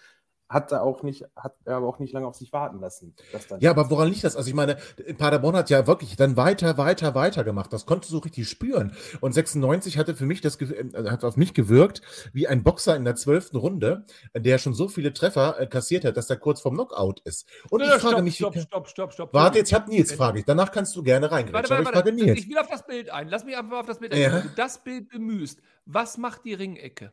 Hat 0.49 0.71
er 0.71 0.81
auch 0.83 1.03
nicht, 1.03 1.25
hat 1.35 1.55
er 1.65 1.75
aber 1.77 1.87
auch 1.87 1.99
nicht 1.99 2.13
lange 2.13 2.25
auf 2.25 2.35
sich 2.35 2.53
warten 2.53 2.79
lassen. 2.79 3.13
dass 3.33 3.47
dann 3.47 3.59
Ja, 3.59 3.71
aber 3.71 3.89
woran 3.89 4.07
liegt 4.07 4.23
das? 4.23 4.35
Also 4.37 4.47
ich 4.47 4.53
meine, 4.55 4.77
Paderborn 5.17 5.55
hat 5.57 5.69
ja 5.69 5.87
wirklich 5.87 6.15
dann 6.15 6.37
weiter, 6.37 6.77
weiter, 6.77 7.15
weiter 7.15 7.43
gemacht. 7.43 7.73
Das 7.73 7.85
konntest 7.85 8.11
du 8.11 8.15
so 8.17 8.21
richtig 8.21 8.47
spüren. 8.47 8.93
Und 9.19 9.33
96 9.33 9.97
hatte 9.97 10.15
für 10.15 10.25
mich 10.25 10.39
das, 10.39 10.55
äh, 10.61 10.85
hat 11.09 11.25
auf 11.25 11.35
mich 11.35 11.53
gewirkt 11.53 12.01
wie 12.31 12.47
ein 12.47 12.63
Boxer 12.63 12.95
in 12.95 13.03
der 13.03 13.15
zwölften 13.15 13.57
Runde, 13.57 14.05
der 14.35 14.57
schon 14.57 14.73
so 14.73 14.87
viele 14.87 15.11
Treffer 15.11 15.59
äh, 15.59 15.67
kassiert 15.67 16.05
hat, 16.05 16.15
dass 16.15 16.29
er 16.29 16.37
kurz 16.37 16.61
vorm 16.61 16.75
Knockout 16.75 17.19
ist. 17.25 17.45
Und 17.69 17.81
ich 17.81 17.89
frage 17.89 17.99
stopp, 18.09 18.23
mich, 18.23 18.35
stopp, 18.37 18.57
stopp, 18.57 18.87
stopp, 18.87 19.13
stopp. 19.13 19.33
warte, 19.33 19.57
jetzt 19.57 19.73
hat 19.73 19.89
Nils 19.89 20.13
frage 20.13 20.39
ich. 20.39 20.45
Danach 20.45 20.71
kannst 20.71 20.95
du 20.95 21.03
gerne 21.03 21.23
Warte, 21.29 21.35
reingreifen. 21.35 21.69
warte, 21.69 21.85
warte. 21.85 21.97
frage 21.99 22.13
Nils. 22.13 22.39
Ich 22.39 22.47
will 22.49 22.57
auf 22.57 22.67
das 22.69 22.85
Bild 22.87 23.09
ein. 23.09 23.27
Lass 23.27 23.43
mich 23.43 23.57
einfach 23.57 23.79
auf 23.79 23.85
das 23.85 23.99
Bild 23.99 24.15
Ja. 24.15 24.27
ein. 24.27 24.33
Wenn 24.35 24.41
du 24.43 24.49
das 24.55 24.77
Bild 24.81 25.09
bemühst, 25.09 25.59
was 25.85 26.17
macht 26.17 26.45
die 26.45 26.53
Ringecke? 26.53 27.11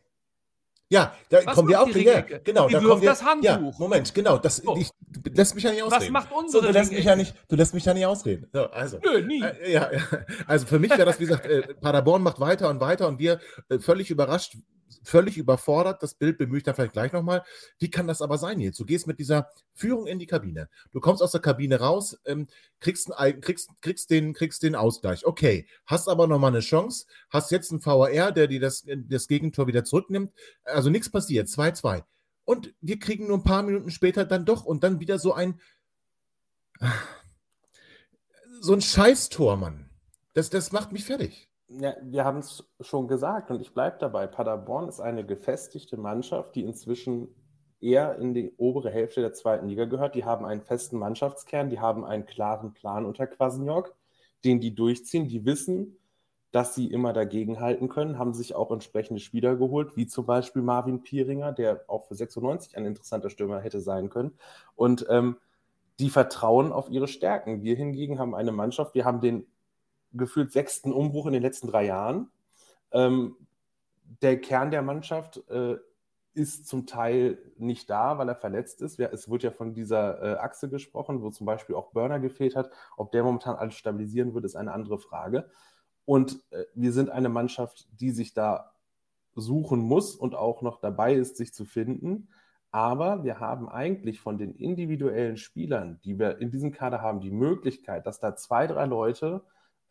Ja, 0.91 1.15
da 1.31 1.39
Was 1.45 1.55
kommen 1.55 1.69
wir 1.69 1.79
macht 1.79 1.89
auch 1.91 1.97
ja? 1.97 2.21
Genau, 2.45 2.69
Die 2.69 2.75
da 2.75 2.81
kommen 2.81 3.03
wir. 3.03 3.09
das 3.11 3.25
Handtuch. 3.25 3.45
Ja, 3.45 3.59
Moment, 3.79 4.15
genau. 4.15 4.39
Das, 4.39 4.57
So. 4.59 4.77
ich, 4.77 4.91
du 5.11 5.31
lässt 5.33 5.55
mich 5.55 5.65
ja 5.65 5.71
nicht 5.71 5.83
ausreden. 5.83 6.13
macht 6.13 6.29
so, 6.31 6.37
unsere 6.37 6.67
du 6.67 6.73
lässt 6.73 6.93
mich 6.93 7.05
ja 7.05 7.17
nicht, 7.17 7.35
Du 7.49 7.57
lässt 7.57 7.75
mich 7.75 7.85
ja 7.85 7.95
nicht 7.95 8.07
ausreden. 8.07 8.49
So, 8.53 8.71
also. 8.71 8.99
Nö, 9.03 9.23
nie. 9.23 9.43
Äh, 9.43 9.73
ja, 9.73 9.91
also 10.47 10.67
für 10.67 10.79
mich 10.79 10.91
wäre 10.91 11.07
das, 11.07 11.19
wie 11.19 11.27
gesagt, 11.27 11.47
äh, 11.47 11.63
Paderborn 11.75 12.23
macht 12.23 12.39
weiter 12.39 12.69
und 12.69 12.81
weiter 12.81 13.09
und 13.09 13.19
wir 13.19 13.41
äh, 13.71 13.79
völlig 13.79 14.11
überrascht, 14.11 14.57
völlig 15.03 15.37
überfordert. 15.37 16.03
Das 16.03 16.15
Bild 16.15 16.39
bemühe 16.39 16.59
ich 16.59 16.63
dann 16.65 16.75
vielleicht 16.75 16.93
gleich 16.93 17.13
nochmal. 17.13 17.43
Wie 17.79 17.91
kann 17.91 18.07
das 18.07 18.23
aber 18.23 18.39
sein 18.39 18.61
jetzt? 18.61 18.79
Du 18.79 18.85
gehst 18.85 19.07
mit 19.07 19.19
dieser 19.19 19.49
Führung 19.75 20.07
in 20.07 20.19
die 20.19 20.27
Kabine. 20.27 20.69
Du 20.93 21.01
kommst 21.01 21.23
aus 21.23 21.33
der 21.33 21.41
Kabine 21.41 21.81
raus, 21.81 22.19
ähm, 22.25 22.47
kriegst, 22.81 23.09
ein, 23.09 23.15
Ei- 23.19 23.33
kriegst, 23.33 23.71
kriegst, 23.81 24.11
den, 24.11 24.33
kriegst 24.35 24.63
den 24.63 24.75
Ausgleich. 24.75 25.27
Okay, 25.27 25.67
hast 25.87 26.09
aber 26.09 26.27
nochmal 26.27 26.53
eine 26.53 26.61
Chance, 26.61 27.07
hast 27.31 27.51
jetzt 27.51 27.71
einen 27.73 27.85
VAR, 27.85 28.33
der 28.33 28.47
dir 28.47 28.61
das, 28.61 28.85
das 28.87 29.27
Gegentor 29.29 29.67
wieder 29.67 29.85
zurücknimmt. 29.85 30.33
Also 30.65 30.91
nichts 30.91 31.11
passiert, 31.11 31.49
2-2. 31.49 32.05
Und 32.45 32.75
wir 32.81 32.99
kriegen 32.99 33.27
nur 33.27 33.39
ein 33.39 33.45
paar 33.45 33.63
Minuten 33.63 33.91
später 33.91 34.25
dann 34.25 34.45
doch 34.45 34.65
und 34.65 34.85
dann 34.85 35.01
wieder 35.01 35.19
so 35.19 35.33
ein 35.33 35.61
so 38.61 38.73
ein 38.73 38.81
Scheißtor, 38.81 39.57
Mann. 39.57 39.91
Das, 40.33 40.51
das 40.51 40.73
macht 40.73 40.93
mich 40.93 41.05
fertig. 41.05 41.49
Ja, 41.69 41.95
wir 42.03 42.25
haben 42.25 42.39
es 42.39 42.65
schon 42.81 43.09
gesagt 43.09 43.51
und 43.51 43.61
ich 43.61 43.73
bleibe 43.73 43.97
dabei. 43.99 44.27
Paderborn 44.27 44.89
ist 44.89 45.01
eine 45.01 45.25
gefestigte 45.25 45.97
Mannschaft, 45.97 46.55
die 46.55 46.63
inzwischen 46.63 47.35
eher 47.81 48.17
in 48.19 48.35
die 48.35 48.55
obere 48.57 48.91
Hälfte 48.91 49.21
der 49.21 49.33
zweiten 49.33 49.69
Liga 49.69 49.87
gehört. 49.87 50.15
Die 50.15 50.25
haben 50.25 50.45
einen 50.45 50.63
festen 50.63 50.99
Mannschaftskern, 50.99 51.71
die 51.71 51.81
haben 51.81 52.05
einen 52.05 52.27
klaren 52.27 52.75
Plan 52.75 53.07
unter 53.07 53.27
Kwasniok, 53.27 53.95
den 54.45 54.61
die 54.61 54.75
durchziehen. 54.75 55.29
Die 55.29 55.45
wissen, 55.45 55.97
dass 56.53 56.75
sie 56.75 56.87
immer 56.87 57.13
dagegenhalten 57.13 57.89
können, 57.89 58.19
haben 58.19 58.35
sich 58.35 58.55
auch 58.55 58.71
entsprechende 58.71 59.21
Spieler 59.21 59.57
geholt, 59.57 59.97
wie 59.97 60.07
zum 60.07 60.27
Beispiel 60.27 60.63
Marvin 60.63 61.03
Pieringer, 61.03 61.53
der 61.53 61.85
auch 61.89 62.07
für 62.07 62.15
96 62.15 62.77
ein 62.77 62.87
interessanter 62.87 63.31
Stürmer 63.31 63.61
hätte 63.61 63.81
sein 63.81 64.09
können. 64.11 64.39
Und 64.77 65.07
ähm, 65.09 65.37
die 65.99 66.11
vertrauen 66.11 66.73
auf 66.73 66.91
ihre 66.91 67.09
Stärken. 67.09 67.63
Wir 67.63 67.77
hingegen 67.77 68.19
haben 68.19 68.35
eine 68.35 68.53
Mannschaft, 68.53 68.95
wir 68.95 69.05
haben 69.05 69.21
den 69.21 69.47
gefühlt 70.15 70.53
sechsten 70.53 70.93
Umbruch 70.93 71.27
in 71.27 71.33
den 71.33 71.43
letzten 71.43 71.69
drei 71.69 71.87
Jahren. 71.87 72.31
Ähm, 72.93 73.37
der 74.23 74.41
Kern 74.41 74.71
der 74.71 74.83
Mannschaft 74.83 75.43
äh, 75.49 75.77
ist 76.35 76.67
zum 76.67 76.87
Teil 76.87 77.39
nicht 77.57 77.89
da, 77.89 78.19
weil 78.19 78.29
er 78.29 78.35
verletzt 78.35 78.83
ist. 78.83 78.99
Es 78.99 79.31
wird 79.31 79.43
ja 79.45 79.51
von 79.51 79.73
dieser 79.73 80.23
äh, 80.23 80.37
Achse 80.39 80.69
gesprochen, 80.69 81.23
wo 81.23 81.31
zum 81.31 81.47
Beispiel 81.47 81.77
auch 81.77 81.93
Burner 81.93 82.19
gefehlt 82.19 82.57
hat. 82.57 82.71
Ob 82.97 83.13
der 83.13 83.23
momentan 83.23 83.57
alles 83.57 83.75
stabilisieren 83.75 84.35
wird, 84.35 84.45
ist 84.45 84.57
eine 84.57 84.73
andere 84.73 84.99
Frage. 84.99 85.49
Und 86.05 86.41
äh, 86.51 86.65
wir 86.75 86.93
sind 86.93 87.11
eine 87.11 87.29
Mannschaft, 87.29 87.89
die 88.01 88.11
sich 88.11 88.35
da 88.35 88.73
suchen 89.37 89.81
muss 89.81 90.15
und 90.15 90.35
auch 90.35 90.63
noch 90.63 90.81
dabei 90.81 91.15
ist, 91.15 91.37
sich 91.37 91.55
zu 91.55 91.65
finden. 91.65 92.29
Aber 92.71 93.23
wir 93.23 93.39
haben 93.39 93.69
eigentlich 93.69 94.21
von 94.21 94.37
den 94.37 94.55
individuellen 94.55 95.37
Spielern, 95.37 96.01
die 96.05 96.19
wir 96.19 96.39
in 96.39 96.51
diesem 96.51 96.73
Kader 96.73 97.01
haben, 97.01 97.21
die 97.21 97.31
Möglichkeit, 97.31 98.07
dass 98.07 98.19
da 98.19 98.35
zwei, 98.35 98.67
drei 98.67 98.87
Leute 98.87 99.45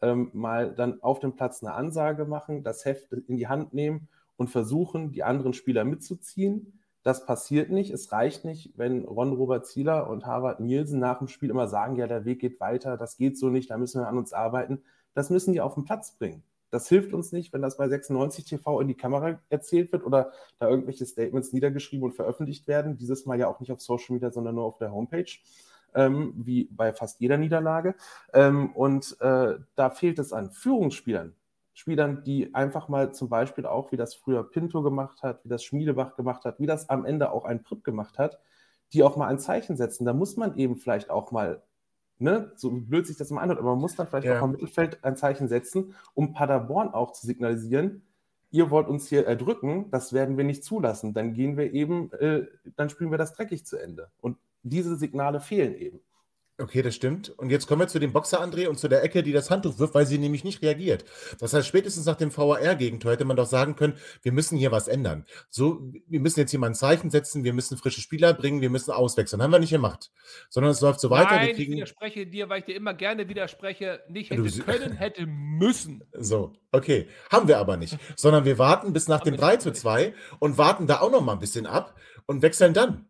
ähm, 0.04 0.30
mal 0.34 0.76
dann 0.76 1.02
auf 1.02 1.20
dem 1.20 1.36
Platz 1.36 1.64
eine 1.64 1.74
Ansage 1.74 2.26
machen, 2.26 2.64
das 2.64 2.86
Heft 2.86 3.12
in 3.14 3.38
die 3.38 3.48
Hand 3.48 3.74
nehmen 3.74 4.10
und 4.36 4.50
versuchen, 4.50 5.12
die 5.12 5.24
anderen 5.24 5.54
Spieler 5.54 5.86
mitzuziehen. 5.86 6.80
Das 7.04 7.26
passiert 7.26 7.70
nicht. 7.70 7.92
Es 7.92 8.12
reicht 8.12 8.46
nicht, 8.46 8.78
wenn 8.78 9.06
Ron 9.06 9.34
Robert 9.34 9.66
Zieler 9.66 10.10
und 10.10 10.26
Harvard 10.26 10.60
Nielsen 10.60 11.00
nach 11.00 11.20
dem 11.20 11.28
Spiel 11.28 11.50
immer 11.50 11.68
sagen, 11.68 11.96
ja, 11.96 12.08
der 12.08 12.26
Weg 12.26 12.40
geht 12.40 12.60
weiter, 12.60 12.98
das 12.98 13.18
geht 13.18 13.38
so 13.38 13.50
nicht, 13.50 13.72
da 13.72 13.78
müssen 13.78 14.02
wir 14.02 14.08
an 14.08 14.18
uns 14.18 14.34
arbeiten. 14.34 14.84
Das 15.14 15.30
müssen 15.30 15.54
die 15.54 15.62
auf 15.62 15.76
den 15.76 15.86
Platz 15.86 16.18
bringen. 16.18 16.44
Das 16.70 16.90
hilft 16.90 17.14
uns 17.14 17.32
nicht, 17.32 17.54
wenn 17.54 17.62
das 17.62 17.78
bei 17.78 17.88
96 17.88 18.46
TV 18.46 18.82
in 18.82 18.88
die 18.88 18.96
Kamera 18.96 19.40
erzählt 19.50 19.92
wird 19.92 20.04
oder 20.04 20.32
da 20.58 20.68
irgendwelche 20.68 21.06
Statements 21.06 21.54
niedergeschrieben 21.54 22.04
und 22.04 22.16
veröffentlicht 22.16 22.68
werden. 22.68 22.98
Dieses 22.98 23.26
Mal 23.28 23.38
ja 23.38 23.48
auch 23.48 23.60
nicht 23.60 23.72
auf 23.72 23.80
Social 23.80 24.14
Media, 24.14 24.32
sondern 24.32 24.56
nur 24.56 24.64
auf 24.64 24.80
der 24.80 24.92
Homepage, 24.92 25.32
ähm, 25.96 26.34
wie 26.36 26.66
bei 26.72 26.94
fast 26.94 27.20
jeder 27.20 27.38
Niederlage. 27.38 27.96
Ähm, 28.34 28.72
und 28.74 29.18
äh, 29.22 29.56
da 29.76 29.90
fehlt 29.90 30.20
es 30.20 30.34
an 30.34 30.52
Führungsspielern. 30.52 31.36
Spielern, 31.76 32.24
die 32.24 32.54
einfach 32.54 32.88
mal 32.88 33.14
zum 33.14 33.30
Beispiel 33.30 33.66
auch, 33.66 33.92
wie 33.92 33.98
das 33.98 34.14
früher 34.14 34.44
Pinto 34.44 34.84
gemacht 34.84 35.24
hat, 35.24 35.44
wie 35.44 35.50
das 35.50 35.64
Schmiedebach 35.64 36.16
gemacht 36.16 36.46
hat, 36.46 36.60
wie 36.60 36.68
das 36.68 36.88
am 36.90 37.04
Ende 37.04 37.32
auch 37.32 37.46
ein 37.46 37.64
Pripp 37.64 37.84
gemacht 37.84 38.20
hat, 38.20 38.40
die 38.94 39.02
auch 39.02 39.16
mal 39.16 39.28
ein 39.28 39.40
Zeichen 39.40 39.76
setzen. 39.76 40.06
Da 40.06 40.14
muss 40.14 40.38
man 40.38 40.56
eben 40.56 40.76
vielleicht 40.76 41.10
auch 41.10 41.32
mal 41.32 41.64
ne, 42.20 42.52
so 42.56 42.72
blöd 42.72 43.06
sich 43.08 43.18
das 43.18 43.30
mal 43.32 43.42
anhört, 43.42 43.60
aber 43.60 43.72
man 43.72 43.82
muss 43.82 43.96
dann 43.96 44.08
vielleicht 44.08 44.28
ja. 44.28 44.40
auch 44.40 44.44
im 44.44 44.52
Mittelfeld 44.52 45.04
ein 45.04 45.18
Zeichen 45.18 45.48
setzen, 45.48 45.96
um 46.14 46.34
Paderborn 46.34 46.90
auch 46.90 47.12
zu 47.12 47.26
signalisieren, 47.28 48.04
ihr 48.52 48.70
wollt 48.70 48.88
uns 48.88 49.08
hier 49.08 49.26
erdrücken, 49.26 49.90
das 49.92 50.14
werden 50.14 50.38
wir 50.38 50.44
nicht 50.44 50.64
zulassen. 50.64 51.14
Dann 51.14 51.34
gehen 51.34 51.58
wir 51.58 51.74
eben, 51.74 52.12
äh, 52.14 52.46
dann 52.76 52.90
spielen 52.90 53.12
wir 53.12 53.18
das 53.18 53.34
dreckig 53.34 53.66
zu 53.66 53.78
Ende. 53.78 54.10
Und 54.22 54.38
diese 54.64 54.96
Signale 54.96 55.40
fehlen 55.40 55.76
eben. 55.76 56.00
Okay, 56.60 56.84
das 56.84 56.94
stimmt. 56.94 57.30
Und 57.32 57.50
jetzt 57.50 57.66
kommen 57.66 57.82
wir 57.82 57.88
zu 57.88 57.98
dem 57.98 58.14
Boxer 58.14 58.40
André 58.40 58.68
und 58.68 58.78
zu 58.78 58.88
der 58.88 59.04
Ecke, 59.04 59.24
die 59.24 59.32
das 59.32 59.50
Handtuch 59.50 59.80
wirft, 59.80 59.96
weil 59.96 60.06
sie 60.06 60.20
nämlich 60.20 60.44
nicht 60.44 60.62
reagiert. 60.62 61.04
Das 61.40 61.52
heißt, 61.52 61.68
spätestens 61.68 62.06
nach 62.06 62.16
dem 62.16 62.36
VAR-Gegentor 62.36 63.12
hätte 63.12 63.26
man 63.26 63.36
doch 63.36 63.48
sagen 63.48 63.76
können, 63.76 63.98
wir 64.22 64.32
müssen 64.32 64.56
hier 64.56 64.72
was 64.72 64.88
ändern. 64.88 65.26
So, 65.50 65.82
wir 66.08 66.20
müssen 66.20 66.40
jetzt 66.40 66.52
hier 66.52 66.60
mal 66.60 66.68
ein 66.68 66.76
Zeichen 66.76 67.10
setzen, 67.10 67.44
wir 67.44 67.54
müssen 67.54 67.76
frische 67.76 68.02
Spieler 68.02 68.36
bringen, 68.36 68.62
wir 68.62 68.70
müssen 68.70 68.92
auswechseln. 68.92 69.42
Haben 69.42 69.52
wir 69.52 69.58
nicht 69.58 69.72
gemacht. 69.72 70.12
Sondern 70.50 70.72
es 70.72 70.80
läuft 70.80 71.00
so 71.00 71.10
weiter. 71.10 71.38
Nein, 71.38 71.56
kriegen... 71.56 71.72
ich 71.72 71.78
widerspreche 71.78 72.28
dir, 72.28 72.50
weil 72.50 72.60
ich 72.60 72.66
dir 72.66 72.76
immer 72.76 72.94
gerne 72.94 73.28
widerspreche, 73.28 74.04
nicht 74.08 74.30
hätte 74.30 74.44
du... 74.44 74.64
können, 74.64 74.92
hätte 74.92 75.26
müssen. 75.28 76.04
So, 76.14 76.54
okay. 76.72 77.08
Haben 77.32 77.48
wir 77.48 77.58
aber 77.58 77.78
nicht. 77.78 77.98
Sondern 78.16 78.46
wir 78.46 78.60
warten 78.60 78.94
bis 78.94 79.08
nach 79.08 79.22
dem 79.22 79.38
3 79.38 79.58
zu 79.58 79.74
2 79.74 80.14
und 80.38 80.60
warten 80.60 80.86
da 80.86 81.00
auch 81.00 81.12
noch 81.12 81.22
mal 81.22 81.34
ein 81.34 81.40
bisschen 81.40 81.66
ab 81.66 81.96
und 82.28 82.44
wechseln 82.44 82.76
dann. 82.76 83.08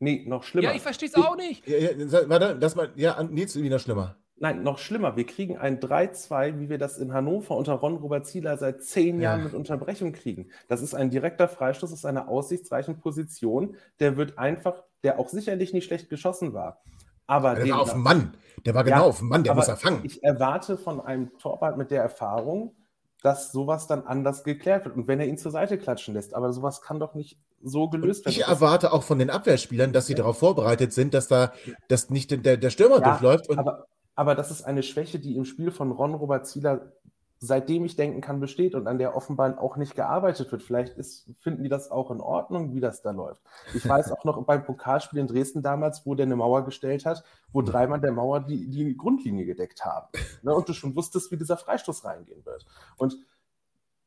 Nee, 0.00 0.24
noch 0.26 0.44
schlimmer. 0.44 0.68
Ja, 0.68 0.74
ich 0.74 0.82
verstehe 0.82 1.08
es 1.08 1.14
auch 1.14 1.36
nicht. 1.36 1.66
Ja, 1.66 1.76
ja, 1.76 2.28
warte, 2.28 2.56
das 2.56 2.76
mal, 2.76 2.90
ja, 2.94 3.22
Nils, 3.22 3.60
wieder 3.60 3.78
schlimmer. 3.78 4.16
Nein, 4.40 4.62
noch 4.62 4.78
schlimmer. 4.78 5.16
Wir 5.16 5.26
kriegen 5.26 5.58
ein 5.58 5.80
3-2, 5.80 6.60
wie 6.60 6.68
wir 6.68 6.78
das 6.78 6.98
in 6.98 7.12
Hannover 7.12 7.56
unter 7.56 7.72
Ron 7.72 7.96
Robert 7.96 8.24
Zieler 8.24 8.56
seit 8.56 8.84
zehn 8.84 9.20
Jahren 9.20 9.42
mit 9.42 9.54
Unterbrechung 9.54 10.12
kriegen. 10.12 10.50
Das 10.68 10.80
ist 10.80 10.94
ein 10.94 11.10
direkter 11.10 11.48
Freistoß 11.48 11.92
aus 11.92 12.04
einer 12.04 12.28
aussichtsreichen 12.28 13.00
Position. 13.00 13.74
Der 13.98 14.16
wird 14.16 14.38
einfach, 14.38 14.84
der 15.02 15.18
auch 15.18 15.28
sicherlich 15.28 15.72
nicht 15.72 15.86
schlecht 15.86 16.08
geschossen 16.08 16.52
war. 16.52 16.80
Aber 17.26 17.56
der 17.56 17.68
war 17.68 17.80
auf 17.80 17.92
dem 17.92 18.02
Mann. 18.02 18.36
Der 18.64 18.74
war 18.74 18.84
genau 18.84 19.08
auf 19.08 19.18
dem 19.18 19.28
Mann, 19.28 19.42
der 19.42 19.54
muss 19.54 19.68
er 19.68 19.76
fangen. 19.76 20.00
Ich 20.04 20.22
erwarte 20.22 20.78
von 20.78 21.00
einem 21.00 21.36
Torwart 21.38 21.76
mit 21.76 21.90
der 21.90 22.02
Erfahrung, 22.02 22.76
dass 23.22 23.50
sowas 23.50 23.86
dann 23.86 24.06
anders 24.06 24.44
geklärt 24.44 24.84
wird 24.84 24.96
und 24.96 25.08
wenn 25.08 25.18
er 25.20 25.26
ihn 25.26 25.38
zur 25.38 25.50
Seite 25.50 25.78
klatschen 25.78 26.14
lässt. 26.14 26.34
Aber 26.34 26.52
sowas 26.52 26.82
kann 26.82 27.00
doch 27.00 27.14
nicht 27.14 27.38
so 27.62 27.88
gelöst 27.88 28.24
werden. 28.24 28.34
Ich 28.34 28.46
erwarte 28.46 28.92
auch 28.92 29.02
von 29.02 29.18
den 29.18 29.30
Abwehrspielern, 29.30 29.92
dass 29.92 30.06
sie 30.06 30.12
ja. 30.12 30.18
darauf 30.18 30.38
vorbereitet 30.38 30.92
sind, 30.92 31.14
dass 31.14 31.28
da 31.28 31.52
dass 31.88 32.10
nicht 32.10 32.30
der, 32.44 32.56
der 32.56 32.70
Stürmer 32.70 33.00
ja, 33.00 33.10
durchläuft. 33.10 33.50
aber, 33.58 33.86
aber 34.14 34.34
das 34.34 34.50
ist 34.50 34.62
eine 34.62 34.82
Schwäche, 34.82 35.18
die 35.18 35.36
im 35.36 35.44
Spiel 35.44 35.70
von 35.70 35.90
Ron 35.90 36.14
Robert 36.14 36.46
Zieler 36.46 36.92
seitdem 37.40 37.84
ich 37.84 37.96
denken 37.96 38.20
kann, 38.20 38.40
besteht 38.40 38.74
und 38.74 38.86
an 38.86 38.98
der 38.98 39.14
offenbar 39.14 39.60
auch 39.60 39.76
nicht 39.76 39.94
gearbeitet 39.94 40.50
wird. 40.50 40.62
Vielleicht 40.62 40.98
ist, 40.98 41.30
finden 41.40 41.62
die 41.62 41.68
das 41.68 41.90
auch 41.90 42.10
in 42.10 42.20
Ordnung, 42.20 42.74
wie 42.74 42.80
das 42.80 43.02
da 43.02 43.12
läuft. 43.12 43.42
Ich 43.74 43.88
weiß 43.88 44.10
auch 44.12 44.24
noch 44.24 44.42
beim 44.44 44.64
Pokalspiel 44.64 45.20
in 45.20 45.28
Dresden 45.28 45.62
damals, 45.62 46.04
wo 46.04 46.14
der 46.14 46.26
eine 46.26 46.36
Mauer 46.36 46.64
gestellt 46.64 47.06
hat, 47.06 47.22
wo 47.52 47.62
dreimal 47.62 48.00
der 48.00 48.12
Mauer 48.12 48.40
die, 48.40 48.68
die 48.68 48.96
Grundlinie 48.96 49.46
gedeckt 49.46 49.84
haben. 49.84 50.08
Ne, 50.42 50.54
und 50.54 50.68
du 50.68 50.72
schon 50.72 50.96
wusstest, 50.96 51.30
wie 51.30 51.36
dieser 51.36 51.56
Freistoß 51.56 52.04
reingehen 52.04 52.44
wird. 52.44 52.66
Und 52.96 53.16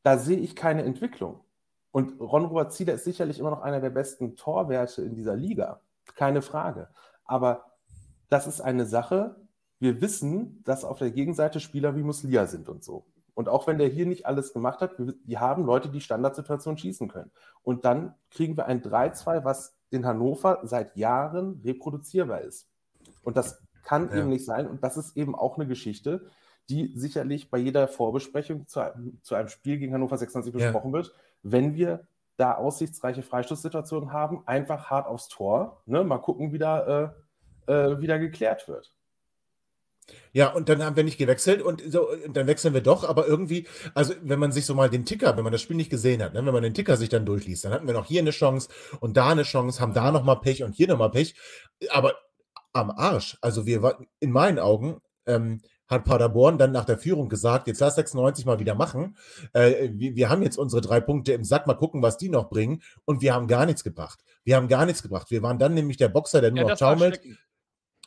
da 0.02 0.18
sehe 0.18 0.38
ich 0.38 0.54
keine 0.54 0.82
Entwicklung. 0.82 1.40
Und 1.90 2.20
Ron-Robert 2.20 2.72
Zieler 2.72 2.94
ist 2.94 3.04
sicherlich 3.04 3.38
immer 3.38 3.50
noch 3.50 3.62
einer 3.62 3.80
der 3.80 3.90
besten 3.90 4.36
Torwerte 4.36 5.02
in 5.02 5.14
dieser 5.14 5.36
Liga. 5.36 5.80
Keine 6.16 6.42
Frage. 6.42 6.88
Aber 7.24 7.72
das 8.28 8.46
ist 8.46 8.60
eine 8.60 8.86
Sache, 8.86 9.36
wir 9.78 10.00
wissen, 10.00 10.62
dass 10.64 10.84
auf 10.84 10.98
der 10.98 11.10
Gegenseite 11.10 11.60
Spieler 11.60 11.96
wie 11.96 12.02
Muslia 12.02 12.46
sind 12.46 12.68
und 12.68 12.84
so. 12.84 13.04
Und 13.34 13.48
auch 13.48 13.66
wenn 13.66 13.78
der 13.78 13.88
hier 13.88 14.06
nicht 14.06 14.26
alles 14.26 14.52
gemacht 14.52 14.80
hat, 14.80 14.98
wir, 14.98 15.14
wir 15.24 15.40
haben 15.40 15.64
Leute, 15.64 15.88
die 15.88 16.00
Standardsituationen 16.00 16.78
schießen 16.78 17.08
können. 17.08 17.30
Und 17.62 17.84
dann 17.84 18.14
kriegen 18.30 18.56
wir 18.56 18.66
ein 18.66 18.82
3-2, 18.82 19.44
was 19.44 19.76
in 19.90 20.06
Hannover 20.06 20.60
seit 20.64 20.96
Jahren 20.96 21.60
reproduzierbar 21.64 22.42
ist. 22.42 22.68
Und 23.22 23.36
das 23.36 23.62
kann 23.82 24.10
ja. 24.10 24.18
eben 24.18 24.28
nicht 24.28 24.44
sein. 24.44 24.66
Und 24.66 24.82
das 24.82 24.96
ist 24.96 25.16
eben 25.16 25.34
auch 25.34 25.56
eine 25.56 25.66
Geschichte, 25.66 26.26
die 26.68 26.92
sicherlich 26.96 27.50
bei 27.50 27.58
jeder 27.58 27.88
Vorbesprechung 27.88 28.66
zu 28.66 28.80
einem, 28.80 29.18
zu 29.22 29.34
einem 29.34 29.48
Spiel 29.48 29.78
gegen 29.78 29.92
Hannover 29.92 30.16
96 30.16 30.52
besprochen 30.52 30.90
ja. 30.90 30.98
wird. 30.98 31.12
Wenn 31.42 31.74
wir 31.74 32.06
da 32.36 32.54
aussichtsreiche 32.54 33.22
Freistoßsituationen 33.22 34.12
haben, 34.12 34.42
einfach 34.46 34.90
hart 34.90 35.06
aufs 35.06 35.28
Tor. 35.28 35.82
Ne? 35.86 36.04
Mal 36.04 36.18
gucken, 36.18 36.52
wie 36.52 36.58
da, 36.58 37.12
äh, 37.66 37.72
äh, 37.72 38.00
wie 38.00 38.06
da 38.06 38.18
geklärt 38.18 38.68
wird. 38.68 38.92
Ja, 40.32 40.52
und 40.52 40.68
dann 40.68 40.82
haben 40.82 40.96
wir 40.96 41.04
nicht 41.04 41.18
gewechselt 41.18 41.62
und 41.62 41.82
so, 41.86 42.08
dann 42.32 42.46
wechseln 42.46 42.74
wir 42.74 42.80
doch, 42.80 43.04
aber 43.08 43.26
irgendwie, 43.26 43.66
also 43.94 44.14
wenn 44.22 44.38
man 44.38 44.50
sich 44.50 44.66
so 44.66 44.74
mal 44.74 44.90
den 44.90 45.04
Ticker, 45.04 45.36
wenn 45.36 45.44
man 45.44 45.52
das 45.52 45.60
Spiel 45.60 45.76
nicht 45.76 45.90
gesehen 45.90 46.22
hat, 46.22 46.34
ne, 46.34 46.44
wenn 46.44 46.52
man 46.52 46.62
den 46.62 46.74
Ticker 46.74 46.96
sich 46.96 47.08
dann 47.08 47.26
durchliest, 47.26 47.64
dann 47.64 47.72
hatten 47.72 47.86
wir 47.86 47.94
noch 47.94 48.06
hier 48.06 48.20
eine 48.20 48.30
Chance 48.30 48.68
und 49.00 49.16
da 49.16 49.30
eine 49.30 49.42
Chance, 49.42 49.80
haben 49.80 49.94
da 49.94 50.10
nochmal 50.10 50.40
Pech 50.40 50.62
und 50.64 50.74
hier 50.74 50.88
nochmal 50.88 51.10
Pech, 51.10 51.34
aber 51.90 52.14
am 52.72 52.90
Arsch. 52.90 53.36
Also 53.40 53.66
wir 53.66 53.82
waren, 53.82 54.06
in 54.20 54.32
meinen 54.32 54.58
Augen, 54.58 55.00
ähm, 55.26 55.60
hat 55.88 56.04
Paderborn 56.04 56.58
dann 56.58 56.72
nach 56.72 56.86
der 56.86 56.98
Führung 56.98 57.28
gesagt, 57.28 57.66
jetzt 57.66 57.80
lass 57.80 57.96
96 57.96 58.46
mal 58.46 58.58
wieder 58.58 58.74
machen. 58.74 59.16
Äh, 59.52 59.90
wir, 59.92 60.16
wir, 60.16 60.30
haben 60.30 60.42
jetzt 60.42 60.56
unsere 60.56 60.80
drei 60.80 61.00
Punkte 61.00 61.34
im 61.34 61.44
Sack, 61.44 61.66
mal 61.66 61.74
gucken, 61.74 62.02
was 62.02 62.16
die 62.16 62.30
noch 62.30 62.48
bringen. 62.48 62.82
Und 63.04 63.20
wir 63.20 63.34
haben 63.34 63.46
gar 63.46 63.66
nichts 63.66 63.84
gebracht. 63.84 64.20
Wir 64.42 64.56
haben 64.56 64.68
gar 64.68 64.86
nichts 64.86 65.02
gebracht. 65.02 65.30
Wir 65.30 65.42
waren 65.42 65.58
dann 65.58 65.74
nämlich 65.74 65.98
der 65.98 66.08
Boxer, 66.08 66.40
der 66.40 66.50
nur 66.50 66.62
ja, 66.62 66.68
noch 66.70 66.78
taumelt. 66.78 67.20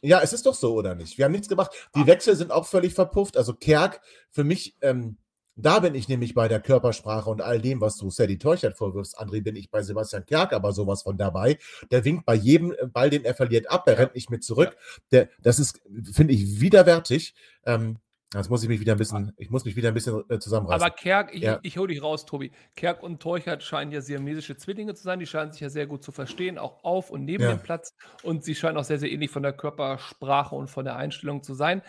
Ja, 0.06 0.22
es 0.22 0.34
ist 0.34 0.46
doch 0.46 0.54
so, 0.54 0.76
oder 0.76 0.94
nicht? 0.94 1.18
Wir 1.18 1.26
haben 1.26 1.32
nichts 1.32 1.50
gemacht. 1.50 1.72
Die 1.96 2.02
ah. 2.02 2.08
Wechsel 2.08 2.36
sind 2.36 2.52
auch 2.52 2.68
völlig 2.68 2.94
verpufft. 2.94 3.38
Also 3.38 3.54
Kerk, 3.54 4.02
für 4.30 4.44
mich, 4.44 4.78
ähm, 4.82 5.18
da 5.56 5.80
bin 5.80 5.96
ich 5.96 6.08
nämlich 6.08 6.34
bei 6.34 6.48
der 6.48 6.60
Körpersprache 6.60 7.30
und 7.30 7.42
all 7.42 7.60
dem, 7.60 7.82
was 7.82 7.98
du 7.98 8.12
Sadie 8.12 8.38
Teuchert 8.38 8.78
vorwirfst. 8.78 9.18
André, 9.18 9.42
bin 9.42 9.56
ich 9.56 9.72
bei 9.72 9.82
Sebastian 9.82 10.26
Kerk 10.26 10.54
aber 10.54 10.74
sowas 10.74 11.04
von 11.04 11.18
dabei. 11.18 11.58
Der 11.90 12.06
winkt 12.06 12.26
bei 12.26 12.36
jedem 12.36 12.74
äh, 12.74 12.86
Ball, 12.86 13.10
den 13.10 13.26
er 13.26 13.34
verliert, 13.34 13.70
ab. 13.72 13.88
Er 13.88 13.98
rennt 13.98 14.16
nicht 14.16 14.30
mit 14.30 14.44
zurück. 14.44 14.78
Der, 15.12 15.30
das 15.40 15.60
ist, 15.60 15.82
finde 16.12 16.34
ich, 16.34 16.60
widerwärtig. 16.60 17.34
Ähm, 17.66 17.98
Jetzt 18.34 18.50
muss 18.50 18.64
ich 18.64 18.70
mich 18.70 18.80
wieder 18.80 18.94
ein 18.94 18.98
bisschen, 18.98 19.32
ich 19.38 19.50
muss 19.50 19.66
mich 19.66 19.76
wieder 19.76 19.90
ein 19.90 19.94
bisschen 19.94 20.24
äh, 20.30 20.40
zusammenreißen. 20.40 20.84
Aber 20.84 20.94
Kerk, 20.94 21.34
ich, 21.34 21.44
ja. 21.44 21.60
ich 21.62 21.78
hole 21.78 21.94
dich 21.94 22.02
raus, 22.02 22.26
Tobi. 22.26 22.52
Kerk 22.76 23.04
und 23.04 23.22
Teuchert 23.22 23.64
scheinen 23.64 23.92
ja 23.92 24.02
siamesische 24.02 24.58
Zwillinge 24.58 24.94
zu 24.96 25.04
sein. 25.04 25.20
Die 25.20 25.26
scheinen 25.26 25.52
sich 25.52 25.62
ja 25.62 25.70
sehr 25.70 25.88
gut 25.88 26.04
zu 26.04 26.12
verstehen, 26.12 26.58
auch 26.58 26.84
auf 26.84 27.12
und 27.12 27.24
neben 27.24 27.44
ja. 27.44 27.52
dem 27.52 27.62
Platz. 27.62 27.94
Und 28.24 28.44
sie 28.44 28.56
scheinen 28.56 28.78
auch 28.78 28.84
sehr, 28.84 29.00
sehr 29.00 29.12
ähnlich 29.12 29.32
von 29.32 29.44
der 29.44 29.54
Körpersprache 29.54 30.56
und 30.56 30.70
von 30.70 30.86
der 30.86 30.96
Einstellung 30.96 31.44
zu 31.44 31.54
sein. 31.54 31.82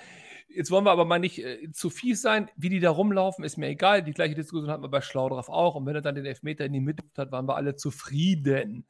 Jetzt 0.49 0.71
wollen 0.71 0.85
wir 0.85 0.93
aber 0.93 1.05
mal 1.05 1.19
nicht 1.19 1.43
äh, 1.43 1.71
zu 1.73 1.91
fies 1.91 2.23
sein. 2.23 2.49
Wie 2.55 2.69
die 2.69 2.81
da 2.81 2.91
rumlaufen, 2.91 3.45
ist 3.45 3.57
mir 3.57 3.69
egal. 3.69 4.03
Die 4.03 4.13
gleiche 4.13 4.35
Diskussion 4.35 4.71
hatten 4.71 4.85
wir 4.85 4.89
bei 4.89 5.01
Schlaudraff 5.01 5.49
auch. 5.49 5.75
Und 5.75 5.87
wenn 5.87 5.97
er 5.97 6.03
dann 6.03 6.15
den 6.15 6.27
Elfmeter 6.27 6.65
in 6.65 6.73
die 6.73 6.81
Mitte 6.81 7.03
hat, 7.17 7.33
waren 7.33 7.47
wir 7.49 7.57
alle 7.57 7.75
zufrieden. 7.75 8.87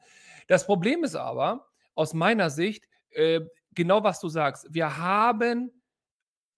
Das 0.47 0.65
Problem 0.65 1.03
ist 1.03 1.15
aber, 1.15 1.67
aus 1.95 2.13
meiner 2.13 2.49
Sicht, 2.49 2.85
äh, 3.11 3.41
genau 3.73 4.03
was 4.03 4.19
du 4.19 4.29
sagst. 4.29 4.67
Wir 4.69 4.97
haben 4.97 5.71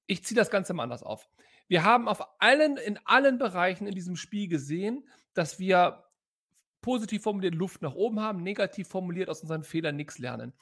ich 0.09 0.23
ziehe 0.25 0.35
das 0.35 0.49
Ganze 0.49 0.73
mal 0.73 0.83
anders 0.83 1.03
auf. 1.03 1.29
Wir 1.67 1.83
haben 1.83 2.07
auf 2.07 2.21
allen, 2.39 2.77
in 2.77 2.99
allen 3.05 3.37
Bereichen 3.37 3.85
in 3.85 3.93
diesem 3.93 4.15
Spiel 4.15 4.47
gesehen, 4.47 5.07
dass 5.35 5.59
wir 5.59 6.03
positiv 6.81 7.21
formuliert 7.21 7.53
Luft 7.53 7.81
nach 7.83 7.93
oben 7.93 8.19
haben, 8.19 8.41
negativ 8.41 8.87
formuliert 8.87 9.29
aus 9.29 9.41
unseren 9.41 9.63
Fehlern 9.63 9.95
nichts 9.95 10.17
lernen. 10.17 10.53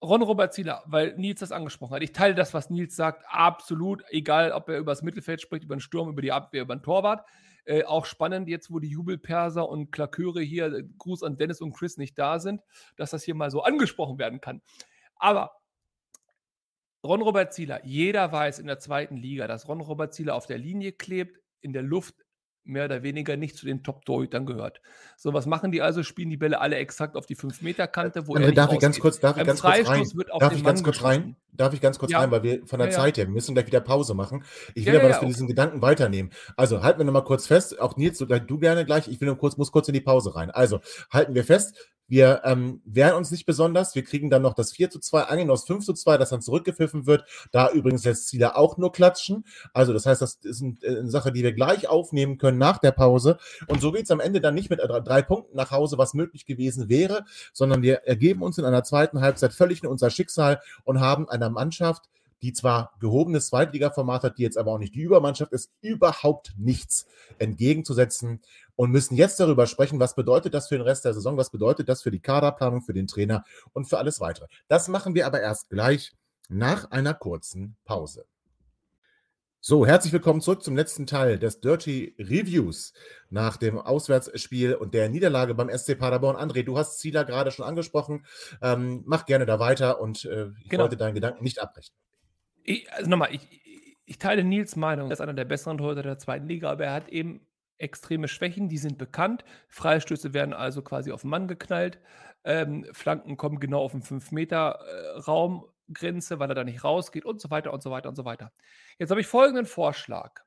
Ron 0.00 0.22
Robert 0.22 0.54
Zieler, 0.54 0.84
weil 0.86 1.16
Nils 1.16 1.40
das 1.40 1.50
angesprochen 1.50 1.94
hat. 1.94 2.02
Ich 2.02 2.12
teile 2.12 2.34
das, 2.34 2.54
was 2.54 2.70
Nils 2.70 2.94
sagt, 2.94 3.24
absolut, 3.28 4.04
egal 4.10 4.52
ob 4.52 4.68
er 4.68 4.78
über 4.78 4.92
das 4.92 5.02
Mittelfeld 5.02 5.40
spricht, 5.40 5.64
über 5.64 5.74
den 5.74 5.80
Sturm, 5.80 6.10
über 6.10 6.22
die 6.22 6.32
Abwehr, 6.32 6.62
über 6.62 6.76
den 6.76 6.82
Torwart. 6.82 7.26
Äh, 7.64 7.84
auch 7.84 8.04
spannend 8.04 8.48
jetzt, 8.48 8.70
wo 8.70 8.78
die 8.78 8.90
Jubelperser 8.90 9.68
und 9.68 9.90
Klaköre 9.90 10.42
hier, 10.42 10.66
äh, 10.66 10.84
Gruß 10.98 11.22
an 11.22 11.38
Dennis 11.38 11.60
und 11.60 11.72
Chris, 11.72 11.96
nicht 11.96 12.18
da 12.18 12.38
sind, 12.38 12.60
dass 12.96 13.10
das 13.10 13.24
hier 13.24 13.34
mal 13.34 13.50
so 13.50 13.62
angesprochen 13.62 14.18
werden 14.18 14.40
kann. 14.40 14.60
Aber 15.16 15.52
Ron-Robert 17.04 17.52
Zieler, 17.52 17.80
jeder 17.84 18.32
weiß 18.32 18.58
in 18.58 18.66
der 18.66 18.78
zweiten 18.78 19.16
Liga, 19.16 19.46
dass 19.46 19.68
Ron-Robert 19.68 20.14
Zieler 20.14 20.34
auf 20.34 20.46
der 20.46 20.58
Linie 20.58 20.92
klebt, 20.92 21.38
in 21.60 21.72
der 21.72 21.82
Luft 21.82 22.14
mehr 22.64 22.86
oder 22.86 23.02
weniger 23.02 23.36
nicht 23.36 23.56
zu 23.56 23.66
den 23.66 23.82
Top-Torhütern 23.82 24.46
gehört. 24.46 24.80
So, 25.16 25.34
was 25.34 25.46
machen 25.46 25.70
die 25.70 25.82
also? 25.82 26.02
Spielen 26.02 26.30
die 26.30 26.36
Bälle 26.36 26.60
alle 26.60 26.76
exakt 26.76 27.16
auf 27.16 27.26
die 27.26 27.36
5-Meter-Kante, 27.36 28.26
wo 28.26 28.34
André, 28.34 28.46
er 28.46 28.52
darf 28.52 28.72
ich 28.72 28.78
ganz 28.78 28.98
kurz, 28.98 29.20
darf 29.20 29.36
ich 29.36 29.44
ganz 29.44 29.60
kurz 29.60 29.88
rein? 29.88 30.04
darf 30.38 30.56
ich 30.56 30.64
ganz 30.64 30.82
kurz 30.82 31.02
rein? 31.02 31.36
Darf 31.52 31.74
ich 31.74 31.80
ganz 31.80 31.98
kurz 31.98 32.12
ja. 32.12 32.20
rein, 32.20 32.30
weil 32.30 32.42
wir 32.42 32.66
von 32.66 32.78
der 32.78 32.88
ja, 32.88 32.94
Zeit 32.94 33.18
her, 33.18 33.26
wir 33.26 33.32
müssen 33.32 33.54
gleich 33.54 33.66
wieder 33.66 33.80
Pause 33.80 34.14
machen. 34.14 34.44
Ich 34.74 34.86
will 34.86 34.94
ja, 34.94 35.00
aber, 35.00 35.08
dass 35.08 35.20
wir 35.20 35.28
diesen 35.28 35.46
Gedanken 35.46 35.82
weiternehmen. 35.82 36.32
Also 36.56 36.82
halten 36.82 36.98
wir 36.98 37.04
nochmal 37.04 37.24
kurz 37.24 37.46
fest, 37.46 37.78
auch 37.78 37.96
Nils, 37.96 38.18
du, 38.18 38.26
du 38.26 38.58
gerne 38.58 38.84
gleich, 38.84 39.08
ich 39.08 39.20
will 39.20 39.26
nur 39.26 39.38
kurz, 39.38 39.56
muss 39.56 39.70
kurz 39.70 39.88
in 39.88 39.94
die 39.94 40.00
Pause 40.00 40.34
rein. 40.34 40.50
Also 40.50 40.80
halten 41.10 41.34
wir 41.34 41.44
fest, 41.44 41.76
wir 42.08 42.42
ähm, 42.44 42.82
wehren 42.84 43.14
uns 43.14 43.30
nicht 43.30 43.46
besonders. 43.46 43.94
Wir 43.94 44.04
kriegen 44.04 44.30
dann 44.30 44.42
noch 44.42 44.54
das 44.54 44.72
4 44.72 44.90
zu 44.90 45.00
2, 45.00 45.22
angenommen 45.22 45.50
aus 45.52 45.64
5 45.64 45.84
zu 45.84 45.94
2, 45.94 46.18
das 46.18 46.30
dann 46.30 46.42
zurückgepfiffen 46.42 47.06
wird. 47.06 47.24
Da 47.52 47.70
übrigens 47.70 48.04
lässt 48.04 48.28
Zieler 48.28 48.56
auch 48.56 48.76
nur 48.76 48.92
klatschen. 48.92 49.44
Also 49.72 49.92
das 49.92 50.06
heißt, 50.06 50.20
das 50.20 50.38
ist 50.42 50.62
äh, 50.62 50.98
eine 50.98 51.10
Sache, 51.10 51.32
die 51.32 51.42
wir 51.42 51.52
gleich 51.52 51.88
aufnehmen 51.88 52.38
können 52.38 52.58
nach 52.58 52.78
der 52.78 52.92
Pause. 52.92 53.38
Und 53.66 53.80
so 53.80 53.92
geht 53.92 54.04
es 54.04 54.10
am 54.10 54.20
Ende 54.20 54.40
dann 54.40 54.54
nicht 54.54 54.70
mit 54.70 54.80
drei 54.80 55.22
Punkten 55.22 55.56
nach 55.56 55.70
Hause, 55.70 55.98
was 55.98 56.14
möglich 56.14 56.46
gewesen 56.46 56.88
wäre, 56.88 57.24
sondern 57.52 57.82
wir 57.82 58.02
ergeben 58.04 58.42
uns 58.42 58.58
in 58.58 58.64
einer 58.64 58.84
zweiten 58.84 59.20
Halbzeit 59.20 59.52
völlig 59.52 59.82
in 59.82 59.88
unser 59.88 60.10
Schicksal 60.10 60.60
und 60.84 61.00
haben 61.00 61.28
einer 61.28 61.50
Mannschaft, 61.50 62.08
die 62.42 62.52
zwar 62.52 62.94
gehobenes 63.00 63.48
Zweitliga-Format 63.48 64.24
hat, 64.24 64.38
die 64.38 64.42
jetzt 64.42 64.58
aber 64.58 64.72
auch 64.72 64.78
nicht 64.78 64.94
die 64.94 65.02
Übermannschaft 65.02 65.52
ist, 65.52 65.70
überhaupt 65.80 66.54
nichts 66.56 67.06
entgegenzusetzen 67.38 68.40
und 68.76 68.90
müssen 68.90 69.16
jetzt 69.16 69.40
darüber 69.40 69.66
sprechen, 69.66 70.00
was 70.00 70.14
bedeutet 70.14 70.54
das 70.54 70.68
für 70.68 70.76
den 70.76 70.86
Rest 70.86 71.04
der 71.04 71.14
Saison, 71.14 71.36
was 71.36 71.50
bedeutet 71.50 71.88
das 71.88 72.02
für 72.02 72.10
die 72.10 72.20
Kaderplanung, 72.20 72.82
für 72.82 72.94
den 72.94 73.06
Trainer 73.06 73.44
und 73.72 73.86
für 73.86 73.98
alles 73.98 74.20
weitere. 74.20 74.46
Das 74.68 74.88
machen 74.88 75.14
wir 75.14 75.26
aber 75.26 75.40
erst 75.40 75.70
gleich 75.70 76.12
nach 76.48 76.90
einer 76.90 77.14
kurzen 77.14 77.76
Pause. 77.84 78.26
So, 79.66 79.86
herzlich 79.86 80.12
willkommen 80.12 80.42
zurück 80.42 80.62
zum 80.62 80.76
letzten 80.76 81.06
Teil 81.06 81.38
des 81.38 81.58
Dirty 81.60 82.14
Reviews 82.18 82.92
nach 83.30 83.56
dem 83.56 83.78
Auswärtsspiel 83.78 84.74
und 84.74 84.92
der 84.92 85.08
Niederlage 85.08 85.54
beim 85.54 85.70
SC 85.74 85.98
Paderborn. 85.98 86.36
André, 86.36 86.64
du 86.64 86.76
hast 86.76 86.98
Zieler 86.98 87.24
gerade 87.24 87.50
schon 87.50 87.64
angesprochen. 87.64 88.26
Ähm, 88.60 89.04
mach 89.06 89.24
gerne 89.24 89.46
da 89.46 89.58
weiter 89.60 90.02
und 90.02 90.26
äh, 90.26 90.48
ich 90.62 90.68
genau. 90.68 90.82
wollte 90.82 90.98
deinen 90.98 91.14
Gedanken 91.14 91.42
nicht 91.42 91.62
abbrechen. 91.62 91.94
Ich, 92.64 92.92
also 92.92 93.08
nochmal, 93.08 93.32
ich, 93.32 93.46
ich 94.06 94.18
teile 94.18 94.42
Nils 94.42 94.74
Meinung. 94.76 95.10
Er 95.10 95.12
ist 95.12 95.20
einer 95.20 95.34
der 95.34 95.44
besseren 95.44 95.78
Torhüter 95.78 96.02
der 96.02 96.18
zweiten 96.18 96.48
Liga, 96.48 96.68
aber 96.70 96.86
er 96.86 96.94
hat 96.94 97.10
eben 97.10 97.46
extreme 97.78 98.26
Schwächen, 98.28 98.68
die 98.68 98.78
sind 98.78 98.98
bekannt. 98.98 99.44
Freistöße 99.68 100.34
werden 100.34 100.52
also 100.52 100.82
quasi 100.82 101.12
auf 101.12 101.20
den 101.20 101.30
Mann 101.30 101.46
geknallt. 101.46 102.00
Ähm, 102.44 102.84
Flanken 102.92 103.36
kommen 103.36 103.60
genau 103.60 103.82
auf 103.82 103.92
den 103.92 104.02
5-Meter-Raumgrenze, 104.02 106.38
weil 106.38 106.50
er 106.50 106.54
da 106.54 106.64
nicht 106.64 106.84
rausgeht 106.84 107.24
und 107.24 107.40
so 107.40 107.50
weiter 107.50 107.72
und 107.72 107.82
so 107.82 107.90
weiter 107.90 108.08
und 108.08 108.16
so 108.16 108.24
weiter. 108.24 108.52
Jetzt 108.98 109.10
habe 109.10 109.20
ich 109.20 109.26
folgenden 109.26 109.66
Vorschlag. 109.66 110.42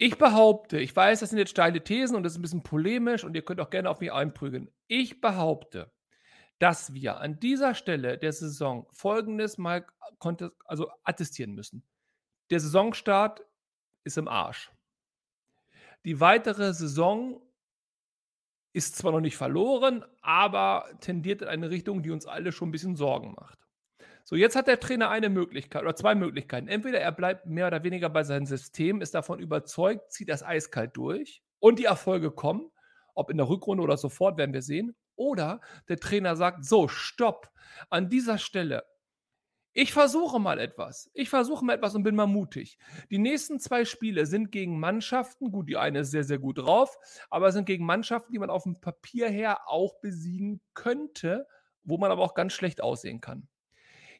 Ich 0.00 0.16
behaupte, 0.16 0.78
ich 0.78 0.94
weiß, 0.94 1.20
das 1.20 1.30
sind 1.30 1.38
jetzt 1.38 1.50
steile 1.50 1.82
Thesen 1.82 2.16
und 2.16 2.22
das 2.22 2.32
ist 2.32 2.38
ein 2.38 2.42
bisschen 2.42 2.62
polemisch 2.62 3.24
und 3.24 3.34
ihr 3.34 3.42
könnt 3.42 3.60
auch 3.60 3.70
gerne 3.70 3.90
auf 3.90 4.00
mich 4.00 4.12
einprügeln. 4.12 4.70
Ich 4.86 5.20
behaupte, 5.20 5.90
dass 6.58 6.92
wir 6.94 7.18
an 7.18 7.38
dieser 7.38 7.74
Stelle 7.74 8.18
der 8.18 8.32
Saison 8.32 8.86
folgendes 8.92 9.58
mal 9.58 9.86
also 10.64 10.90
attestieren 11.04 11.54
müssen. 11.54 11.82
Der 12.50 12.60
Saisonstart 12.60 13.44
ist 14.04 14.18
im 14.18 14.28
Arsch. 14.28 14.72
Die 16.04 16.20
weitere 16.20 16.72
Saison 16.72 17.40
ist 18.72 18.96
zwar 18.96 19.12
noch 19.12 19.20
nicht 19.20 19.36
verloren, 19.36 20.04
aber 20.20 20.88
tendiert 21.00 21.42
in 21.42 21.48
eine 21.48 21.70
Richtung, 21.70 22.02
die 22.02 22.10
uns 22.10 22.26
alle 22.26 22.52
schon 22.52 22.68
ein 22.68 22.72
bisschen 22.72 22.96
Sorgen 22.96 23.34
macht. 23.34 23.58
So, 24.24 24.36
jetzt 24.36 24.56
hat 24.56 24.68
der 24.68 24.78
Trainer 24.78 25.08
eine 25.08 25.30
Möglichkeit 25.30 25.82
oder 25.82 25.96
zwei 25.96 26.14
Möglichkeiten. 26.14 26.68
Entweder 26.68 27.00
er 27.00 27.12
bleibt 27.12 27.46
mehr 27.46 27.66
oder 27.66 27.82
weniger 27.82 28.10
bei 28.10 28.24
seinem 28.24 28.46
System, 28.46 29.00
ist 29.00 29.14
davon 29.14 29.38
überzeugt, 29.38 30.12
zieht 30.12 30.28
das 30.28 30.42
eiskalt 30.42 30.96
durch 30.96 31.42
und 31.60 31.78
die 31.78 31.86
Erfolge 31.86 32.30
kommen, 32.30 32.70
ob 33.14 33.30
in 33.30 33.38
der 33.38 33.48
Rückrunde 33.48 33.82
oder 33.82 33.96
sofort, 33.96 34.36
werden 34.36 34.52
wir 34.52 34.62
sehen. 34.62 34.94
Oder 35.18 35.60
der 35.88 35.98
Trainer 35.98 36.36
sagt: 36.36 36.64
So, 36.64 36.88
stopp. 36.88 37.50
An 37.90 38.08
dieser 38.08 38.38
Stelle 38.38 38.84
ich 39.80 39.92
versuche 39.92 40.40
mal 40.40 40.58
etwas. 40.58 41.08
Ich 41.14 41.30
versuche 41.30 41.64
mal 41.64 41.74
etwas 41.74 41.94
und 41.94 42.02
bin 42.02 42.16
mal 42.16 42.26
mutig. 42.26 42.78
Die 43.10 43.18
nächsten 43.18 43.60
zwei 43.60 43.84
Spiele 43.84 44.26
sind 44.26 44.50
gegen 44.50 44.80
Mannschaften, 44.80 45.52
gut, 45.52 45.68
die 45.68 45.76
eine 45.76 46.00
ist 46.00 46.10
sehr, 46.10 46.24
sehr 46.24 46.40
gut 46.40 46.58
drauf, 46.58 46.98
aber 47.30 47.52
sind 47.52 47.66
gegen 47.66 47.86
Mannschaften, 47.86 48.32
die 48.32 48.40
man 48.40 48.50
auf 48.50 48.64
dem 48.64 48.80
Papier 48.80 49.28
her 49.28 49.68
auch 49.68 50.00
besiegen 50.00 50.60
könnte, 50.74 51.46
wo 51.84 51.96
man 51.96 52.10
aber 52.10 52.22
auch 52.22 52.34
ganz 52.34 52.54
schlecht 52.54 52.80
aussehen 52.80 53.20
kann. 53.20 53.46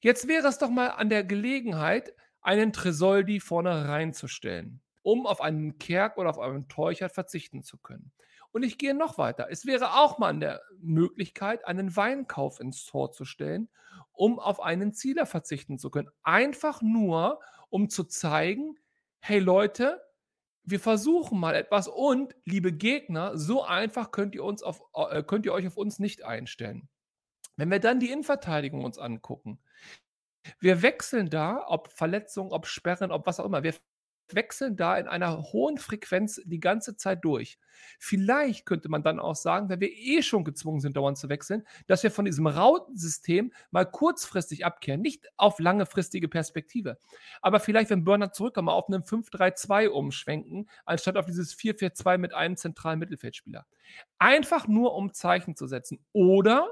Jetzt 0.01 0.29
wäre 0.29 0.47
es 0.47 0.59
doch 0.59 0.71
mal 0.71 0.91
an 0.91 1.09
der 1.09 1.25
Gelegenheit, 1.25 2.15
einen 2.41 2.73
Tresoldi 2.73 3.41
vorne 3.41 3.89
reinzustellen, 3.89 4.81
um 5.03 5.27
auf 5.27 5.41
einen 5.41 5.79
Kerk 5.79 6.19
oder 6.19 6.31
auf 6.31 6.39
einen 6.39 6.69
Teuchert 6.69 7.11
verzichten 7.13 7.65
zu 7.65 7.79
können. 7.79 8.13
Und 8.53 8.63
ich 8.63 8.79
gehe 8.79 8.95
noch 8.95 9.19
weiter. 9.19 9.49
Es 9.51 9.67
wäre 9.67 9.95
auch 9.99 10.19
mal 10.19 10.37
der 10.39 10.63
Möglichkeit, 10.81 11.67
einen 11.67 11.95
Weinkauf 11.97 12.61
ins 12.61 12.85
Tor 12.87 13.13
zu 13.13 13.25
stellen, 13.25 13.69
um 14.13 14.39
auf 14.39 14.61
einen 14.61 14.93
Zieler 14.93 15.27
verzichten 15.27 15.79
zu 15.79 15.91
können. 15.91 16.09
Einfach 16.23 16.83
nur, 16.83 17.41
um 17.69 17.91
zu 17.91 18.05
zeigen, 18.05 18.79
hey 19.21 19.39
Leute, 19.39 20.01
wir 20.65 20.81
versuchen 20.81 21.41
mal 21.41 21.55
etwas 21.55 21.89
und, 21.89 22.35
liebe 22.45 22.73
Gegner, 22.73 23.39
so 23.39 23.65
einfach 23.65 24.11
könnt 24.11 24.35
ihr, 24.35 24.45
uns 24.45 24.63
auf, 24.63 24.83
äh, 24.95 25.23
könnt 25.23 25.47
ihr 25.47 25.53
euch 25.53 25.67
auf 25.67 25.77
uns 25.77 25.99
nicht 25.99 26.25
einstellen. 26.25 26.89
Wenn 27.57 27.71
wir 27.71 27.81
dann 27.81 28.01
die 28.01 28.11
Innenverteidigung 28.11 28.85
uns 28.85 28.99
angucken, 28.99 29.59
wir 30.61 30.83
wechseln 30.83 31.31
da, 31.31 31.65
ob 31.67 31.91
Verletzungen, 31.91 32.53
ob 32.53 32.67
Sperren, 32.67 33.11
ob 33.13 33.27
was 33.27 33.41
auch 33.41 33.45
immer, 33.45 33.63
wir 33.63 33.75
wechseln 34.35 34.77
da 34.77 34.97
in 34.97 35.09
einer 35.09 35.43
hohen 35.53 35.79
Frequenz 35.79 36.41
die 36.45 36.61
ganze 36.61 36.97
Zeit 36.97 37.25
durch. 37.25 37.59
Vielleicht 37.99 38.67
könnte 38.67 38.89
man 38.89 39.03
dann 39.03 39.21
auch 39.21 39.37
sagen, 39.37 39.69
wenn 39.69 39.81
wir 39.81 39.91
eh 39.91 40.23
schon 40.23 40.45
gezwungen 40.45 40.81
sind, 40.81 40.97
dauernd 40.97 41.19
zu 41.19 41.29
wechseln, 41.29 41.67
dass 41.87 42.03
wir 42.03 42.11
von 42.11 42.25
diesem 42.25 42.47
Rautensystem 42.47 43.53
mal 43.71 43.85
kurzfristig 43.85 44.65
abkehren, 44.65 45.01
nicht 45.01 45.29
auf 45.37 45.59
langefristige 45.59 46.29
Perspektive. 46.29 46.99
Aber 47.41 47.61
vielleicht, 47.61 47.91
wenn 47.91 48.05
Burner 48.05 48.33
zurückkommt, 48.33 48.67
mal 48.67 48.73
auf 48.73 48.89
einen 48.89 49.03
5-3-2 49.03 49.89
umschwenken, 49.89 50.69
anstatt 50.85 51.17
auf 51.17 51.27
dieses 51.27 51.57
4-4-2 51.57 52.19
mit 52.19 52.35
einem 52.35 52.57
zentralen 52.57 52.99
Mittelfeldspieler. 52.99 53.67
Einfach 54.19 54.67
nur, 54.69 54.95
um 54.95 55.13
Zeichen 55.13 55.57
zu 55.57 55.67
setzen. 55.67 56.05
Oder 56.13 56.69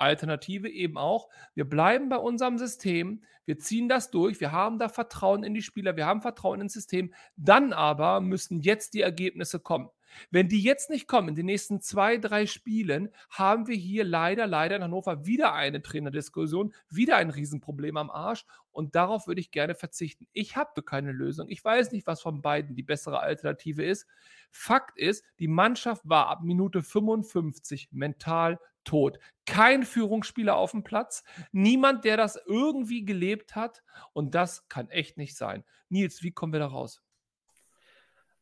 Alternative 0.00 0.68
eben 0.68 0.98
auch, 0.98 1.28
wir 1.54 1.68
bleiben 1.68 2.08
bei 2.08 2.16
unserem 2.16 2.58
System, 2.58 3.22
wir 3.44 3.58
ziehen 3.58 3.88
das 3.88 4.10
durch, 4.10 4.40
wir 4.40 4.52
haben 4.52 4.78
da 4.78 4.88
Vertrauen 4.88 5.42
in 5.42 5.54
die 5.54 5.62
Spieler, 5.62 5.96
wir 5.96 6.06
haben 6.06 6.22
Vertrauen 6.22 6.60
ins 6.60 6.72
System, 6.72 7.12
dann 7.36 7.72
aber 7.72 8.20
müssen 8.20 8.60
jetzt 8.60 8.94
die 8.94 9.02
Ergebnisse 9.02 9.60
kommen. 9.60 9.90
Wenn 10.30 10.48
die 10.48 10.62
jetzt 10.62 10.90
nicht 10.90 11.06
kommen, 11.06 11.28
in 11.28 11.34
den 11.34 11.46
nächsten 11.46 11.80
zwei, 11.80 12.16
drei 12.16 12.46
Spielen, 12.46 13.10
haben 13.30 13.66
wir 13.66 13.76
hier 13.76 14.04
leider, 14.04 14.46
leider 14.46 14.76
in 14.76 14.82
Hannover 14.82 15.26
wieder 15.26 15.54
eine 15.54 15.82
Trainerdiskussion, 15.82 16.74
wieder 16.88 17.16
ein 17.16 17.30
Riesenproblem 17.30 17.96
am 17.96 18.10
Arsch. 18.10 18.44
Und 18.72 18.94
darauf 18.94 19.26
würde 19.26 19.40
ich 19.40 19.50
gerne 19.50 19.74
verzichten. 19.74 20.26
Ich 20.32 20.56
habe 20.56 20.82
keine 20.82 21.12
Lösung. 21.12 21.48
Ich 21.48 21.64
weiß 21.64 21.92
nicht, 21.92 22.06
was 22.06 22.22
von 22.22 22.40
beiden 22.40 22.76
die 22.76 22.82
bessere 22.82 23.20
Alternative 23.20 23.84
ist. 23.84 24.06
Fakt 24.50 24.98
ist, 24.98 25.24
die 25.38 25.48
Mannschaft 25.48 26.08
war 26.08 26.28
ab 26.28 26.42
Minute 26.42 26.82
55 26.82 27.88
mental 27.90 28.58
tot. 28.84 29.18
Kein 29.46 29.84
Führungsspieler 29.84 30.56
auf 30.56 30.70
dem 30.70 30.84
Platz, 30.84 31.24
niemand, 31.52 32.04
der 32.04 32.16
das 32.16 32.38
irgendwie 32.46 33.04
gelebt 33.04 33.56
hat. 33.56 33.82
Und 34.12 34.34
das 34.34 34.68
kann 34.68 34.88
echt 34.88 35.16
nicht 35.16 35.36
sein. 35.36 35.64
Nils, 35.88 36.22
wie 36.22 36.32
kommen 36.32 36.52
wir 36.52 36.60
da 36.60 36.66
raus? 36.66 37.02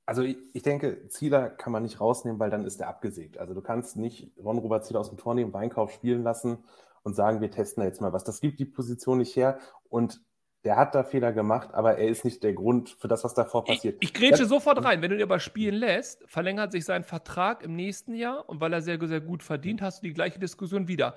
Also 0.09 0.23
ich, 0.23 0.39
ich, 0.55 0.63
denke, 0.63 1.07
Zieler 1.09 1.51
kann 1.51 1.71
man 1.71 1.83
nicht 1.83 2.01
rausnehmen, 2.01 2.41
weil 2.41 2.49
dann 2.49 2.65
ist 2.65 2.81
er 2.81 2.89
abgesägt. 2.89 3.37
Also 3.37 3.53
du 3.53 3.61
kannst 3.61 3.99
nicht 3.99 4.33
Ron-Robert 4.43 4.87
Zieler 4.87 5.01
aus 5.01 5.11
dem 5.11 5.19
Tor 5.19 5.35
nehmen, 5.35 5.53
Weinkauf 5.53 5.93
spielen 5.93 6.23
lassen 6.23 6.65
und 7.03 7.15
sagen, 7.15 7.43
wir 7.43 7.51
testen 7.51 7.83
da 7.83 7.87
jetzt 7.87 8.01
mal 8.01 8.15
was. 8.15 8.25
Das 8.25 8.41
gibt 8.41 8.59
die 8.59 8.65
Position 8.65 9.19
nicht 9.19 9.37
her 9.37 9.59
und 9.91 10.23
der 10.65 10.77
hat 10.77 10.95
da 10.95 11.05
Fehler 11.05 11.35
gemacht, 11.35 11.75
aber 11.75 11.99
er 11.99 12.09
ist 12.09 12.25
nicht 12.25 12.43
der 12.43 12.55
Grund 12.55 12.89
für 12.89 13.07
das, 13.07 13.23
was 13.23 13.35
davor 13.35 13.67
passiert. 13.67 13.99
Ich, 14.01 14.09
ich 14.09 14.15
grätsche 14.15 14.45
ja. 14.45 14.49
sofort 14.49 14.83
rein. 14.83 15.03
Wenn 15.03 15.11
du 15.11 15.17
ihn 15.17 15.23
aber 15.23 15.41
spielen 15.41 15.75
lässt, 15.75 16.25
verlängert 16.27 16.73
sich 16.73 16.87
sein 16.87 17.05
Vertrag 17.05 17.63
im 17.63 17.77
nächsten 17.77 18.15
Jahr 18.15 18.49
und 18.49 18.63
weil 18.63 18.73
er 18.73 18.81
sehr, 18.81 18.99
sehr 19.07 19.21
gut 19.21 19.43
verdient, 19.43 19.83
hast 19.83 20.03
du 20.03 20.07
die 20.07 20.15
gleiche 20.15 20.39
Diskussion 20.39 20.89
wieder. 20.89 21.17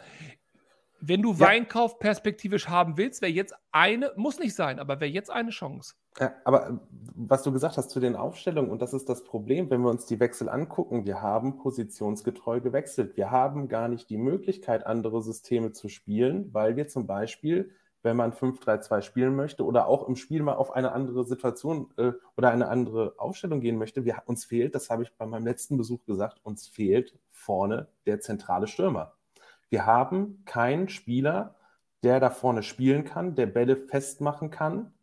Wenn 1.00 1.22
du 1.22 1.32
ja. 1.32 1.40
Weinkauf 1.40 1.98
perspektivisch 1.98 2.68
haben 2.68 2.98
willst, 2.98 3.22
wäre 3.22 3.32
jetzt 3.32 3.56
eine, 3.72 4.12
muss 4.18 4.38
nicht 4.38 4.54
sein, 4.54 4.80
aber 4.80 5.00
wäre 5.00 5.10
jetzt 5.10 5.32
eine 5.32 5.52
Chance. 5.52 5.96
Ja, 6.20 6.34
aber 6.44 6.70
äh, 6.70 6.74
was 7.16 7.44
du 7.44 7.52
gesagt 7.52 7.78
hast 7.78 7.90
zu 7.90 8.00
den 8.00 8.16
Aufstellungen, 8.16 8.72
und 8.72 8.82
das 8.82 8.94
ist 8.94 9.08
das 9.10 9.24
Problem, 9.24 9.70
wenn 9.70 9.82
wir 9.82 9.90
uns 9.90 10.06
die 10.06 10.20
Wechsel 10.20 10.50
angucken, 10.50 11.06
wir 11.06 11.22
haben 11.22 11.58
positionsgetreu 11.58 12.62
gewechselt. 12.62 13.16
Wir 13.18 13.32
haben 13.32 13.68
gar 13.68 13.88
nicht 13.88 14.10
die 14.10 14.18
Möglichkeit, 14.18 14.86
andere 14.86 15.22
Systeme 15.22 15.72
zu 15.72 15.88
spielen, 15.90 16.54
weil 16.54 16.76
wir 16.76 16.88
zum 16.88 17.08
Beispiel 17.08 17.72
wenn 18.04 18.18
man 18.18 18.34
5-3-2 18.34 19.02
spielen 19.02 19.36
möchte 19.36 19.64
oder 19.64 19.88
auch 19.88 20.08
im 20.08 20.16
Spiel 20.16 20.42
mal 20.42 20.56
auf 20.56 20.72
eine 20.72 20.92
andere 20.92 21.24
Situation 21.24 21.92
äh, 21.98 22.14
oder 22.36 22.52
eine 22.52 22.68
andere 22.68 23.14
Aufstellung 23.18 23.62
gehen 23.62 23.78
möchte. 23.78 24.06
Wir, 24.06 24.24
uns 24.26 24.46
fehlt, 24.46 24.76
das 24.76 24.90
habe 24.90 25.04
ich 25.04 25.16
bei 25.18 25.26
meinem 25.26 25.46
letzten 25.46 25.78
Besuch 25.78 26.06
gesagt, 26.06 26.40
uns 26.44 26.68
fehlt 26.68 27.18
vorne 27.30 27.88
der 28.06 28.20
zentrale 28.20 28.68
Stürmer. 28.68 29.14
Wir 29.70 29.86
haben 29.86 30.44
keinen 30.46 30.90
Spieler, 30.90 31.56
der 32.04 32.20
da 32.20 32.30
vorne 32.30 32.64
spielen 32.64 33.06
kann, 33.06 33.36
der 33.36 33.46
Bälle 33.46 33.78
festmachen 33.78 34.50
kann. 34.50 34.94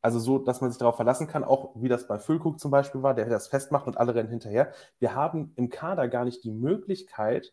Also 0.00 0.18
so, 0.20 0.38
dass 0.38 0.60
man 0.60 0.70
sich 0.70 0.78
darauf 0.78 0.96
verlassen 0.96 1.26
kann, 1.26 1.44
auch 1.44 1.72
wie 1.74 1.88
das 1.88 2.06
bei 2.06 2.18
Füllkrug 2.18 2.60
zum 2.60 2.70
Beispiel 2.70 3.02
war, 3.02 3.14
der 3.14 3.28
das 3.28 3.48
festmacht 3.48 3.86
und 3.86 3.98
alle 3.98 4.14
rennen 4.14 4.28
hinterher. 4.28 4.72
Wir 5.00 5.14
haben 5.14 5.52
im 5.56 5.70
Kader 5.70 6.08
gar 6.08 6.24
nicht 6.24 6.44
die 6.44 6.52
Möglichkeit, 6.52 7.52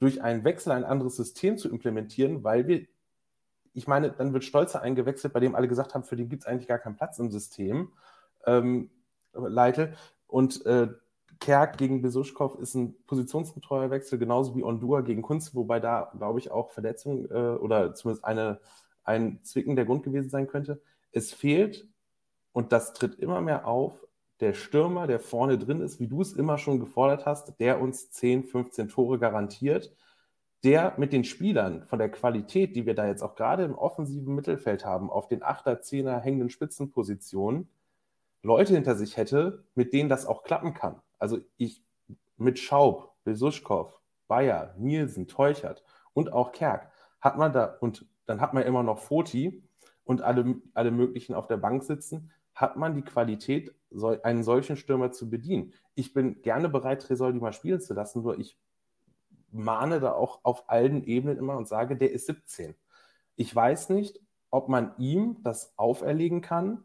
durch 0.00 0.22
einen 0.22 0.44
Wechsel 0.44 0.72
ein 0.72 0.84
anderes 0.84 1.16
System 1.16 1.56
zu 1.56 1.70
implementieren, 1.70 2.42
weil 2.42 2.66
wir, 2.66 2.86
ich 3.72 3.86
meine, 3.86 4.10
dann 4.10 4.32
wird 4.32 4.44
Stolzer 4.44 4.82
eingewechselt, 4.82 5.32
bei 5.32 5.40
dem 5.40 5.54
alle 5.54 5.68
gesagt 5.68 5.94
haben, 5.94 6.04
für 6.04 6.16
den 6.16 6.28
gibt 6.28 6.42
es 6.42 6.46
eigentlich 6.48 6.68
gar 6.68 6.78
keinen 6.78 6.96
Platz 6.96 7.18
im 7.18 7.30
System. 7.30 7.92
Ähm, 8.44 8.90
Leite. 9.32 9.94
Und 10.26 10.64
äh, 10.66 10.88
Kerk 11.40 11.78
gegen 11.78 12.02
Besuschkow 12.02 12.58
ist 12.58 12.74
ein 12.74 12.96
positionsgetreuer 13.06 13.90
Wechsel, 13.90 14.18
genauso 14.18 14.54
wie 14.56 14.64
Ondua 14.64 15.00
gegen 15.00 15.22
Kunst, 15.22 15.54
wobei 15.54 15.80
da, 15.80 16.12
glaube 16.16 16.38
ich, 16.38 16.50
auch 16.50 16.70
Verletzung 16.70 17.26
äh, 17.30 17.56
oder 17.56 17.94
zumindest 17.94 18.24
eine, 18.24 18.60
ein 19.04 19.40
Zwicken 19.42 19.76
der 19.76 19.84
Grund 19.84 20.02
gewesen 20.02 20.30
sein 20.30 20.46
könnte. 20.46 20.80
Es 21.14 21.32
fehlt, 21.32 21.88
und 22.52 22.72
das 22.72 22.92
tritt 22.92 23.14
immer 23.14 23.40
mehr 23.40 23.66
auf, 23.66 24.06
der 24.40 24.52
Stürmer, 24.52 25.06
der 25.06 25.20
vorne 25.20 25.58
drin 25.58 25.80
ist, 25.80 26.00
wie 26.00 26.08
du 26.08 26.20
es 26.20 26.32
immer 26.32 26.58
schon 26.58 26.80
gefordert 26.80 27.24
hast, 27.24 27.58
der 27.60 27.80
uns 27.80 28.10
10, 28.10 28.44
15 28.44 28.88
Tore 28.88 29.18
garantiert, 29.18 29.94
der 30.64 30.94
mit 30.96 31.12
den 31.12 31.24
Spielern 31.24 31.86
von 31.86 31.98
der 31.98 32.10
Qualität, 32.10 32.74
die 32.74 32.84
wir 32.84 32.94
da 32.94 33.06
jetzt 33.06 33.22
auch 33.22 33.36
gerade 33.36 33.64
im 33.64 33.74
offensiven 33.74 34.34
Mittelfeld 34.34 34.84
haben, 34.84 35.08
auf 35.08 35.28
den 35.28 35.42
8er, 35.42 35.80
10er 35.80 36.18
hängenden 36.18 36.50
Spitzenpositionen, 36.50 37.68
Leute 38.42 38.74
hinter 38.74 38.96
sich 38.96 39.16
hätte, 39.16 39.64
mit 39.74 39.92
denen 39.92 40.08
das 40.08 40.26
auch 40.26 40.42
klappen 40.42 40.74
kann. 40.74 41.00
Also 41.18 41.38
ich 41.56 41.82
mit 42.36 42.58
Schaub, 42.58 43.14
Besuschkow, 43.24 44.00
Bayer, 44.26 44.74
Nielsen, 44.78 45.28
Teuchert 45.28 45.84
und 46.12 46.32
auch 46.32 46.52
Kerk 46.52 46.90
hat 47.20 47.38
man 47.38 47.52
da, 47.52 47.76
und 47.80 48.06
dann 48.26 48.40
hat 48.40 48.52
man 48.52 48.64
immer 48.64 48.82
noch 48.82 48.98
Foti 48.98 49.62
und 50.04 50.22
alle, 50.22 50.56
alle 50.74 50.90
möglichen 50.90 51.34
auf 51.34 51.46
der 51.46 51.56
Bank 51.56 51.82
sitzen, 51.82 52.30
hat 52.54 52.76
man 52.76 52.94
die 52.94 53.02
Qualität, 53.02 53.74
einen 54.22 54.42
solchen 54.42 54.76
Stürmer 54.76 55.12
zu 55.12 55.30
bedienen. 55.30 55.72
Ich 55.94 56.12
bin 56.12 56.42
gerne 56.42 56.68
bereit, 56.68 57.02
Tresoldi 57.02 57.38
mal 57.38 57.52
spielen 57.52 57.80
zu 57.80 57.94
lassen, 57.94 58.22
nur 58.22 58.38
ich 58.38 58.58
mahne 59.50 60.00
da 60.00 60.12
auch 60.12 60.40
auf 60.42 60.68
allen 60.68 61.04
Ebenen 61.04 61.38
immer 61.38 61.56
und 61.56 61.68
sage, 61.68 61.96
der 61.96 62.12
ist 62.12 62.26
17. 62.26 62.74
Ich 63.36 63.54
weiß 63.54 63.88
nicht, 63.90 64.20
ob 64.50 64.68
man 64.68 64.94
ihm 64.98 65.38
das 65.42 65.74
auferlegen 65.76 66.40
kann, 66.40 66.82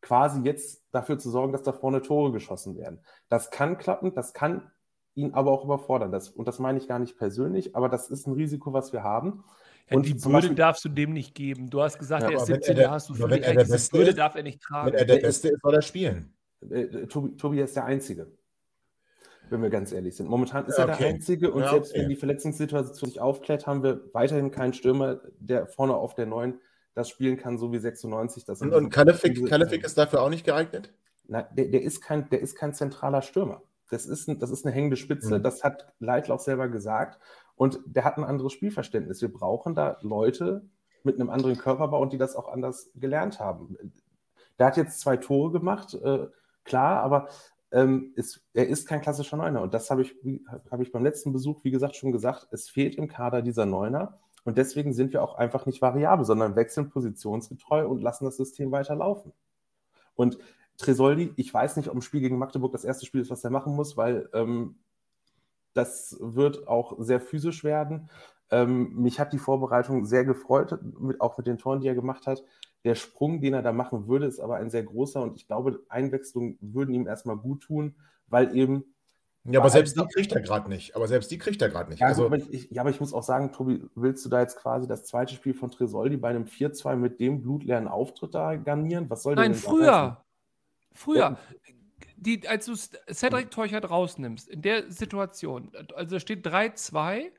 quasi 0.00 0.42
jetzt 0.42 0.84
dafür 0.90 1.18
zu 1.18 1.30
sorgen, 1.30 1.52
dass 1.52 1.62
da 1.62 1.72
vorne 1.72 2.02
Tore 2.02 2.32
geschossen 2.32 2.76
werden. 2.76 3.00
Das 3.28 3.50
kann 3.50 3.78
klappen, 3.78 4.14
das 4.14 4.32
kann 4.32 4.70
ihn 5.14 5.34
aber 5.34 5.52
auch 5.52 5.64
überfordern. 5.64 6.10
Das, 6.10 6.28
und 6.28 6.48
das 6.48 6.58
meine 6.58 6.78
ich 6.78 6.88
gar 6.88 6.98
nicht 6.98 7.16
persönlich, 7.16 7.76
aber 7.76 7.88
das 7.88 8.10
ist 8.10 8.26
ein 8.26 8.34
Risiko, 8.34 8.72
was 8.72 8.92
wir 8.92 9.02
haben. 9.02 9.44
Ja, 9.90 9.96
und 9.96 10.06
die 10.06 10.14
Bürde 10.14 10.30
Beispiel, 10.30 10.54
darfst 10.54 10.84
du 10.84 10.88
dem 10.88 11.12
nicht 11.12 11.34
geben. 11.34 11.68
Du 11.68 11.82
hast 11.82 11.98
gesagt, 11.98 12.22
ja, 12.22 12.30
er 12.30 12.36
ist 12.36 12.46
17, 12.46 12.76
da 12.76 12.90
hast 12.90 13.08
du 13.08 13.14
völlig 13.14 13.46
recht. 13.46 13.60
Diese 13.60 13.90
Bürde 13.90 14.14
darf 14.14 14.34
er 14.34 14.42
nicht 14.42 14.60
tragen. 14.60 14.86
Wenn 14.86 14.94
er 14.94 15.04
der, 15.04 15.16
der 15.16 15.22
Beste 15.22 15.48
ist, 15.48 15.62
soll 15.62 15.74
er 15.74 15.82
spielen. 15.82 16.34
Äh, 16.70 16.82
äh, 16.82 17.06
Tobi, 17.06 17.36
Tobi 17.36 17.60
ist 17.60 17.76
der 17.76 17.84
Einzige. 17.84 18.32
Wenn 19.50 19.60
wir 19.60 19.70
ganz 19.70 19.92
ehrlich 19.92 20.16
sind. 20.16 20.30
Momentan 20.30 20.66
ist 20.66 20.78
ja, 20.78 20.84
okay. 20.84 20.92
er 20.92 20.98
der 20.98 21.08
Einzige 21.08 21.50
und 21.50 21.68
selbst 21.68 21.90
okay. 21.90 22.02
wenn 22.02 22.08
die 22.08 22.16
Verletzungssituation 22.16 23.10
sich 23.10 23.20
aufklärt, 23.20 23.66
haben 23.66 23.82
wir 23.82 24.00
weiterhin 24.12 24.50
keinen 24.50 24.72
Stürmer, 24.72 25.20
der 25.38 25.66
vorne 25.66 25.94
auf 25.94 26.14
der 26.14 26.26
neuen 26.26 26.60
das 26.94 27.08
spielen 27.08 27.36
kann, 27.36 27.58
so 27.58 27.72
wie 27.72 27.78
96. 27.78 28.44
Das 28.44 28.60
und 28.60 28.72
und 28.72 28.90
Kalefik, 28.90 29.46
Kalefik 29.48 29.84
ist 29.84 29.96
dafür 29.96 30.22
auch 30.22 30.28
nicht 30.28 30.44
geeignet? 30.44 30.92
Nein, 31.26 31.46
der, 31.52 31.66
der, 31.66 31.82
ist 31.82 32.02
kein, 32.02 32.28
der 32.30 32.40
ist 32.40 32.54
kein 32.56 32.74
zentraler 32.74 33.22
Stürmer. 33.22 33.62
Das 33.90 34.06
ist, 34.06 34.28
ein, 34.28 34.38
das 34.38 34.50
ist 34.50 34.64
eine 34.64 34.74
hängende 34.74 34.96
Spitze. 34.96 35.38
Mhm. 35.38 35.42
Das 35.42 35.62
hat 35.62 35.92
Leitl 36.00 36.32
auch 36.32 36.40
selber 36.40 36.68
gesagt. 36.68 37.20
Und 37.56 37.80
der 37.84 38.04
hat 38.04 38.18
ein 38.18 38.24
anderes 38.24 38.52
Spielverständnis. 38.52 39.20
Wir 39.20 39.32
brauchen 39.32 39.74
da 39.74 39.98
Leute 40.00 40.64
mit 41.04 41.16
einem 41.20 41.30
anderen 41.30 41.56
Körperbau 41.56 42.00
und 42.00 42.12
die 42.12 42.18
das 42.18 42.36
auch 42.36 42.48
anders 42.48 42.90
gelernt 42.94 43.40
haben. 43.40 43.76
Der 44.58 44.66
hat 44.66 44.76
jetzt 44.76 45.00
zwei 45.00 45.16
Tore 45.16 45.52
gemacht, 45.52 45.94
äh, 45.94 46.26
klar, 46.64 47.02
aber 47.02 47.28
ähm, 47.72 48.12
ist, 48.16 48.44
er 48.52 48.68
ist 48.68 48.86
kein 48.86 49.00
klassischer 49.00 49.36
Neuner. 49.36 49.62
Und 49.62 49.74
das 49.74 49.90
habe 49.90 50.02
ich, 50.02 50.14
hab 50.70 50.80
ich 50.80 50.92
beim 50.92 51.02
letzten 51.02 51.32
Besuch, 51.32 51.64
wie 51.64 51.70
gesagt, 51.70 51.96
schon 51.96 52.12
gesagt. 52.12 52.48
Es 52.50 52.68
fehlt 52.68 52.96
im 52.96 53.08
Kader 53.08 53.42
dieser 53.42 53.66
Neuner. 53.66 54.18
Und 54.44 54.58
deswegen 54.58 54.92
sind 54.92 55.12
wir 55.12 55.22
auch 55.22 55.36
einfach 55.36 55.66
nicht 55.66 55.80
variabel, 55.80 56.24
sondern 56.24 56.56
wechseln 56.56 56.90
positionsgetreu 56.90 57.86
und 57.86 58.02
lassen 58.02 58.24
das 58.24 58.36
System 58.36 58.72
weiterlaufen. 58.72 59.32
Und 60.14 60.38
Tresoldi, 60.78 61.32
ich 61.36 61.52
weiß 61.52 61.76
nicht, 61.76 61.88
ob 61.88 61.94
ein 61.94 62.02
Spiel 62.02 62.20
gegen 62.20 62.38
Magdeburg 62.38 62.72
das 62.72 62.84
erste 62.84 63.06
Spiel 63.06 63.20
ist, 63.20 63.30
was 63.30 63.44
er 63.44 63.50
machen 63.50 63.74
muss, 63.74 63.96
weil 63.96 64.28
ähm, 64.34 64.76
das 65.74 66.16
wird 66.20 66.68
auch 66.68 66.96
sehr 66.98 67.20
physisch 67.20 67.64
werden. 67.64 68.08
Ähm, 68.50 68.94
mich 68.94 69.18
hat 69.18 69.32
die 69.32 69.38
Vorbereitung 69.38 70.04
sehr 70.04 70.24
gefreut, 70.24 70.78
mit, 71.00 71.20
auch 71.20 71.38
mit 71.38 71.46
den 71.46 71.58
Toren, 71.58 71.80
die 71.80 71.88
er 71.88 71.94
gemacht 71.94 72.26
hat. 72.26 72.44
Der 72.84 72.94
Sprung, 72.94 73.40
den 73.40 73.54
er 73.54 73.62
da 73.62 73.72
machen 73.72 74.08
würde, 74.08 74.26
ist 74.26 74.40
aber 74.40 74.56
ein 74.56 74.70
sehr 74.70 74.82
großer 74.82 75.22
und 75.22 75.36
ich 75.36 75.46
glaube, 75.46 75.80
Einwechslungen 75.88 76.58
würden 76.60 76.94
ihm 76.94 77.06
erstmal 77.06 77.36
gut 77.36 77.62
tun, 77.62 77.94
weil 78.26 78.54
eben 78.56 78.84
ja, 79.44 79.58
aber 79.58 79.70
selbst 79.70 79.96
die 79.96 80.06
kriegt 80.06 80.32
er 80.32 80.40
gerade 80.40 80.68
nicht. 80.68 80.94
Aber 80.94 81.08
selbst 81.08 81.30
die 81.32 81.38
kriegt 81.38 81.60
er 81.62 81.68
gerade 81.68 81.90
nicht. 81.90 81.98
Ja, 81.98 82.06
also, 82.06 82.32
ich, 82.32 82.70
ja, 82.70 82.82
aber 82.82 82.90
ich 82.90 83.00
muss 83.00 83.12
auch 83.12 83.24
sagen, 83.24 83.50
Tobi, 83.50 83.82
willst 83.96 84.24
du 84.24 84.28
da 84.28 84.40
jetzt 84.40 84.56
quasi 84.56 84.86
das 84.86 85.04
zweite 85.04 85.34
Spiel 85.34 85.52
von 85.52 85.70
Tresoldi 85.70 86.16
bei 86.16 86.28
einem 86.28 86.44
4-2 86.44 86.94
mit 86.94 87.18
dem 87.18 87.42
blutleeren 87.42 87.88
Auftritt 87.88 88.34
da 88.34 88.54
garnieren? 88.54 89.10
Was 89.10 89.24
soll 89.24 89.34
Nein, 89.34 89.54
früher. 89.54 90.22
Früher. 90.92 91.18
Ja. 91.18 91.38
Die, 92.24 92.46
als 92.46 92.66
du 92.66 92.74
Cedric 93.12 93.50
Teuchert 93.50 93.90
rausnimmst, 93.90 94.48
in 94.48 94.62
der 94.62 94.90
Situation, 94.90 95.72
also 95.94 96.18
steht 96.20 96.46
3-2 96.46 97.32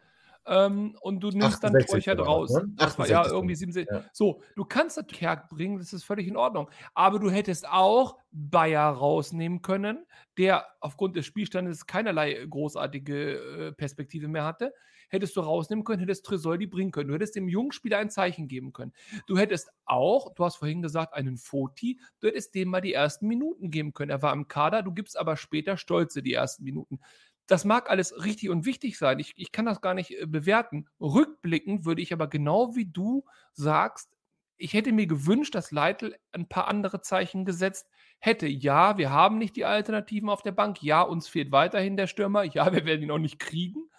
ähm, 0.46 0.98
und 1.00 1.22
du 1.22 1.30
nimmst 1.30 1.64
dann 1.64 1.74
Teuchert 1.74 2.20
raus. 2.20 2.52
Ne? 2.52 2.74
War, 2.98 3.08
ja, 3.08 3.26
irgendwie 3.26 3.56
77. 3.56 3.90
Ja. 3.90 4.04
So, 4.12 4.42
du 4.56 4.66
kannst 4.66 4.98
natürlich 4.98 5.20
Kerk 5.20 5.48
bringen, 5.50 5.78
das 5.78 5.94
ist 5.94 6.04
völlig 6.04 6.28
in 6.28 6.36
Ordnung. 6.36 6.70
Aber 6.94 7.20
du 7.20 7.30
hättest 7.30 7.68
auch 7.70 8.18
Bayer 8.32 8.90
rausnehmen 8.90 9.62
können, 9.62 10.06
der 10.38 10.66
aufgrund 10.82 11.16
des 11.16 11.26
Spielstandes 11.26 11.86
keinerlei 11.86 12.46
großartige 12.50 13.68
äh, 13.68 13.72
Perspektive 13.72 14.28
mehr 14.28 14.44
hatte. 14.44 14.74
Hättest 15.14 15.36
du 15.36 15.42
rausnehmen 15.42 15.84
können, 15.84 16.00
hättest 16.00 16.26
Tresoldi 16.26 16.66
bringen 16.66 16.90
können. 16.90 17.10
Du 17.10 17.14
hättest 17.14 17.36
dem 17.36 17.48
jungen 17.48 17.72
Spieler 17.72 18.00
ein 18.00 18.10
Zeichen 18.10 18.48
geben 18.48 18.74
können. 18.74 18.94
Du 19.28 19.38
hättest 19.38 19.70
auch, 19.86 20.34
du 20.34 20.44
hast 20.44 20.56
vorhin 20.56 20.82
gesagt, 20.82 21.14
einen 21.14 21.38
Foti, 21.38 22.00
du 22.20 22.28
hättest 22.28 22.56
dem 22.56 22.70
mal 22.70 22.82
die 22.82 22.94
ersten 22.94 23.28
Minuten 23.28 23.70
geben 23.70 23.94
können. 23.94 24.10
Er 24.10 24.24
war 24.24 24.34
im 24.34 24.48
Kader, 24.48 24.82
du 24.82 24.92
gibst 24.92 25.16
aber 25.16 25.38
später 25.38 25.78
Stolze 25.78 26.24
die 26.24 26.34
ersten 26.34 26.64
Minuten. 26.64 27.00
Das 27.46 27.64
mag 27.64 27.92
alles 27.92 28.26
richtig 28.26 28.50
und 28.50 28.66
wichtig 28.66 28.98
sein. 28.98 29.20
Ich, 29.20 29.34
ich 29.36 29.52
kann 29.52 29.66
das 29.66 29.82
gar 29.82 29.94
nicht 29.94 30.20
äh, 30.20 30.26
bewerten. 30.26 30.88
Rückblickend 31.00 31.86
würde 31.86 32.02
ich 32.02 32.12
aber 32.12 32.26
genau 32.26 32.76
wie 32.76 32.86
du 32.86 33.24
sagst, 33.52 34.13
ich 34.58 34.74
hätte 34.74 34.92
mir 34.92 35.08
gewünscht, 35.08 35.56
dass 35.56 35.72
Leitl 35.72 36.16
ein 36.32 36.48
paar 36.48 36.68
andere 36.68 37.02
Zeichen 37.02 37.46
gesetzt 37.46 37.90
hätte. 38.20 38.48
Ja, 38.48 38.98
wir 38.98 39.10
haben 39.10 39.38
nicht 39.38 39.56
die 39.56 39.66
Alternativen 39.66 40.30
auf 40.30 40.42
der 40.42 40.52
Bank. 40.52 40.82
Ja, 40.82 41.02
uns 41.02 41.28
fehlt 41.28 41.52
weiterhin 41.52 41.98
der 41.98 42.08
Stürmer. 42.08 42.44
Ja, 42.44 42.72
wir 42.74 42.86
werden 42.86 43.02
ihn 43.02 43.12
auch 43.12 43.18
nicht 43.18 43.40
kriegen. 43.40 43.90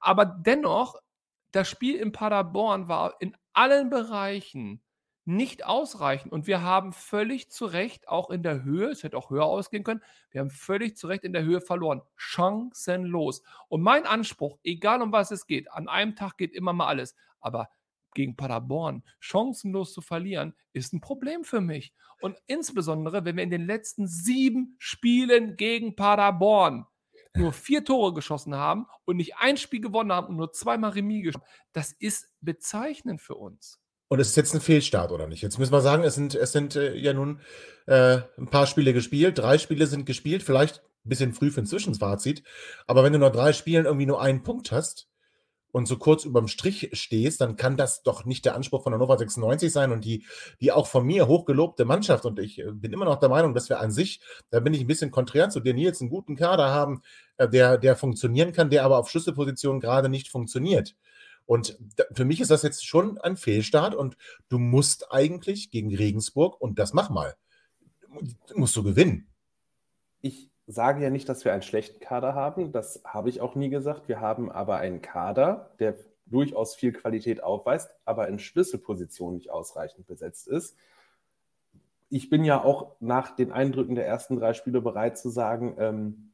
Aber 0.00 0.24
dennoch, 0.24 0.96
das 1.52 1.68
Spiel 1.68 1.96
in 1.96 2.12
Paderborn 2.12 2.88
war 2.88 3.14
in 3.20 3.36
allen 3.52 3.90
Bereichen 3.90 4.82
nicht 5.24 5.64
ausreichen. 5.64 6.28
Und 6.28 6.46
wir 6.46 6.62
haben 6.62 6.92
völlig 6.92 7.50
zu 7.50 7.64
Recht 7.64 8.08
auch 8.08 8.30
in 8.30 8.42
der 8.42 8.62
Höhe, 8.62 8.90
es 8.90 9.02
hätte 9.02 9.16
auch 9.16 9.30
höher 9.30 9.46
ausgehen 9.46 9.84
können, 9.84 10.02
wir 10.30 10.40
haben 10.40 10.50
völlig 10.50 10.96
zu 10.96 11.06
Recht 11.06 11.24
in 11.24 11.32
der 11.32 11.44
Höhe 11.44 11.60
verloren. 11.60 12.02
Chancenlos. 12.16 13.42
Und 13.68 13.82
mein 13.82 14.06
Anspruch, 14.06 14.58
egal 14.62 15.00
um 15.00 15.12
was 15.12 15.30
es 15.30 15.46
geht, 15.46 15.72
an 15.72 15.88
einem 15.88 16.14
Tag 16.14 16.36
geht 16.36 16.52
immer 16.52 16.72
mal 16.72 16.88
alles, 16.88 17.14
aber 17.40 17.68
gegen 18.14 18.36
Paderborn 18.36 19.02
chancenlos 19.20 19.92
zu 19.92 20.00
verlieren, 20.00 20.54
ist 20.72 20.92
ein 20.92 21.00
Problem 21.00 21.44
für 21.44 21.60
mich. 21.60 21.92
Und 22.20 22.36
insbesondere, 22.46 23.24
wenn 23.24 23.36
wir 23.36 23.42
in 23.42 23.50
den 23.50 23.66
letzten 23.66 24.06
sieben 24.06 24.76
Spielen 24.78 25.56
gegen 25.56 25.96
Paderborn 25.96 26.86
nur 27.36 27.52
vier 27.52 27.84
Tore 27.84 28.14
geschossen 28.14 28.54
haben 28.54 28.86
und 29.04 29.16
nicht 29.16 29.36
ein 29.38 29.56
Spiel 29.56 29.80
gewonnen 29.80 30.12
haben 30.12 30.28
und 30.28 30.36
nur 30.36 30.52
zweimal 30.52 30.90
Remis 30.90 31.24
geschossen, 31.24 31.46
das 31.72 31.92
ist 31.92 32.28
bezeichnend 32.40 33.20
für 33.20 33.34
uns. 33.34 33.80
Und 34.08 34.20
es 34.20 34.28
ist 34.28 34.36
jetzt 34.36 34.54
ein 34.54 34.60
Fehlstart, 34.60 35.10
oder 35.10 35.26
nicht? 35.26 35.42
Jetzt 35.42 35.58
müssen 35.58 35.72
wir 35.72 35.80
sagen, 35.80 36.04
es 36.04 36.14
sind, 36.14 36.34
es 36.34 36.52
sind 36.52 36.76
äh, 36.76 36.94
ja 36.94 37.12
nun 37.12 37.40
äh, 37.86 38.20
ein 38.38 38.48
paar 38.48 38.66
Spiele 38.66 38.92
gespielt, 38.92 39.38
drei 39.38 39.58
Spiele 39.58 39.86
sind 39.86 40.06
gespielt, 40.06 40.42
vielleicht 40.42 40.82
ein 41.04 41.08
bisschen 41.08 41.32
früh 41.32 41.50
für 41.50 41.62
ein 41.62 41.66
Zwischenfazit. 41.66 42.42
Aber 42.86 43.02
wenn 43.02 43.12
du 43.12 43.18
nur 43.18 43.30
drei 43.30 43.52
Spielen 43.52 43.86
irgendwie 43.86 44.06
nur 44.06 44.22
einen 44.22 44.42
Punkt 44.42 44.72
hast 44.72 45.08
und 45.74 45.88
so 45.88 45.98
kurz 45.98 46.24
überm 46.24 46.46
Strich 46.46 46.90
stehst, 46.92 47.40
dann 47.40 47.56
kann 47.56 47.76
das 47.76 48.04
doch 48.04 48.24
nicht 48.24 48.44
der 48.44 48.54
Anspruch 48.54 48.84
von 48.84 48.94
Hannover 48.94 49.18
96 49.18 49.72
sein 49.72 49.90
und 49.90 50.04
die, 50.04 50.24
die 50.60 50.70
auch 50.70 50.86
von 50.86 51.04
mir 51.04 51.26
hochgelobte 51.26 51.84
Mannschaft. 51.84 52.26
Und 52.26 52.38
ich 52.38 52.60
äh, 52.60 52.70
bin 52.70 52.92
immer 52.92 53.06
noch 53.06 53.18
der 53.18 53.28
Meinung, 53.28 53.54
dass 53.54 53.68
wir 53.68 53.80
an 53.80 53.90
sich, 53.90 54.20
da 54.50 54.60
bin 54.60 54.72
ich 54.72 54.82
ein 54.82 54.86
bisschen 54.86 55.10
konträr 55.10 55.50
zu 55.50 55.58
dir, 55.58 55.74
Nils, 55.74 56.00
einen 56.00 56.10
guten 56.10 56.36
Kader 56.36 56.70
haben, 56.70 57.02
äh, 57.38 57.48
der, 57.48 57.76
der 57.76 57.96
funktionieren 57.96 58.52
kann, 58.52 58.70
der 58.70 58.84
aber 58.84 58.98
auf 58.98 59.10
Schlüsselpositionen 59.10 59.80
gerade 59.80 60.08
nicht 60.08 60.28
funktioniert. 60.28 60.94
Und 61.44 61.76
für 62.12 62.24
mich 62.24 62.40
ist 62.40 62.52
das 62.52 62.62
jetzt 62.62 62.86
schon 62.86 63.18
ein 63.18 63.36
Fehlstart 63.36 63.96
und 63.96 64.16
du 64.48 64.60
musst 64.60 65.10
eigentlich 65.10 65.72
gegen 65.72 65.92
Regensburg, 65.92 66.60
und 66.60 66.78
das 66.78 66.92
mach 66.92 67.10
mal, 67.10 67.34
musst 68.54 68.76
du 68.76 68.84
gewinnen. 68.84 69.26
Ich 70.20 70.50
sage 70.66 71.02
ja 71.02 71.10
nicht, 71.10 71.28
dass 71.28 71.44
wir 71.44 71.52
einen 71.52 71.62
schlechten 71.62 72.00
Kader 72.00 72.34
haben. 72.34 72.72
Das 72.72 73.02
habe 73.04 73.28
ich 73.28 73.40
auch 73.40 73.54
nie 73.54 73.68
gesagt. 73.68 74.08
Wir 74.08 74.20
haben 74.20 74.50
aber 74.50 74.78
einen 74.78 75.02
Kader, 75.02 75.70
der 75.78 75.96
durchaus 76.26 76.74
viel 76.74 76.92
Qualität 76.92 77.42
aufweist, 77.42 77.90
aber 78.04 78.28
in 78.28 78.38
Schlüsselpositionen 78.38 79.36
nicht 79.36 79.50
ausreichend 79.50 80.06
besetzt 80.06 80.48
ist. 80.48 80.76
Ich 82.08 82.30
bin 82.30 82.44
ja 82.44 82.62
auch 82.62 82.96
nach 83.00 83.34
den 83.36 83.52
Eindrücken 83.52 83.94
der 83.94 84.06
ersten 84.06 84.36
drei 84.36 84.54
Spiele 84.54 84.80
bereit 84.80 85.18
zu 85.18 85.28
sagen, 85.28 85.76
ähm, 85.78 86.32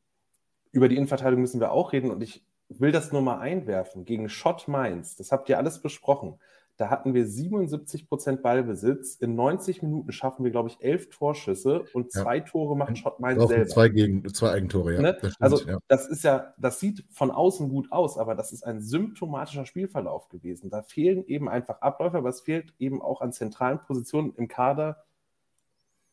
über 0.72 0.88
die 0.88 0.96
Innenverteidigung 0.96 1.40
müssen 1.40 1.60
wir 1.60 1.72
auch 1.72 1.92
reden 1.92 2.10
und 2.10 2.22
ich 2.22 2.44
will 2.68 2.92
das 2.92 3.10
nur 3.10 3.22
mal 3.22 3.40
einwerfen. 3.40 4.04
Gegen 4.04 4.28
Schott 4.28 4.68
Mainz, 4.68 5.16
das 5.16 5.32
habt 5.32 5.48
ihr 5.48 5.58
alles 5.58 5.82
besprochen. 5.82 6.38
Da 6.80 6.88
hatten 6.88 7.12
wir 7.12 7.26
77 7.26 8.08
Prozent 8.08 8.42
Ballbesitz. 8.42 9.16
In 9.16 9.34
90 9.34 9.82
Minuten 9.82 10.12
schaffen 10.12 10.44
wir, 10.44 10.50
glaube 10.50 10.70
ich, 10.70 10.80
elf 10.80 11.10
Torschüsse 11.10 11.84
und 11.92 12.10
zwei 12.10 12.38
ja. 12.38 12.42
Tore 12.44 12.74
macht 12.74 12.96
Schott 12.96 13.20
Mainz 13.20 13.46
selber. 13.46 13.66
Zwei, 13.66 13.90
gegen, 13.90 14.26
zwei 14.32 14.52
Eigentore, 14.52 14.94
ja. 14.94 15.02
Ne? 15.02 15.18
Das 15.20 15.34
stimmt, 15.34 15.42
also, 15.42 15.68
ja. 15.68 15.78
das 15.88 16.08
ist 16.08 16.24
ja, 16.24 16.54
das 16.56 16.80
sieht 16.80 17.04
von 17.10 17.30
außen 17.30 17.68
gut 17.68 17.92
aus, 17.92 18.16
aber 18.16 18.34
das 18.34 18.50
ist 18.50 18.62
ein 18.62 18.80
symptomatischer 18.80 19.66
Spielverlauf 19.66 20.30
gewesen. 20.30 20.70
Da 20.70 20.80
fehlen 20.80 21.26
eben 21.26 21.50
einfach 21.50 21.82
Abläufe, 21.82 22.16
aber 22.16 22.30
es 22.30 22.40
fehlt 22.40 22.72
eben 22.78 23.02
auch 23.02 23.20
an 23.20 23.34
zentralen 23.34 23.80
Positionen 23.80 24.32
im 24.36 24.48
Kader 24.48 25.04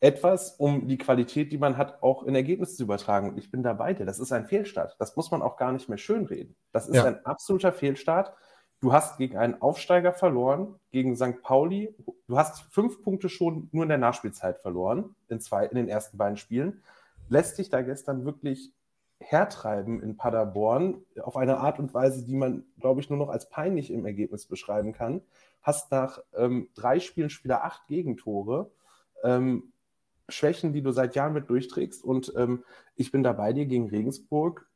etwas, 0.02 0.52
um 0.58 0.90
die 0.90 0.98
Qualität, 0.98 1.54
die 1.54 1.58
man 1.58 1.78
hat, 1.78 2.04
auch 2.04 2.24
in 2.24 2.36
Ergebnisse 2.36 2.76
zu 2.76 2.84
übertragen. 2.84 3.30
Und 3.30 3.38
ich 3.38 3.50
bin 3.50 3.64
da 3.64 3.72
bei 3.72 3.94
dir. 3.94 4.06
Das 4.06 4.20
ist 4.20 4.34
ein 4.34 4.46
Fehlstart. 4.46 4.98
Das 5.00 5.16
muss 5.16 5.32
man 5.32 5.42
auch 5.42 5.56
gar 5.56 5.72
nicht 5.72 5.88
mehr 5.88 5.98
schönreden. 5.98 6.58
Das 6.74 6.90
ist 6.90 6.98
ja. 6.98 7.06
ein 7.06 7.26
absoluter 7.26 7.72
Fehlstart. 7.72 8.34
Du 8.80 8.94
hast 8.94 9.18
gegen 9.18 9.38
einen 9.38 9.60
Aufsteiger 9.60 10.14
verloren, 10.14 10.76
gegen 10.92 11.16
St. 11.16 11.42
Pauli. 11.42 11.96
Du 12.28 12.38
hast 12.38 12.62
fünf 12.72 13.02
Punkte 13.02 13.28
schon 13.28 13.70
nur 13.72 13.84
in 13.84 13.90
der 13.90 13.98
Nachspielzeit 13.98 14.60
verloren, 14.60 15.16
in, 15.30 15.40
zwei, 15.40 15.66
in 15.66 15.76
den 15.76 15.90
ersten 15.90 16.18
beiden 16.18 16.38
Spielen. 16.38 16.84
Lässt 17.28 17.58
dich 17.58 17.70
da 17.70 17.82
gestern 17.82 18.24
wirklich 18.24 18.72
hertreiben 19.20 20.00
in 20.04 20.16
Paderborn 20.16 21.02
auf 21.24 21.38
eine 21.38 21.58
Art 21.58 21.80
und 21.80 21.92
Weise, 21.96 22.24
die 22.24 22.36
man, 22.36 22.66
glaube 22.80 23.02
ich, 23.02 23.10
nur 23.10 23.18
noch 23.18 23.30
als 23.30 23.50
peinlich 23.50 23.90
im 23.90 24.06
Ergebnis 24.06 24.46
beschreiben 24.46 24.94
kann. 24.94 25.22
Hast 25.64 25.92
nach 25.92 26.20
ähm, 26.36 26.70
drei 26.76 27.00
Spielen 27.00 27.32
schon 27.32 27.46
wieder 27.46 27.64
acht 27.64 27.88
Gegentore. 27.88 28.70
Ähm, 29.24 29.72
Schwächen, 30.30 30.72
die 30.72 30.84
du 30.84 30.92
seit 30.92 31.16
Jahren 31.16 31.34
mit 31.34 31.50
durchträgst. 31.50 32.04
Und 32.04 32.32
ähm, 32.36 32.64
ich 32.96 33.12
bin 33.12 33.24
da 33.24 33.34
bei 33.34 33.54
dir 33.54 33.66
gegen 33.66 33.90
Regensburg 33.90 34.68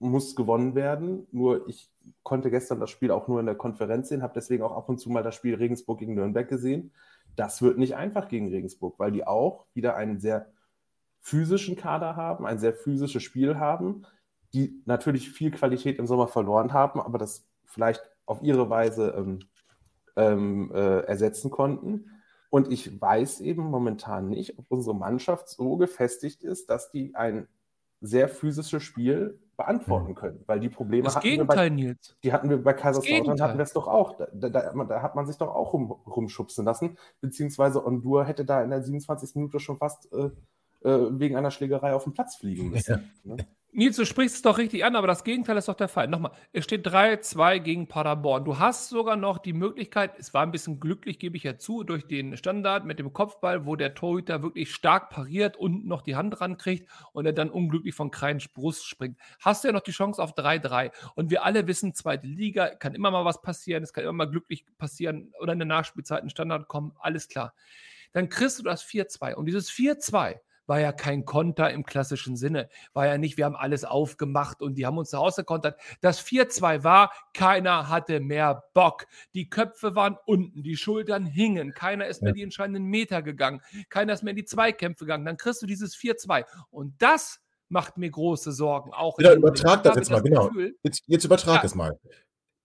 muss 0.00 0.34
gewonnen 0.34 0.74
werden. 0.74 1.26
Nur 1.30 1.68
ich 1.68 1.88
konnte 2.22 2.50
gestern 2.50 2.80
das 2.80 2.90
Spiel 2.90 3.10
auch 3.10 3.28
nur 3.28 3.40
in 3.40 3.46
der 3.46 3.54
Konferenz 3.54 4.08
sehen, 4.08 4.22
habe 4.22 4.34
deswegen 4.34 4.62
auch 4.62 4.76
ab 4.76 4.88
und 4.88 4.98
zu 4.98 5.10
mal 5.10 5.22
das 5.22 5.34
Spiel 5.34 5.54
Regensburg 5.54 5.98
gegen 5.98 6.14
Nürnberg 6.14 6.48
gesehen. 6.48 6.92
Das 7.36 7.62
wird 7.62 7.78
nicht 7.78 7.96
einfach 7.96 8.28
gegen 8.28 8.48
Regensburg, 8.48 8.98
weil 8.98 9.12
die 9.12 9.26
auch 9.26 9.66
wieder 9.74 9.96
einen 9.96 10.20
sehr 10.20 10.52
physischen 11.20 11.76
Kader 11.76 12.16
haben, 12.16 12.46
ein 12.46 12.58
sehr 12.58 12.72
physisches 12.72 13.22
Spiel 13.22 13.58
haben, 13.58 14.02
die 14.52 14.82
natürlich 14.86 15.30
viel 15.30 15.50
Qualität 15.50 15.98
im 15.98 16.06
Sommer 16.06 16.28
verloren 16.28 16.72
haben, 16.72 17.00
aber 17.00 17.18
das 17.18 17.46
vielleicht 17.64 18.02
auf 18.26 18.42
ihre 18.42 18.68
Weise 18.68 19.14
ähm, 19.16 19.40
ähm, 20.16 20.72
äh, 20.74 21.00
ersetzen 21.00 21.50
konnten. 21.50 22.10
Und 22.48 22.72
ich 22.72 23.00
weiß 23.00 23.40
eben 23.40 23.62
momentan 23.64 24.28
nicht, 24.28 24.58
ob 24.58 24.66
unsere 24.68 24.96
Mannschaft 24.96 25.48
so 25.48 25.76
gefestigt 25.76 26.42
ist, 26.42 26.68
dass 26.68 26.90
die 26.90 27.14
ein 27.14 27.46
sehr 28.00 28.28
physisches 28.28 28.82
Spiel 28.82 29.38
beantworten 29.60 30.14
können, 30.14 30.42
weil 30.46 30.58
die 30.58 30.70
Probleme 30.70 31.02
das 31.04 31.16
hatten 31.16 31.28
Gegenteil, 31.28 31.56
wir 31.56 31.68
bei, 31.68 31.68
Nils. 31.68 32.16
die 32.24 32.32
hatten 32.32 32.48
wir 32.48 32.62
bei 32.62 32.72
Kaiserslautern 32.72 33.40
hatten 33.42 33.58
wir 33.58 33.62
es 33.62 33.74
doch 33.74 33.86
auch. 33.86 34.16
Da, 34.16 34.48
da, 34.48 34.72
da, 34.72 35.02
hat 35.02 35.14
man 35.14 35.26
sich 35.26 35.36
doch 35.36 35.54
auch 35.54 35.74
rum, 35.74 35.92
rumschubsen 35.92 36.64
lassen, 36.64 36.96
beziehungsweise 37.20 37.84
Ondur 37.84 38.24
hätte 38.24 38.46
da 38.46 38.62
in 38.62 38.70
der 38.70 38.82
27. 38.82 39.34
Minute 39.34 39.60
schon 39.60 39.76
fast 39.76 40.10
äh, 40.14 40.30
äh, 40.82 40.88
wegen 40.88 41.36
einer 41.36 41.50
Schlägerei 41.50 41.92
auf 41.92 42.04
den 42.04 42.12
Platz 42.12 42.36
fliegen 42.36 42.70
müssen. 42.70 43.10
Ja. 43.24 43.34
Ne? 43.36 43.46
Nils, 43.72 43.94
du 43.94 44.04
sprichst 44.04 44.34
es 44.34 44.42
doch 44.42 44.58
richtig 44.58 44.84
an, 44.84 44.96
aber 44.96 45.06
das 45.06 45.22
Gegenteil 45.22 45.56
ist 45.56 45.68
doch 45.68 45.76
der 45.76 45.86
Fall. 45.86 46.08
Nochmal, 46.08 46.32
es 46.52 46.64
steht 46.64 46.84
3-2 46.84 47.60
gegen 47.60 47.86
Paderborn. 47.86 48.44
Du 48.44 48.58
hast 48.58 48.88
sogar 48.88 49.14
noch 49.14 49.38
die 49.38 49.52
Möglichkeit, 49.52 50.18
es 50.18 50.34
war 50.34 50.42
ein 50.42 50.50
bisschen 50.50 50.80
glücklich, 50.80 51.20
gebe 51.20 51.36
ich 51.36 51.44
ja 51.44 51.56
zu, 51.56 51.84
durch 51.84 52.04
den 52.08 52.36
Standard 52.36 52.84
mit 52.84 52.98
dem 52.98 53.12
Kopfball, 53.12 53.66
wo 53.66 53.76
der 53.76 53.94
Torhüter 53.94 54.42
wirklich 54.42 54.74
stark 54.74 55.10
pariert 55.10 55.56
und 55.56 55.86
noch 55.86 56.02
die 56.02 56.16
Hand 56.16 56.40
rankriegt 56.40 56.90
und 57.12 57.26
er 57.26 57.32
dann 57.32 57.48
unglücklich 57.48 57.94
von 57.94 58.10
Kreins 58.10 58.48
Brust 58.48 58.86
springt. 58.86 59.16
Hast 59.38 59.62
du 59.62 59.68
ja 59.68 59.72
noch 59.72 59.82
die 59.82 59.92
Chance 59.92 60.20
auf 60.20 60.34
3-3. 60.34 60.90
Und 61.14 61.30
wir 61.30 61.44
alle 61.44 61.68
wissen, 61.68 61.94
zweite 61.94 62.26
Liga, 62.26 62.70
kann 62.70 62.92
immer 62.92 63.12
mal 63.12 63.24
was 63.24 63.40
passieren, 63.40 63.84
es 63.84 63.92
kann 63.92 64.02
immer 64.02 64.12
mal 64.14 64.30
glücklich 64.30 64.64
passieren 64.78 65.32
oder 65.40 65.52
in 65.52 65.60
der 65.60 65.68
Nachspielzeit 65.68 66.24
ein 66.24 66.30
Standard 66.30 66.66
kommen, 66.66 66.96
alles 66.98 67.28
klar. 67.28 67.54
Dann 68.12 68.28
kriegst 68.28 68.58
du 68.58 68.64
das 68.64 68.84
4-2. 68.84 69.34
Und 69.34 69.46
dieses 69.46 69.70
4-2 69.70 70.40
war 70.70 70.78
ja 70.78 70.92
kein 70.92 71.24
Konter 71.24 71.72
im 71.72 71.84
klassischen 71.84 72.36
Sinne. 72.36 72.68
War 72.92 73.04
ja 73.04 73.18
nicht, 73.18 73.36
wir 73.36 73.44
haben 73.44 73.56
alles 73.56 73.84
aufgemacht 73.84 74.62
und 74.62 74.76
die 74.76 74.86
haben 74.86 74.98
uns 74.98 75.10
da 75.10 75.18
rausgekontert. 75.18 75.80
Das 76.00 76.24
4-2 76.24 76.84
war, 76.84 77.12
keiner 77.34 77.88
hatte 77.88 78.20
mehr 78.20 78.62
Bock. 78.72 79.06
Die 79.34 79.50
Köpfe 79.50 79.96
waren 79.96 80.16
unten, 80.26 80.62
die 80.62 80.76
Schultern 80.76 81.26
hingen, 81.26 81.74
keiner 81.74 82.06
ist 82.06 82.20
ja. 82.20 82.26
mehr 82.26 82.34
die 82.34 82.44
entscheidenden 82.44 82.84
Meter 82.84 83.20
gegangen, 83.20 83.60
keiner 83.88 84.12
ist 84.12 84.22
mehr 84.22 84.30
in 84.30 84.36
die 84.36 84.44
Zweikämpfe 84.44 85.06
gegangen. 85.06 85.24
Dann 85.24 85.36
kriegst 85.36 85.60
du 85.60 85.66
dieses 85.66 85.96
4-2. 85.96 86.44
Und 86.70 86.94
das 87.02 87.40
macht 87.68 87.98
mir 87.98 88.10
große 88.10 88.52
Sorgen. 88.52 88.92
Auch 88.94 89.18
ja, 89.18 89.34
übertrag 89.34 89.82
das 89.82 89.96
jetzt 89.96 90.10
mal, 90.12 90.22
genau. 90.22 90.50
Gefühl, 90.50 90.76
jetzt, 90.84 91.02
jetzt 91.08 91.24
übertrag 91.24 91.62
ja, 91.62 91.64
es 91.64 91.74
mal. 91.74 91.98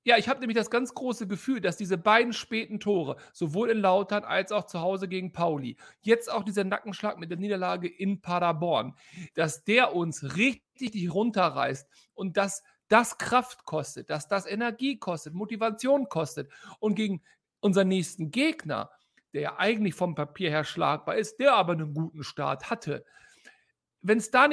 Ja, 0.08 0.18
ich 0.20 0.30
habe 0.30 0.40
nämlich 0.40 0.56
das 0.56 0.70
ganz 0.70 0.94
große 0.94 1.28
Gefühl, 1.28 1.62
dass 1.62 1.78
diese 1.78 1.98
beiden 1.98 2.32
späten 2.32 2.80
Tore, 2.80 3.18
sowohl 3.34 3.72
in 3.72 3.80
Lautern 3.80 4.24
als 4.24 4.52
auch 4.52 4.66
zu 4.68 4.80
Hause 4.80 5.08
gegen 5.08 5.32
Pauli, 5.34 5.78
jetzt 6.02 6.32
auch 6.32 6.44
dieser 6.44 6.64
Nackenschlag 6.64 7.18
mit 7.18 7.32
der 7.32 7.40
Niederlage 7.40 7.88
in 7.88 8.22
Paderborn, 8.22 8.94
dass 9.34 9.64
der 9.64 9.96
uns 9.96 10.36
richtig 10.38 11.12
runterreißt 11.12 11.90
und 12.14 12.38
dass 12.38 12.62
das 12.88 13.18
Kraft 13.18 13.66
kostet, 13.66 14.12
dass 14.12 14.28
das 14.28 14.46
Energie 14.46 15.00
kostet, 15.00 15.34
Motivation 15.34 16.08
kostet. 16.08 16.52
Und 16.80 16.94
gegen 16.94 17.24
unseren 17.60 17.88
nächsten 17.88 18.30
Gegner, 18.30 18.92
der 19.34 19.42
ja 19.42 19.58
eigentlich 19.58 19.96
vom 19.96 20.14
Papier 20.14 20.52
her 20.52 20.66
schlagbar 20.66 21.16
ist, 21.16 21.40
der 21.40 21.56
aber 21.56 21.74
einen 21.74 21.96
guten 21.96 22.24
Start 22.24 22.70
hatte, 22.70 23.06
wenn 24.04 24.20
es 24.20 24.30
da 24.30 24.48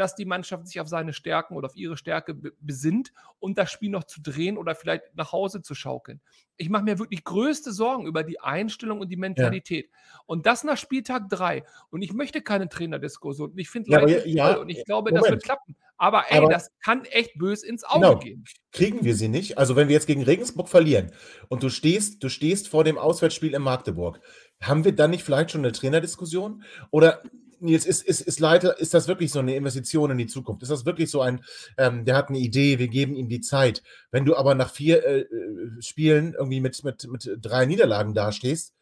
dass 0.00 0.14
die 0.14 0.24
Mannschaft 0.24 0.66
sich 0.66 0.80
auf 0.80 0.88
seine 0.88 1.12
Stärken 1.12 1.54
oder 1.54 1.66
auf 1.66 1.76
ihre 1.76 1.96
Stärke 1.96 2.34
besinnt 2.60 3.12
und 3.38 3.58
das 3.58 3.70
Spiel 3.70 3.90
noch 3.90 4.04
zu 4.04 4.22
drehen 4.22 4.56
oder 4.56 4.74
vielleicht 4.74 5.04
nach 5.14 5.32
Hause 5.32 5.60
zu 5.60 5.74
schaukeln. 5.74 6.22
Ich 6.56 6.70
mache 6.70 6.84
mir 6.84 6.98
wirklich 6.98 7.22
größte 7.22 7.70
Sorgen 7.70 8.06
über 8.06 8.24
die 8.24 8.40
Einstellung 8.40 9.00
und 9.00 9.10
die 9.10 9.18
Mentalität. 9.18 9.90
Ja. 9.90 10.20
Und 10.24 10.46
das 10.46 10.64
nach 10.64 10.78
Spieltag 10.78 11.28
3. 11.28 11.64
Und 11.90 12.00
ich 12.00 12.14
möchte 12.14 12.40
keine 12.40 12.70
Trainerdiskussion. 12.70 13.52
Ich 13.56 13.68
finde 13.68 13.90
ja, 13.90 14.06
ja, 14.24 14.56
und 14.56 14.70
ich 14.70 14.84
glaube, 14.86 15.10
Moment. 15.10 15.24
das 15.24 15.32
wird 15.32 15.42
klappen. 15.42 15.76
Aber 15.98 16.24
ey, 16.30 16.38
aber, 16.38 16.48
das 16.48 16.70
kann 16.82 17.04
echt 17.04 17.36
böse 17.38 17.66
ins 17.66 17.84
Auge 17.84 18.06
genau. 18.06 18.18
gehen. 18.18 18.44
Kriegen 18.72 19.04
wir 19.04 19.14
sie 19.14 19.28
nicht? 19.28 19.58
Also 19.58 19.76
wenn 19.76 19.88
wir 19.88 19.94
jetzt 19.94 20.06
gegen 20.06 20.22
Regensburg 20.22 20.70
verlieren 20.70 21.12
und 21.48 21.62
du 21.62 21.68
stehst, 21.68 22.24
du 22.24 22.30
stehst 22.30 22.68
vor 22.68 22.84
dem 22.84 22.96
Auswärtsspiel 22.96 23.52
in 23.52 23.60
Magdeburg, 23.60 24.18
haben 24.62 24.84
wir 24.86 24.92
dann 24.92 25.10
nicht 25.10 25.24
vielleicht 25.24 25.50
schon 25.50 25.60
eine 25.60 25.72
Trainerdiskussion? 25.72 26.62
Oder 26.90 27.22
Nils, 27.60 27.86
ist, 27.86 28.02
ist, 28.02 28.20
ist 28.20 28.40
Leiter, 28.40 28.78
ist 28.78 28.94
das 28.94 29.08
wirklich 29.08 29.30
so 29.30 29.38
eine 29.38 29.54
Investition 29.54 30.10
in 30.10 30.18
die 30.18 30.26
Zukunft? 30.26 30.62
Ist 30.62 30.70
das 30.70 30.86
wirklich 30.86 31.10
so 31.10 31.20
ein, 31.20 31.44
ähm, 31.78 32.04
der 32.04 32.16
hat 32.16 32.28
eine 32.28 32.38
Idee, 32.38 32.78
wir 32.78 32.88
geben 32.88 33.14
ihm 33.14 33.28
die 33.28 33.40
Zeit. 33.40 33.82
Wenn 34.10 34.24
du 34.24 34.36
aber 34.36 34.54
nach 34.54 34.70
vier 34.70 35.04
äh, 35.04 35.20
äh 35.20 35.82
Spielen 35.82 36.34
irgendwie 36.34 36.60
mit, 36.60 36.82
mit, 36.84 37.06
mit 37.08 37.30
drei 37.40 37.66
Niederlagen 37.66 38.14
dastehst, 38.14 38.74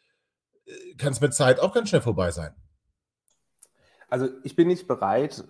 äh, 0.67 0.95
kann 0.97 1.13
es 1.13 1.21
mit 1.21 1.35
Zeit 1.35 1.61
auch 1.61 1.75
ganz 1.75 1.89
schnell 1.89 2.03
vorbei 2.03 2.31
sein. 2.31 2.55
Also 4.09 4.29
ich 4.43 4.57
bin 4.57 4.69
nicht 4.69 4.87
bereit, 4.87 5.45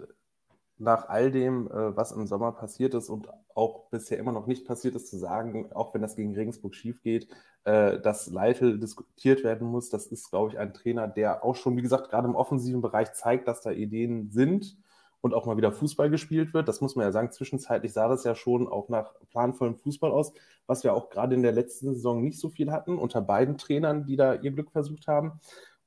nach 0.79 1.09
all 1.09 1.31
dem, 1.31 1.67
äh, 1.69 1.97
was 1.97 2.13
im 2.13 2.27
Sommer 2.27 2.53
passiert 2.53 2.95
ist 2.95 3.09
und 3.09 3.29
auch 3.55 3.89
bisher 3.91 4.19
immer 4.19 4.33
noch 4.33 4.47
nicht 4.47 4.67
passiert 4.67 4.95
ist, 4.95 5.09
zu 5.09 5.19
sagen, 5.19 5.73
auch 5.73 5.93
wenn 5.95 6.03
das 6.03 6.17
gegen 6.17 6.35
Regensburg 6.35 6.75
schief 6.75 7.03
geht, 7.03 7.29
äh, 7.65 7.99
dass 8.01 8.29
Leitl 8.29 8.79
diskutiert 8.79 9.45
werden 9.45 9.69
muss. 9.69 9.91
Das 9.91 10.07
ist, 10.07 10.31
glaube 10.31 10.53
ich, 10.53 10.59
ein 10.59 10.73
Trainer, 10.73 11.09
der 11.09 11.45
auch 11.45 11.57
schon, 11.57 11.77
wie 11.77 11.83
gesagt, 11.83 12.11
gerade 12.11 12.29
im 12.29 12.37
offensiven 12.37 12.81
Bereich 12.81 13.13
zeigt, 13.13 13.49
dass 13.49 13.63
da 13.63 13.71
Ideen 13.71 14.31
sind 14.31 14.77
und 15.21 15.35
auch 15.35 15.47
mal 15.47 15.57
wieder 15.57 15.73
Fußball 15.73 16.11
gespielt 16.11 16.55
wird. 16.55 16.69
Das 16.69 16.81
muss 16.81 16.95
man 16.95 17.05
ja 17.05 17.13
sagen. 17.13 17.33
Zwischenzeitlich 17.33 17.93
sah 17.93 18.09
das 18.09 18.25
ja 18.25 18.35
schon 18.35 18.69
auch 18.69 18.89
nach 18.89 19.15
planvollem 19.31 19.77
Fußball 19.77 20.11
aus, 20.11 20.33
was 20.67 20.85
wir 20.85 20.95
auch 20.95 21.11
gerade 21.11 21.35
in 21.35 21.43
der 21.43 21.53
letzten 21.53 21.95
Saison 21.95 22.23
nicht 22.23 22.39
so 22.39 22.49
viel 22.49 22.71
hatten, 22.71 22.97
unter 22.97 23.21
beiden 23.21 23.59
Trainern, 23.59 24.05
die 24.07 24.17
da 24.17 24.35
ihr 24.35 24.53
Glück 24.53 24.71
versucht 24.71 25.09
haben. 25.09 25.41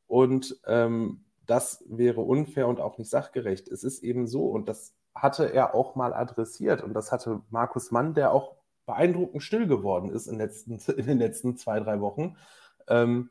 Und 0.07 0.59
ähm, 0.67 1.23
das 1.45 1.83
wäre 1.87 2.21
unfair 2.21 2.67
und 2.67 2.79
auch 2.79 2.97
nicht 2.97 3.09
sachgerecht. 3.09 3.67
Es 3.67 3.83
ist 3.83 4.03
eben 4.03 4.27
so, 4.27 4.45
und 4.45 4.69
das 4.69 4.93
hatte 5.15 5.53
er 5.53 5.75
auch 5.75 5.95
mal 5.95 6.13
adressiert, 6.13 6.83
und 6.83 6.93
das 6.93 7.11
hatte 7.11 7.41
Markus 7.49 7.91
Mann, 7.91 8.13
der 8.13 8.31
auch 8.31 8.55
beeindruckend 8.85 9.43
still 9.43 9.67
geworden 9.67 10.11
ist 10.11 10.27
in, 10.27 10.37
letzten, 10.37 10.73
in 10.97 11.05
den 11.05 11.19
letzten 11.19 11.57
zwei, 11.57 11.79
drei 11.79 12.01
Wochen. 12.01 12.37
Ähm, 12.87 13.29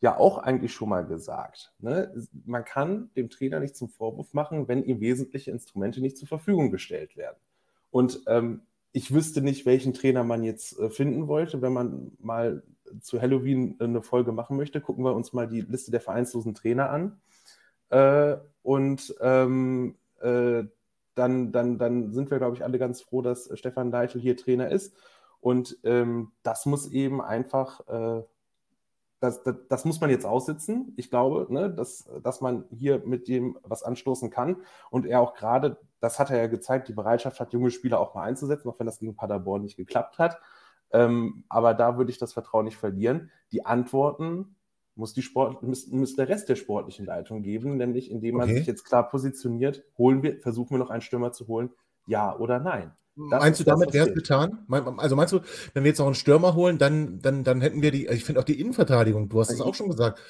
ja 0.00 0.16
auch 0.16 0.38
eigentlich 0.38 0.72
schon 0.72 0.88
mal 0.88 1.04
gesagt. 1.04 1.72
Ne? 1.78 2.12
Man 2.46 2.64
kann 2.64 3.10
dem 3.16 3.28
Trainer 3.28 3.60
nicht 3.60 3.76
zum 3.76 3.90
Vorwurf 3.90 4.32
machen, 4.32 4.66
wenn 4.66 4.82
ihm 4.82 5.00
wesentliche 5.00 5.50
Instrumente 5.50 6.00
nicht 6.00 6.16
zur 6.16 6.28
Verfügung 6.28 6.70
gestellt 6.70 7.16
werden. 7.16 7.36
Und 7.90 8.22
ähm, 8.26 8.62
ich 8.92 9.12
wüsste 9.12 9.42
nicht, 9.42 9.66
welchen 9.66 9.92
Trainer 9.92 10.24
man 10.24 10.42
jetzt 10.42 10.78
äh, 10.78 10.90
finden 10.90 11.28
wollte. 11.28 11.60
Wenn 11.60 11.72
man 11.72 12.12
mal 12.18 12.62
zu 13.00 13.20
Halloween 13.20 13.76
eine 13.78 14.02
Folge 14.02 14.32
machen 14.32 14.56
möchte, 14.56 14.80
gucken 14.80 15.04
wir 15.04 15.14
uns 15.14 15.32
mal 15.32 15.46
die 15.46 15.60
Liste 15.60 15.90
der 15.90 16.00
vereinslosen 16.00 16.54
Trainer 16.54 16.90
an. 16.90 17.20
Äh, 17.90 18.36
und 18.62 19.14
ähm, 19.20 19.96
äh, 20.20 20.64
dann, 21.14 21.52
dann, 21.52 21.78
dann 21.78 22.12
sind 22.12 22.30
wir, 22.30 22.38
glaube 22.38 22.56
ich, 22.56 22.64
alle 22.64 22.78
ganz 22.78 23.02
froh, 23.02 23.22
dass 23.22 23.50
Stefan 23.58 23.90
Deichel 23.90 24.20
hier 24.20 24.36
Trainer 24.36 24.70
ist. 24.70 24.94
Und 25.40 25.78
ähm, 25.84 26.32
das 26.42 26.66
muss 26.66 26.88
eben 26.90 27.20
einfach, 27.20 27.86
äh, 27.88 28.22
das, 29.20 29.42
das, 29.42 29.56
das, 29.68 29.84
muss 29.84 30.00
man 30.00 30.10
jetzt 30.10 30.24
aussitzen. 30.24 30.94
Ich 30.96 31.10
glaube, 31.10 31.52
ne, 31.52 31.70
dass, 31.70 32.08
dass 32.22 32.40
man 32.40 32.64
hier 32.70 33.02
mit 33.04 33.28
dem 33.28 33.58
was 33.62 33.82
anstoßen 33.82 34.30
kann. 34.30 34.56
Und 34.90 35.06
er 35.06 35.20
auch 35.20 35.34
gerade, 35.34 35.78
das 36.00 36.18
hat 36.18 36.30
er 36.30 36.38
ja 36.38 36.46
gezeigt, 36.46 36.88
die 36.88 36.94
Bereitschaft 36.94 37.40
hat, 37.40 37.52
junge 37.52 37.70
Spieler 37.70 38.00
auch 38.00 38.14
mal 38.14 38.22
einzusetzen, 38.22 38.68
auch 38.68 38.78
wenn 38.78 38.86
das 38.86 38.98
gegen 38.98 39.16
Paderborn 39.16 39.62
nicht 39.62 39.76
geklappt 39.76 40.18
hat. 40.18 40.38
Ähm, 40.92 41.44
aber 41.48 41.74
da 41.74 41.96
würde 41.98 42.10
ich 42.10 42.18
das 42.18 42.32
Vertrauen 42.32 42.64
nicht 42.64 42.76
verlieren. 42.76 43.30
Die 43.52 43.64
Antworten 43.64 44.56
muss, 45.00 45.14
die 45.14 45.22
Sport, 45.22 45.62
muss, 45.62 45.88
muss 45.88 46.14
der 46.14 46.28
Rest 46.28 46.48
der 46.48 46.54
sportlichen 46.54 47.06
Leitung 47.06 47.42
geben, 47.42 47.76
nämlich 47.76 48.10
indem 48.10 48.36
man 48.36 48.44
okay. 48.44 48.58
sich 48.58 48.66
jetzt 48.66 48.84
klar 48.84 49.08
positioniert, 49.08 49.82
holen 49.98 50.22
wir, 50.22 50.40
versuchen 50.40 50.70
wir 50.70 50.78
noch 50.78 50.90
einen 50.90 51.02
Stürmer 51.02 51.32
zu 51.32 51.48
holen, 51.48 51.70
ja 52.06 52.38
oder 52.38 52.60
nein. 52.60 52.92
Das 53.30 53.42
meinst 53.42 53.60
du, 53.60 53.64
damit 53.64 53.92
wäre 53.92 54.08
es 54.08 54.14
getan? 54.14 54.66
Also 54.98 55.16
meinst 55.16 55.32
du, 55.32 55.40
wenn 55.74 55.82
wir 55.82 55.90
jetzt 55.90 55.98
noch 55.98 56.06
einen 56.06 56.14
Stürmer 56.14 56.54
holen, 56.54 56.78
dann, 56.78 57.20
dann, 57.20 57.42
dann 57.44 57.60
hätten 57.60 57.82
wir 57.82 57.90
die, 57.90 58.06
ich 58.06 58.24
finde 58.24 58.40
auch 58.40 58.44
die 58.44 58.60
Innenverteidigung, 58.60 59.28
du 59.28 59.40
hast 59.40 59.50
es 59.50 59.60
auch 59.60 59.74
schon 59.74 59.88
gesagt. 59.88 60.20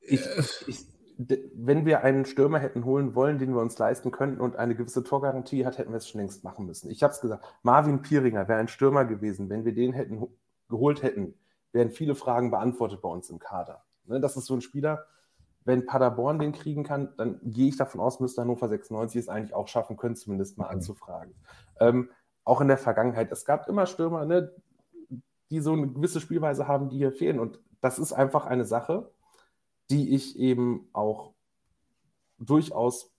Ich, 0.00 0.22
ich, 0.66 0.86
wenn 1.18 1.84
wir 1.84 2.04
einen 2.04 2.24
Stürmer 2.24 2.60
hätten 2.60 2.84
holen 2.84 3.14
wollen, 3.14 3.38
den 3.38 3.52
wir 3.52 3.60
uns 3.60 3.76
leisten 3.76 4.12
könnten 4.12 4.40
und 4.40 4.56
eine 4.56 4.76
gewisse 4.76 5.02
Torgarantie 5.02 5.66
hat, 5.66 5.76
hätten 5.76 5.90
wir 5.90 5.96
es 5.96 6.08
schon 6.08 6.20
längst 6.20 6.44
machen 6.44 6.64
müssen. 6.64 6.90
Ich 6.90 7.02
habe 7.02 7.12
es 7.12 7.20
gesagt, 7.20 7.44
Marvin 7.62 8.02
Pieringer 8.02 8.46
wäre 8.48 8.60
ein 8.60 8.68
Stürmer 8.68 9.04
gewesen. 9.04 9.50
Wenn 9.50 9.64
wir 9.64 9.74
den 9.74 9.92
hätten 9.92 10.28
geholt 10.68 11.02
hätten, 11.02 11.34
wären 11.72 11.90
viele 11.90 12.14
Fragen 12.14 12.50
beantwortet 12.50 13.02
bei 13.02 13.08
uns 13.08 13.30
im 13.30 13.38
Kader. 13.38 13.84
Ne, 14.08 14.20
das 14.20 14.36
ist 14.36 14.46
so 14.46 14.54
ein 14.54 14.60
Spieler, 14.60 15.06
wenn 15.64 15.86
Paderborn 15.86 16.38
den 16.38 16.52
kriegen 16.52 16.82
kann, 16.82 17.12
dann 17.16 17.40
gehe 17.42 17.68
ich 17.68 17.76
davon 17.76 18.00
aus, 18.00 18.20
müsste 18.20 18.40
Hannover 18.40 18.68
96 18.68 19.20
es 19.20 19.28
eigentlich 19.28 19.54
auch 19.54 19.68
schaffen 19.68 19.96
können, 19.96 20.16
zumindest 20.16 20.56
mal 20.56 20.64
mhm. 20.64 20.76
anzufragen. 20.76 21.34
Ähm, 21.78 22.10
auch 22.44 22.60
in 22.60 22.68
der 22.68 22.78
Vergangenheit, 22.78 23.30
es 23.30 23.44
gab 23.44 23.68
immer 23.68 23.86
Stürmer, 23.86 24.24
ne, 24.24 24.52
die 25.50 25.60
so 25.60 25.72
eine 25.72 25.88
gewisse 25.88 26.20
Spielweise 26.20 26.66
haben, 26.66 26.88
die 26.88 26.96
hier 26.96 27.12
fehlen. 27.12 27.38
Und 27.38 27.60
das 27.80 27.98
ist 27.98 28.12
einfach 28.12 28.46
eine 28.46 28.64
Sache, 28.64 29.10
die 29.90 30.14
ich 30.14 30.38
eben 30.38 30.88
auch 30.92 31.32
durchaus 32.38 33.12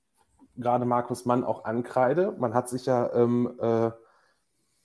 gerade 0.55 0.85
Markus 0.85 1.25
Mann 1.25 1.43
auch 1.43 1.65
ankreide. 1.65 2.35
Man 2.37 2.53
hat 2.53 2.69
sich 2.69 2.85
ja 2.85 3.13
ähm, 3.13 3.57
äh, 3.59 3.91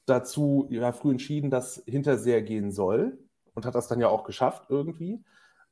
dazu 0.06 0.66
ja 0.70 0.92
früh 0.92 1.10
entschieden, 1.12 1.50
dass 1.50 1.82
Hinterseher 1.86 2.42
gehen 2.42 2.70
soll 2.70 3.18
und 3.54 3.66
hat 3.66 3.74
das 3.74 3.88
dann 3.88 4.00
ja 4.00 4.08
auch 4.08 4.24
geschafft 4.24 4.66
irgendwie. 4.68 5.24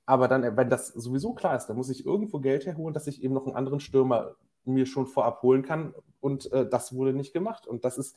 Aber 0.07 0.29
dann, 0.29 0.57
wenn 0.57 0.71
das 0.71 0.89
sowieso 0.89 1.33
klar 1.33 1.57
ist, 1.57 1.67
dann 1.67 1.77
muss 1.77 1.91
ich 1.91 2.05
irgendwo 2.05 2.41
Geld 2.41 2.67
herholen, 2.67 2.95
dass 2.95 3.07
ich 3.07 3.23
eben 3.23 3.35
noch 3.35 3.47
einen 3.47 3.57
anderen 3.57 3.81
Stürmer 3.81 4.35
mir 4.65 4.87
schon 4.87 5.07
vorab 5.07 5.43
holen 5.43 5.63
kann. 5.63 5.95
Und 6.21 6.51
äh, 6.53 6.69
das 6.69 6.95
wurde 6.95 7.13
nicht 7.13 7.33
gemacht. 7.33 7.67
Und 7.67 7.85
das 7.85 7.99
ist 7.99 8.17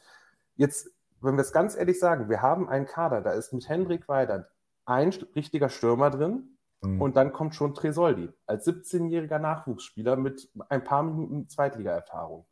jetzt, 0.55 0.89
wenn 1.21 1.35
wir 1.35 1.41
es 1.41 1.53
ganz 1.53 1.75
ehrlich 1.75 1.99
sagen, 1.99 2.29
wir 2.29 2.41
haben 2.41 2.67
einen 2.69 2.85
Kader, 2.85 3.21
da 3.21 3.31
ist 3.31 3.53
mit 3.53 3.69
Hendrik 3.69 4.07
Weidand 4.07 4.45
ein 4.85 5.09
richtiger 5.35 5.69
Stürmer 5.69 6.09
drin. 6.09 6.57
Mhm. 6.81 7.01
Und 7.01 7.15
dann 7.15 7.33
kommt 7.33 7.55
schon 7.55 7.73
Tresoldi 7.73 8.29
als 8.45 8.67
17-jähriger 8.67 9.39
Nachwuchsspieler 9.39 10.15
mit 10.15 10.49
ein 10.69 10.83
paar 10.83 11.03
Minuten 11.03 11.47
Zweitliga-Erfahrung 11.47 12.45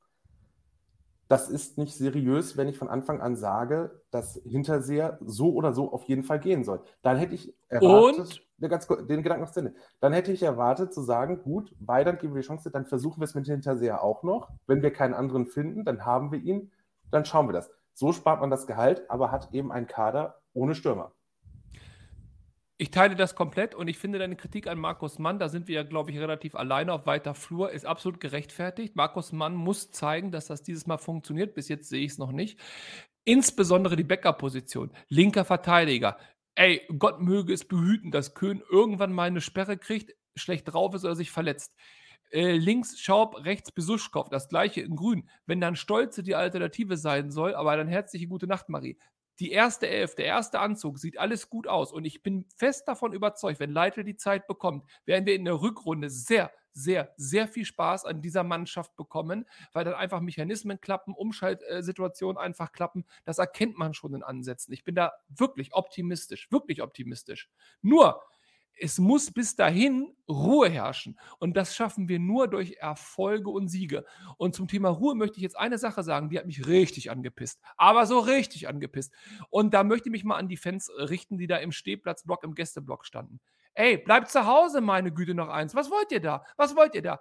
das 1.34 1.49
ist 1.49 1.79
nicht 1.79 1.95
seriös, 1.95 2.57
wenn 2.57 2.67
ich 2.67 2.77
von 2.77 2.89
Anfang 2.89 3.19
an 3.19 3.36
sage, 3.36 4.03
dass 4.11 4.39
Hinterseher 4.45 5.17
so 5.25 5.53
oder 5.53 5.73
so 5.73 5.91
auf 5.91 6.03
jeden 6.03 6.23
Fall 6.23 6.39
gehen 6.39 6.63
soll. 6.63 6.81
Dann 7.01 7.17
hätte 7.17 7.34
ich 7.34 7.55
erwartet, 7.69 8.19
Und? 8.19 8.41
Ganz, 8.70 8.88
den 8.88 9.24
Gedanken 9.24 9.43
noch 9.43 9.51
zu 9.51 9.59
Ende. 9.59 9.74
Dann 9.99 10.14
hätte 10.14 10.32
ich 10.32 10.43
erwartet 10.43 10.93
zu 10.93 11.01
sagen, 11.01 11.41
gut, 11.41 11.76
Weidand 11.80 12.20
geben 12.20 12.34
wir 12.34 12.41
die 12.41 12.47
Chance, 12.47 12.72
dann 12.72 12.86
versuchen 12.86 13.20
wir 13.20 13.26
es 13.26 13.36
mit 13.36 13.45
Hinterseher 13.45 14.03
auch 14.03 14.24
noch. 14.24 14.49
Wenn 14.68 14.82
wir 14.82 14.91
keinen 14.91 15.14
anderen 15.14 15.47
finden, 15.47 15.86
dann 15.86 16.05
haben 16.05 16.32
wir 16.32 16.39
ihn, 16.39 16.72
dann 17.11 17.26
schauen 17.26 17.47
wir 17.47 17.53
das. 17.53 17.72
So 17.93 18.11
spart 18.11 18.41
man 18.41 18.49
das 18.49 18.68
Gehalt, 18.68 19.09
aber 19.09 19.32
hat 19.32 19.53
eben 19.53 19.72
einen 19.72 19.88
Kader 19.88 20.41
ohne 20.53 20.76
Stürmer. 20.76 21.11
Ich 22.78 22.89
teile 22.91 23.16
das 23.16 23.36
komplett 23.36 23.76
und 23.76 23.88
ich 23.88 23.99
finde 23.99 24.18
deine 24.18 24.36
Kritik 24.36 24.68
an 24.68 24.80
Markus 24.80 25.20
Mann, 25.20 25.38
da 25.39 25.47
sind 25.47 25.68
wir 25.68 25.76
ja, 25.76 25.84
glaube 25.84 26.11
ich, 26.11 26.20
relativ 26.20 26.55
alleine 26.55 26.91
auf 26.91 27.05
weiter 27.05 27.36
Flur, 27.36 27.72
ist 27.72 27.86
absolut 27.86 28.20
gerechtfertigt. 28.20 28.95
Markus 28.95 29.32
Mann 29.32 29.53
muss 29.55 29.91
zeigen, 29.91 30.32
dass 30.32 30.47
das 30.47 30.64
dieses 30.64 30.88
Mal 30.88 30.97
funktioniert. 30.97 31.53
Bis 31.53 31.70
jetzt 31.70 31.88
sehe 31.88 32.03
ich 32.03 32.14
es 32.14 32.18
noch 32.18 32.32
nicht. 32.32 32.59
Insbesondere 33.26 33.95
die 33.95 34.03
Backup-Position. 34.03 34.91
Linker 35.07 35.45
Verteidiger. 35.45 36.18
Ey, 36.56 36.82
Gott 36.99 37.20
möge 37.20 37.54
es 37.54 37.66
behüten, 37.66 38.12
dass 38.12 38.36
Köhn 38.36 38.62
irgendwann 38.70 39.12
mal 39.14 39.24
eine 39.24 39.41
Sperre 39.41 39.78
kriegt, 39.78 40.14
schlecht 40.36 40.72
drauf 40.72 40.93
ist 40.93 41.04
oder 41.04 41.16
sich 41.16 41.32
verletzt. 41.32 41.76
Äh, 42.32 42.58
links 42.58 42.99
Schaub, 42.99 43.43
rechts 43.45 43.72
Besuschkow, 43.72 44.30
das 44.30 44.49
gleiche 44.49 44.82
in 44.82 44.95
grün. 44.95 45.30
Wenn 45.45 45.62
dann 45.62 45.76
Stolze 45.76 46.24
die 46.24 46.36
Alternative 46.36 46.97
sein 46.97 47.32
soll, 47.32 47.56
aber 47.56 47.76
dann 47.78 47.88
herzliche 47.88 48.28
gute 48.28 48.47
Nacht, 48.47 48.70
Marie 48.70 48.97
die 49.39 49.51
erste 49.51 49.88
Elf, 49.88 50.15
der 50.15 50.25
erste 50.25 50.59
Anzug, 50.59 50.99
sieht 50.99 51.17
alles 51.17 51.49
gut 51.49 51.67
aus. 51.67 51.91
Und 51.91 52.05
ich 52.05 52.23
bin 52.23 52.45
fest 52.55 52.88
davon 52.88 53.13
überzeugt, 53.13 53.59
wenn 53.59 53.71
Leitl 53.71 54.03
die 54.03 54.15
Zeit 54.15 54.47
bekommt, 54.47 54.88
werden 55.05 55.25
wir 55.25 55.36
in 55.36 55.45
der 55.45 55.61
Rückrunde 55.61 56.09
sehr, 56.09 56.51
sehr, 56.73 57.13
sehr 57.17 57.47
viel 57.47 57.65
Spaß 57.65 58.05
an 58.05 58.21
dieser 58.21 58.43
Mannschaft 58.43 58.95
bekommen, 58.95 59.45
weil 59.71 59.86
dann 59.86 59.93
einfach 59.95 60.21
Mechanismen 60.21 60.81
klappen, 60.81 61.13
Umschaltsituationen 61.13 62.38
einfach 62.38 62.71
klappen. 62.71 63.05
Das 63.25 63.38
erkennt 63.38 63.77
man 63.77 63.93
schon 63.93 64.13
in 64.13 64.23
Ansätzen. 64.23 64.73
Ich 64.73 64.84
bin 64.84 64.95
da 64.95 65.13
wirklich 65.29 65.73
optimistisch, 65.73 66.51
wirklich 66.51 66.81
optimistisch. 66.81 67.49
Nur, 67.81 68.21
es 68.80 68.97
muss 68.99 69.32
bis 69.32 69.55
dahin 69.55 70.13
Ruhe 70.28 70.69
herrschen. 70.69 71.19
Und 71.39 71.55
das 71.55 71.76
schaffen 71.76 72.07
wir 72.07 72.19
nur 72.19 72.47
durch 72.47 72.78
Erfolge 72.80 73.49
und 73.49 73.67
Siege. 73.67 74.05
Und 74.38 74.55
zum 74.55 74.67
Thema 74.67 74.89
Ruhe 74.89 75.15
möchte 75.15 75.38
ich 75.38 75.43
jetzt 75.43 75.57
eine 75.57 75.78
Sache 75.78 76.03
sagen, 76.03 76.30
die 76.30 76.38
hat 76.38 76.45
mich 76.45 76.67
richtig 76.67 77.11
angepisst. 77.11 77.61
Aber 77.78 78.05
so 78.05 78.19
richtig 78.19 78.67
angepisst. 78.67 79.13
Und 79.49 79.74
da 79.74 79.84
möchte 79.84 80.09
ich 80.09 80.11
mich 80.11 80.24
mal 80.24 80.38
an 80.38 80.47
die 80.47 80.57
Fans 80.57 80.89
richten, 80.97 81.38
die 81.38 81.47
da 81.47 81.57
im 81.57 81.71
Stehplatzblock, 81.71 82.43
im 82.43 82.55
Gästeblock 82.55 83.05
standen. 83.05 83.39
Ey, 83.76 83.97
bleibt 83.97 84.30
zu 84.30 84.45
Hause, 84.45 84.82
meine 84.82 85.11
Güte, 85.11 85.34
noch 85.34 85.49
eins. 85.49 85.74
Was 85.74 85.89
wollt 85.89 86.11
ihr 86.11 86.21
da? 86.21 86.45
Was 86.57 86.76
wollt 86.76 86.93
ihr 86.95 87.01
da? 87.01 87.19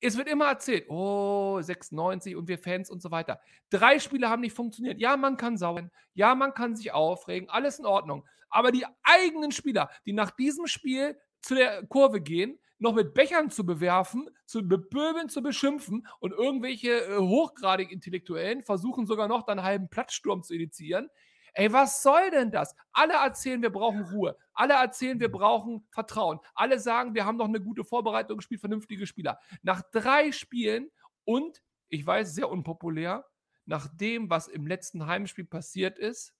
Es 0.00 0.18
wird 0.18 0.28
immer 0.28 0.48
erzählt, 0.48 0.84
oh, 0.90 1.62
96 1.62 2.36
und 2.36 2.46
wir 2.46 2.58
Fans 2.58 2.90
und 2.90 3.00
so 3.00 3.10
weiter. 3.10 3.40
Drei 3.70 3.98
Spiele 3.98 4.28
haben 4.28 4.42
nicht 4.42 4.54
funktioniert. 4.54 5.00
Ja, 5.00 5.16
man 5.16 5.38
kann 5.38 5.56
sauern. 5.56 5.90
Ja, 6.12 6.34
man 6.34 6.52
kann 6.52 6.76
sich 6.76 6.92
aufregen. 6.92 7.48
Alles 7.48 7.78
in 7.78 7.86
Ordnung. 7.86 8.24
Aber 8.54 8.70
die 8.70 8.86
eigenen 9.02 9.50
Spieler, 9.50 9.90
die 10.06 10.12
nach 10.12 10.30
diesem 10.30 10.68
Spiel 10.68 11.18
zu 11.42 11.56
der 11.56 11.84
Kurve 11.88 12.20
gehen, 12.20 12.60
noch 12.78 12.94
mit 12.94 13.12
Bechern 13.12 13.50
zu 13.50 13.66
bewerfen, 13.66 14.30
zu 14.46 14.62
beböbeln, 14.62 15.28
zu 15.28 15.42
beschimpfen 15.42 16.06
und 16.20 16.32
irgendwelche 16.32 17.04
äh, 17.04 17.18
hochgradig 17.18 17.90
Intellektuellen 17.90 18.62
versuchen 18.62 19.06
sogar 19.06 19.26
noch 19.26 19.42
dann 19.42 19.58
einen 19.58 19.66
halben 19.66 19.88
Platzsturm 19.88 20.44
zu 20.44 20.54
initiieren. 20.54 21.08
Ey, 21.54 21.72
was 21.72 22.00
soll 22.04 22.30
denn 22.30 22.52
das? 22.52 22.76
Alle 22.92 23.14
erzählen, 23.14 23.60
wir 23.60 23.70
brauchen 23.70 24.02
Ruhe. 24.04 24.36
Alle 24.52 24.74
erzählen, 24.74 25.18
wir 25.18 25.32
brauchen 25.32 25.84
Vertrauen. 25.90 26.38
Alle 26.54 26.78
sagen, 26.78 27.14
wir 27.14 27.24
haben 27.24 27.36
noch 27.36 27.48
eine 27.48 27.60
gute 27.60 27.82
Vorbereitung 27.82 28.36
gespielt, 28.36 28.60
vernünftige 28.60 29.06
Spieler. 29.06 29.40
Nach 29.62 29.82
drei 29.90 30.30
Spielen 30.30 30.92
und, 31.24 31.60
ich 31.88 32.06
weiß, 32.06 32.34
sehr 32.34 32.48
unpopulär, 32.48 33.24
nach 33.66 33.88
dem, 33.88 34.30
was 34.30 34.46
im 34.46 34.66
letzten 34.66 35.06
Heimspiel 35.06 35.44
passiert 35.44 35.98
ist, 35.98 36.34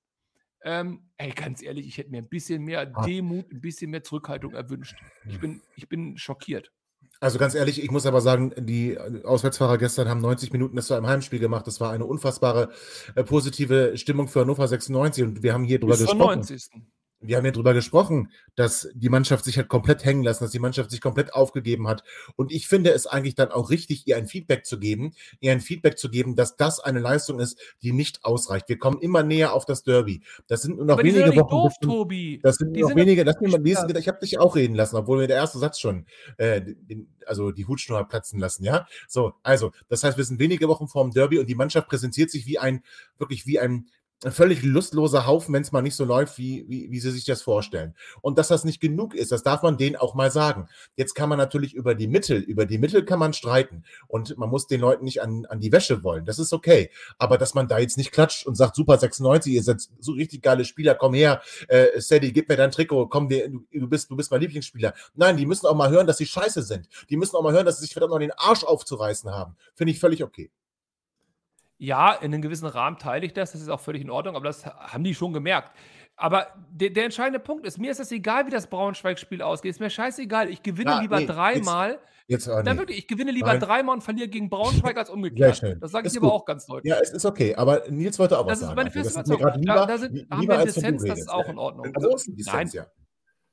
ähm, 0.65 1.11
ey, 1.19 1.31
ganz 1.31 1.63
ehrlich, 1.63 1.87
ich 1.87 1.99
hätte 1.99 2.11
mir 2.11 2.19
ein 2.19 2.29
bisschen 2.29 2.63
mehr 2.63 2.91
ah. 2.95 3.07
Demut, 3.07 3.53
ein 3.53 3.61
bisschen 3.61 3.91
mehr 3.91 4.03
Zurückhaltung 4.03 4.55
erwünscht. 4.55 4.97
Ich 5.29 5.39
bin, 5.39 5.61
ich 5.77 5.89
bin 5.89 6.17
schockiert. 6.17 6.73
Also 7.21 7.39
ganz 7.39 7.55
ehrlich, 7.55 7.83
ich 7.83 7.91
muss 7.91 8.07
aber 8.07 8.21
sagen, 8.21 8.53
die 8.59 8.99
Auswärtsfahrer 8.99 9.79
gestern 9.79 10.09
haben 10.09 10.21
90 10.21 10.53
Minuten 10.53 10.77
das 10.77 10.87
zu 10.87 10.95
einem 10.95 11.07
Heimspiel 11.07 11.39
gemacht. 11.39 11.67
Das 11.67 11.81
war 11.81 11.93
eine 11.93 12.05
unfassbare 12.05 12.71
äh, 13.15 13.25
positive 13.25 13.97
Stimmung 13.97 14.29
für 14.29 14.41
Hannover 14.41 14.67
96 14.67 15.25
und 15.25 15.43
wir 15.43 15.53
haben 15.53 15.65
hier 15.65 15.79
drüber 15.79 15.95
Bis 15.95 16.07
gesprochen. 16.07 16.41
90 16.41 16.69
wir 17.27 17.37
haben 17.37 17.45
ja 17.45 17.51
drüber 17.51 17.75
gesprochen, 17.75 18.31
dass 18.55 18.89
die 18.95 19.09
Mannschaft 19.09 19.45
sich 19.45 19.59
hat 19.59 19.69
komplett 19.69 20.05
hängen 20.05 20.23
lassen, 20.23 20.45
dass 20.45 20.51
die 20.51 20.59
Mannschaft 20.59 20.91
sich 20.91 21.01
komplett 21.01 21.33
aufgegeben 21.35 21.89
hat. 21.89 22.05
Und 22.37 22.53
ich 22.53 22.69
finde 22.69 22.91
es 22.91 23.07
eigentlich 23.07 23.35
dann 23.35 23.51
auch 23.51 23.71
richtig, 23.71 24.07
ihr 24.07 24.17
ein 24.17 24.27
Feedback 24.27 24.67
zu 24.67 24.79
geben, 24.79 25.15
ihr 25.41 25.53
ein 25.53 25.61
Feedback 25.61 25.99
zu 25.99 26.11
geben, 26.11 26.37
dass 26.37 26.57
das 26.57 26.81
eine 26.81 27.01
Leistung 27.01 27.41
ist, 27.41 27.59
die 27.83 27.93
nicht 27.93 28.25
ausreicht. 28.25 28.69
Wir 28.69 28.79
kommen 28.79 29.01
immer 29.01 29.23
näher 29.23 29.53
auf 29.53 29.65
das 29.65 29.83
Derby. 29.83 30.23
Das 30.47 30.63
sind 30.63 30.77
nur 30.77 30.87
noch 30.87 30.95
Aber 30.95 31.05
wenige 31.05 31.35
Wochen. 31.37 31.51
Doof, 31.51 31.75
Tobi. 31.81 32.41
Das 32.43 32.57
sind 32.57 32.75
die 32.75 32.81
nur 32.81 32.91
noch 32.91 32.97
wenige. 32.97 33.25
Lass 33.25 33.41
mich 33.41 33.53
mal 33.53 33.63
lesen. 33.63 33.95
Ich 33.97 34.09
habe 34.09 34.19
dich 34.21 34.39
auch 34.39 34.57
reden 34.57 34.75
lassen, 34.75 34.97
obwohl 34.97 35.19
mir 35.19 35.27
der 35.27 35.37
erste 35.37 35.59
Satz 35.59 35.79
schon, 35.79 36.07
äh, 36.37 36.63
also 37.27 37.51
die 37.51 37.67
Hutschnur 37.67 37.99
hat 37.99 38.09
platzen 38.09 38.39
lassen, 38.39 38.65
ja. 38.65 38.87
So, 39.09 39.35
also, 39.43 39.73
das 39.89 40.05
heißt, 40.05 40.17
wir 40.17 40.25
sind 40.25 40.39
wenige 40.39 40.69
Wochen 40.69 40.89
vorm 40.89 41.11
Derby 41.11 41.39
und 41.39 41.47
die 41.49 41.55
Mannschaft 41.55 41.89
präsentiert 41.89 42.31
sich 42.31 42.47
wie 42.47 42.59
ein, 42.59 42.83
wirklich 43.19 43.47
wie 43.47 43.59
ein 43.59 43.87
völlig 44.33 44.63
lustloser 44.63 45.27
Haufen, 45.27 45.55
wenn 45.55 45.63
es 45.63 45.73
mal 45.73 45.83
nicht 45.83 45.97
so 45.97 46.05
läuft, 46.05 46.39
wie, 46.39 46.65
wie, 46.69 46.91
wie 46.91 47.01
sie 47.01 47.11
sich 47.11 47.25
das 47.25 47.43
vorstellen. 47.43 47.95
Und 48.21 48.39
dass 48.39 48.49
das 48.49 48.65
nicht 48.65 48.81
genug 48.81 49.15
ist, 49.15 49.33
das 49.33 49.43
darf 49.43 49.63
man 49.63 49.77
denen 49.77 49.97
auch 49.97 50.15
mal 50.15 50.31
sagen. 50.31 50.69
Jetzt 50.97 51.15
kann 51.15 51.29
man 51.29 51.39
natürlich 51.39 51.75
über 51.75 51.95
die 51.95 52.09
Mittel, 52.09 52.39
über 52.39 52.67
die 52.67 52.79
Mittel 52.79 53.05
kann 53.05 53.19
man 53.19 53.33
streiten. 53.33 53.85
Und 54.09 54.37
man 54.39 54.49
muss 54.49 54.67
den 54.67 54.81
Leuten 54.81 55.05
nicht 55.05 55.23
an, 55.23 55.47
an 55.47 55.61
die 55.61 55.73
Wäsche 55.73 56.03
wollen. 56.03 56.25
Das 56.25 56.39
ist 56.39 56.53
okay. 56.53 56.91
Aber 57.19 57.39
dass 57.39 57.55
man 57.55 57.69
da 57.69 57.79
jetzt 57.79 57.99
nicht 57.99 58.13
klatscht 58.13 58.47
und 58.47 58.55
sagt, 58.55 58.77
super 58.77 58.99
96, 58.99 59.53
ihr 59.53 59.63
seid 59.63 59.83
so 60.01 60.13
richtig 60.13 60.43
geile 60.43 60.65
Spieler, 60.65 60.95
komm 60.95 61.15
her, 61.15 61.43
äh, 61.69 62.01
Sadie, 62.01 62.33
gib 62.33 62.49
mir 62.49 62.57
dein 62.57 62.71
Trikot, 62.71 63.09
komm, 63.09 63.29
wir, 63.31 63.49
du, 63.49 63.89
bist, 63.89 64.11
du 64.11 64.17
bist 64.17 64.31
mein 64.31 64.41
Lieblingsspieler. 64.41 64.95
Nein, 65.15 65.37
die 65.37 65.47
müssen 65.47 65.67
auch 65.67 65.75
mal 65.75 65.91
hören, 65.91 66.07
dass 66.07 66.19
sie 66.19 66.27
scheiße 66.27 66.63
sind. 66.63 66.89
Die 67.11 67.17
müssen 67.17 67.37
auch 67.37 67.43
mal 67.43 67.53
hören, 67.53 67.67
dass 67.67 67.79
sie 67.79 67.85
sich 67.85 67.93
verdammt 67.93 68.13
noch 68.13 68.19
den 68.19 68.33
Arsch 68.33 68.65
aufzureißen 68.65 69.31
haben. 69.31 69.57
Finde 69.75 69.93
ich 69.93 70.01
völlig 70.01 70.23
okay. 70.23 70.51
Ja, 71.79 72.13
in 72.13 72.33
einem 72.33 72.43
gewissen 72.43 72.67
Rahmen 72.67 72.99
teile 72.99 73.27
ich 73.27 73.33
das, 73.33 73.53
das 73.53 73.61
ist 73.61 73.69
auch 73.69 73.81
völlig 73.81 74.03
in 74.03 74.11
Ordnung, 74.11 74.37
aber 74.37 74.47
das 74.47 74.65
haben 74.65 75.05
die 75.05 75.15
schon 75.15 75.33
gemerkt. 75.33 75.73
Aber 76.17 76.47
der, 76.71 76.91
der 76.91 77.05
entscheidende 77.05 77.41
Punkt 77.41 77.67
ist, 77.67 77.79
mir 77.79 77.91
ist 77.91 77.99
es 77.99 78.13
egal, 78.13 78.47
wie 78.47 78.51
das 78.51 78.69
Braunschweig-Spiel 78.69 79.43
ausgeht. 79.43 79.71
Ist 79.71 79.81
mir 79.81 79.91
scheißegal. 79.91 80.49
Ich 80.49 80.63
gewinne 80.63 80.93
ja, 80.93 81.01
lieber 81.01 81.19
nee, 81.19 81.27
dreimal. 81.27 81.99
Jetzt, 82.27 82.47
jetzt 82.47 82.65
nee. 82.65 82.77
wirklich, 82.79 82.99
ich 82.99 83.09
gewinne 83.09 83.33
lieber 83.33 83.49
Nein. 83.49 83.61
dreimal 83.61 83.97
und 83.97 84.03
verliere 84.03 84.29
gegen 84.29 84.49
Braunschweig 84.49 84.97
als 84.97 85.11
umgekehrt. 85.11 85.57
Schön. 85.57 85.81
Das 85.81 85.91
sage 85.91 86.07
ich 86.07 86.17
aber 86.17 86.33
auch 86.33 86.45
ganz 86.45 86.67
deutlich. 86.67 86.91
Ja, 86.91 87.01
es 87.01 87.11
ist 87.11 87.27
okay. 87.27 87.55
Aber 87.57 87.83
Nils 87.91 88.19
wollte 88.19 88.39
auch 88.39 88.47
was 88.47 88.61
sagen. 88.61 88.77
Das 88.77 88.87
ist 88.87 88.95
meine 88.95 89.05
feste 89.05 89.35
Überzeugung. 89.35 89.63
Da, 89.67 89.87
da 89.87 89.99
sind, 89.99 90.31
haben 90.31 90.49
wir 90.49 90.65
Dissens, 90.65 91.05
das 91.05 91.19
ist 91.19 91.31
auch 91.31 91.49
in 91.49 91.59
Ordnung. 91.59 91.93
Also, 91.95 92.31
Nein. 92.47 92.71
ja. 92.73 92.87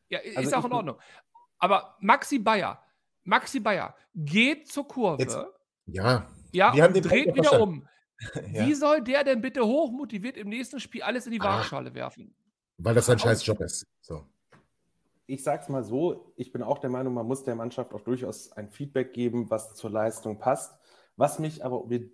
Ja, 0.10 0.20
ist 0.20 0.38
also 0.38 0.56
auch 0.58 0.66
in 0.66 0.74
Ordnung. 0.74 0.98
Aber 1.58 1.96
Maxi 2.00 2.38
Bayer, 2.38 2.84
Maxi 3.24 3.60
Bayer 3.60 3.96
geht 4.14 4.68
zur 4.68 4.88
Kurve. 4.88 5.24
Jetzt, 5.24 5.38
ja. 5.86 6.28
Ja, 6.52 6.74
wir 6.74 6.84
haben 6.84 6.94
den 6.94 7.04
dreht 7.04 7.34
wieder 7.34 7.62
um. 7.62 7.88
Ja. 8.54 8.68
Wie 8.68 8.74
soll 8.74 9.02
der 9.02 9.24
denn 9.24 9.42
bitte 9.42 9.66
hochmotiviert 9.66 10.38
im 10.38 10.50
nächsten 10.50 10.80
Spiel 10.80 11.02
alles 11.02 11.26
in 11.26 11.32
die 11.32 11.42
ah. 11.42 11.46
Waagschale 11.46 11.94
werfen? 11.94 12.34
Weil 12.78 12.96
das 12.96 13.10
ein 13.10 13.20
scheiß 13.20 13.46
Job 13.46 13.62
ist. 13.62 13.86
So. 14.02 14.26
Ich 15.28 15.44
sag's 15.44 15.70
mal 15.70 15.84
so, 15.84 16.34
ich 16.36 16.52
bin 16.52 16.62
auch 16.64 16.80
der 16.80 16.90
Meinung, 16.90 17.14
man 17.14 17.28
muss 17.28 17.44
der 17.44 17.56
Mannschaft 17.56 17.94
auch 17.94 18.02
durchaus 18.02 18.52
ein 18.52 18.70
Feedback 18.70 19.14
geben, 19.14 19.50
was 19.50 19.76
zur 19.76 19.90
Leistung 19.90 20.40
passt. 20.40 20.74
Was 21.16 21.40
mich 21.40 21.64
aber, 21.64 21.90
wir 21.90 22.10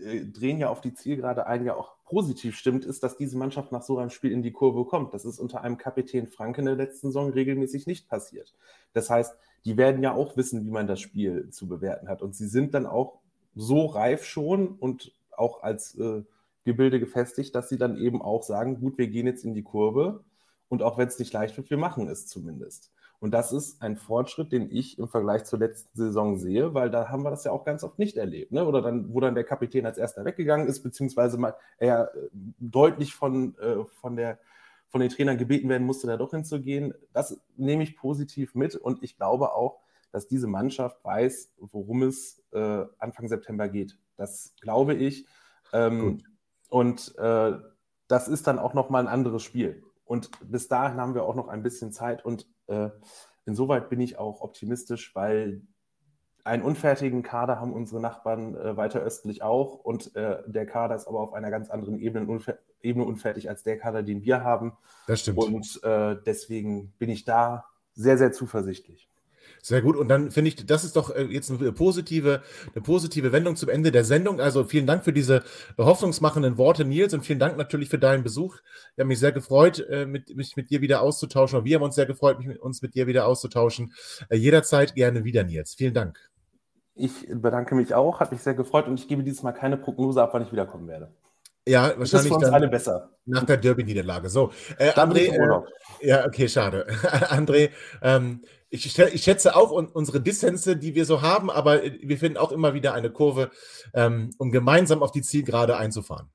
äh, 0.00 0.24
drehen 0.26 0.58
ja 0.58 0.68
auf 0.68 0.80
die 0.80 0.94
Zielgerade 0.94 1.46
ein, 1.46 1.64
ja 1.64 1.74
auch 1.74 1.96
positiv 2.04 2.56
stimmt, 2.56 2.84
ist, 2.84 3.02
dass 3.02 3.16
diese 3.16 3.38
Mannschaft 3.38 3.72
nach 3.72 3.82
so 3.82 3.98
einem 3.98 4.10
Spiel 4.10 4.32
in 4.32 4.42
die 4.42 4.52
Kurve 4.52 4.84
kommt. 4.84 5.14
Das 5.14 5.24
ist 5.24 5.38
unter 5.38 5.62
einem 5.62 5.78
Kapitän 5.78 6.28
Frank 6.28 6.58
in 6.58 6.66
der 6.66 6.76
letzten 6.76 7.08
Saison 7.08 7.30
regelmäßig 7.30 7.86
nicht 7.86 8.08
passiert. 8.08 8.54
Das 8.92 9.08
heißt, 9.08 9.34
die 9.64 9.76
werden 9.76 10.02
ja 10.02 10.12
auch 10.12 10.36
wissen, 10.36 10.66
wie 10.66 10.70
man 10.70 10.86
das 10.86 11.00
Spiel 11.00 11.48
zu 11.50 11.68
bewerten 11.68 12.08
hat. 12.08 12.20
Und 12.20 12.36
sie 12.36 12.48
sind 12.48 12.74
dann 12.74 12.86
auch 12.86 13.20
so 13.54 13.86
reif 13.86 14.24
schon 14.24 14.68
und 14.68 15.14
auch 15.36 15.62
als 15.62 15.96
äh, 15.98 16.22
Gebilde 16.64 17.00
gefestigt, 17.00 17.54
dass 17.54 17.68
sie 17.68 17.78
dann 17.78 17.96
eben 17.96 18.22
auch 18.22 18.42
sagen, 18.42 18.80
gut, 18.80 18.98
wir 18.98 19.08
gehen 19.08 19.26
jetzt 19.26 19.44
in 19.44 19.54
die 19.54 19.64
Kurve 19.64 20.24
und 20.68 20.82
auch 20.82 20.98
wenn 20.98 21.08
es 21.08 21.18
nicht 21.18 21.32
leicht 21.32 21.56
wird, 21.56 21.70
wir 21.70 21.76
machen 21.76 22.08
es 22.08 22.26
zumindest. 22.26 22.92
Und 23.22 23.30
das 23.30 23.52
ist 23.52 23.80
ein 23.80 23.96
Fortschritt, 23.96 24.50
den 24.50 24.68
ich 24.68 24.98
im 24.98 25.06
Vergleich 25.06 25.44
zur 25.44 25.60
letzten 25.60 25.96
Saison 25.96 26.38
sehe, 26.38 26.74
weil 26.74 26.90
da 26.90 27.08
haben 27.08 27.22
wir 27.22 27.30
das 27.30 27.44
ja 27.44 27.52
auch 27.52 27.64
ganz 27.64 27.84
oft 27.84 27.96
nicht 28.00 28.16
erlebt. 28.16 28.50
Ne? 28.50 28.66
Oder 28.66 28.82
dann, 28.82 29.14
wo 29.14 29.20
dann 29.20 29.36
der 29.36 29.44
Kapitän 29.44 29.86
als 29.86 29.96
erster 29.96 30.24
weggegangen 30.24 30.66
ist, 30.66 30.82
beziehungsweise 30.82 31.38
mal 31.38 31.54
er 31.78 32.12
äh, 32.16 32.28
deutlich 32.58 33.14
von, 33.14 33.56
äh, 33.58 33.84
von, 34.00 34.16
der, 34.16 34.40
von 34.88 35.00
den 35.00 35.08
Trainern 35.08 35.38
gebeten 35.38 35.68
werden 35.68 35.86
musste, 35.86 36.08
da 36.08 36.16
doch 36.16 36.32
hinzugehen. 36.32 36.94
Das 37.12 37.40
nehme 37.56 37.84
ich 37.84 37.96
positiv 37.96 38.56
mit 38.56 38.74
und 38.74 39.04
ich 39.04 39.16
glaube 39.16 39.54
auch, 39.54 39.78
dass 40.10 40.26
diese 40.26 40.48
Mannschaft 40.48 41.04
weiß, 41.04 41.52
worum 41.58 42.02
es 42.02 42.42
äh, 42.52 42.84
Anfang 42.98 43.28
September 43.28 43.68
geht. 43.68 43.96
Das 44.16 44.54
glaube 44.60 44.94
ich. 44.94 45.26
Ähm, 45.72 46.22
und 46.68 47.16
äh, 47.18 47.52
das 48.08 48.28
ist 48.28 48.46
dann 48.46 48.58
auch 48.58 48.74
nochmal 48.74 49.02
ein 49.02 49.12
anderes 49.12 49.42
Spiel. 49.42 49.82
Und 50.04 50.30
bis 50.50 50.68
dahin 50.68 51.00
haben 51.00 51.14
wir 51.14 51.24
auch 51.24 51.34
noch 51.34 51.48
ein 51.48 51.62
bisschen 51.62 51.92
Zeit. 51.92 52.24
Und 52.24 52.46
äh, 52.66 52.90
insoweit 53.46 53.88
bin 53.88 54.00
ich 54.00 54.18
auch 54.18 54.40
optimistisch, 54.40 55.14
weil 55.14 55.62
einen 56.44 56.62
unfertigen 56.62 57.22
Kader 57.22 57.60
haben 57.60 57.72
unsere 57.72 58.00
Nachbarn 58.00 58.56
äh, 58.56 58.76
weiter 58.76 59.00
östlich 59.00 59.42
auch. 59.42 59.76
Und 59.76 60.14
äh, 60.16 60.42
der 60.46 60.66
Kader 60.66 60.96
ist 60.96 61.06
aber 61.06 61.20
auf 61.20 61.32
einer 61.32 61.50
ganz 61.50 61.70
anderen 61.70 61.98
Ebene, 61.98 62.26
unfer 62.26 62.58
Ebene 62.82 63.04
unfertig 63.04 63.48
als 63.48 63.62
der 63.62 63.78
Kader, 63.78 64.02
den 64.02 64.22
wir 64.22 64.42
haben. 64.42 64.72
Das 65.06 65.20
stimmt. 65.20 65.38
Und 65.38 65.80
äh, 65.84 66.16
deswegen 66.26 66.92
bin 66.98 67.10
ich 67.10 67.24
da 67.24 67.66
sehr, 67.94 68.18
sehr 68.18 68.32
zuversichtlich. 68.32 69.08
Sehr 69.64 69.80
gut. 69.80 69.96
Und 69.96 70.08
dann 70.08 70.32
finde 70.32 70.48
ich, 70.48 70.66
das 70.66 70.82
ist 70.82 70.96
doch 70.96 71.14
äh, 71.14 71.22
jetzt 71.22 71.48
eine 71.48 71.70
positive, 71.70 72.42
eine 72.74 72.82
positive 72.82 73.30
Wendung 73.30 73.54
zum 73.54 73.68
Ende 73.68 73.92
der 73.92 74.04
Sendung. 74.04 74.40
Also 74.40 74.64
vielen 74.64 74.88
Dank 74.88 75.04
für 75.04 75.12
diese 75.12 75.44
hoffnungsmachenden 75.78 76.58
Worte, 76.58 76.84
Nils, 76.84 77.14
und 77.14 77.24
vielen 77.24 77.38
Dank 77.38 77.56
natürlich 77.56 77.88
für 77.88 77.98
deinen 77.98 78.24
Besuch. 78.24 78.56
Ich 78.94 78.98
habe 78.98 79.06
mich 79.06 79.20
sehr 79.20 79.30
gefreut, 79.30 79.78
äh, 79.88 80.04
mit, 80.04 80.34
mich 80.36 80.56
mit 80.56 80.70
dir 80.70 80.80
wieder 80.80 81.00
auszutauschen. 81.00 81.60
Und 81.60 81.64
wir 81.64 81.76
haben 81.76 81.84
uns 81.84 81.94
sehr 81.94 82.06
gefreut, 82.06 82.38
mich 82.38 82.48
mit 82.48 82.58
uns 82.58 82.82
mit 82.82 82.96
dir 82.96 83.06
wieder 83.06 83.24
auszutauschen. 83.26 83.92
Äh, 84.28 84.36
jederzeit 84.36 84.96
gerne 84.96 85.22
wieder, 85.22 85.44
Nils. 85.44 85.74
Vielen 85.74 85.94
Dank. 85.94 86.18
Ich 86.96 87.28
bedanke 87.32 87.76
mich 87.76 87.94
auch, 87.94 88.18
hat 88.18 88.32
mich 88.32 88.42
sehr 88.42 88.54
gefreut 88.54 88.88
und 88.88 88.98
ich 88.98 89.06
gebe 89.06 89.22
dieses 89.22 89.44
Mal 89.44 89.52
keine 89.52 89.76
Prognose 89.76 90.20
ab, 90.20 90.30
wann 90.32 90.42
ich 90.42 90.50
wiederkommen 90.50 90.88
werde. 90.88 91.12
Ja, 91.66 91.92
wahrscheinlich 91.96 92.32
dann. 92.32 93.02
Nach 93.24 93.44
der 93.44 93.56
Derby-Niederlage. 93.56 94.28
So, 94.28 94.50
äh, 94.78 94.90
André. 94.90 95.30
Äh, 95.30 96.06
ja, 96.06 96.26
okay, 96.26 96.48
schade. 96.48 96.86
André, 97.30 97.70
ähm, 98.02 98.42
ich, 98.72 98.98
ich, 98.98 99.22
schätze 99.22 99.54
auch 99.54 99.70
unsere 99.70 100.20
Dissense, 100.20 100.76
die 100.76 100.94
wir 100.94 101.04
so 101.04 101.20
haben, 101.20 101.50
aber 101.50 101.84
äh, 101.84 101.98
wir 102.02 102.16
finden 102.16 102.38
auch 102.38 102.52
immer 102.52 102.72
wieder 102.72 102.94
eine 102.94 103.10
Kurve, 103.10 103.50
ähm, 103.92 104.30
um 104.38 104.50
gemeinsam 104.50 105.02
auf 105.02 105.12
die 105.12 105.22
Zielgerade 105.22 105.76
einzufahren. 105.76 106.30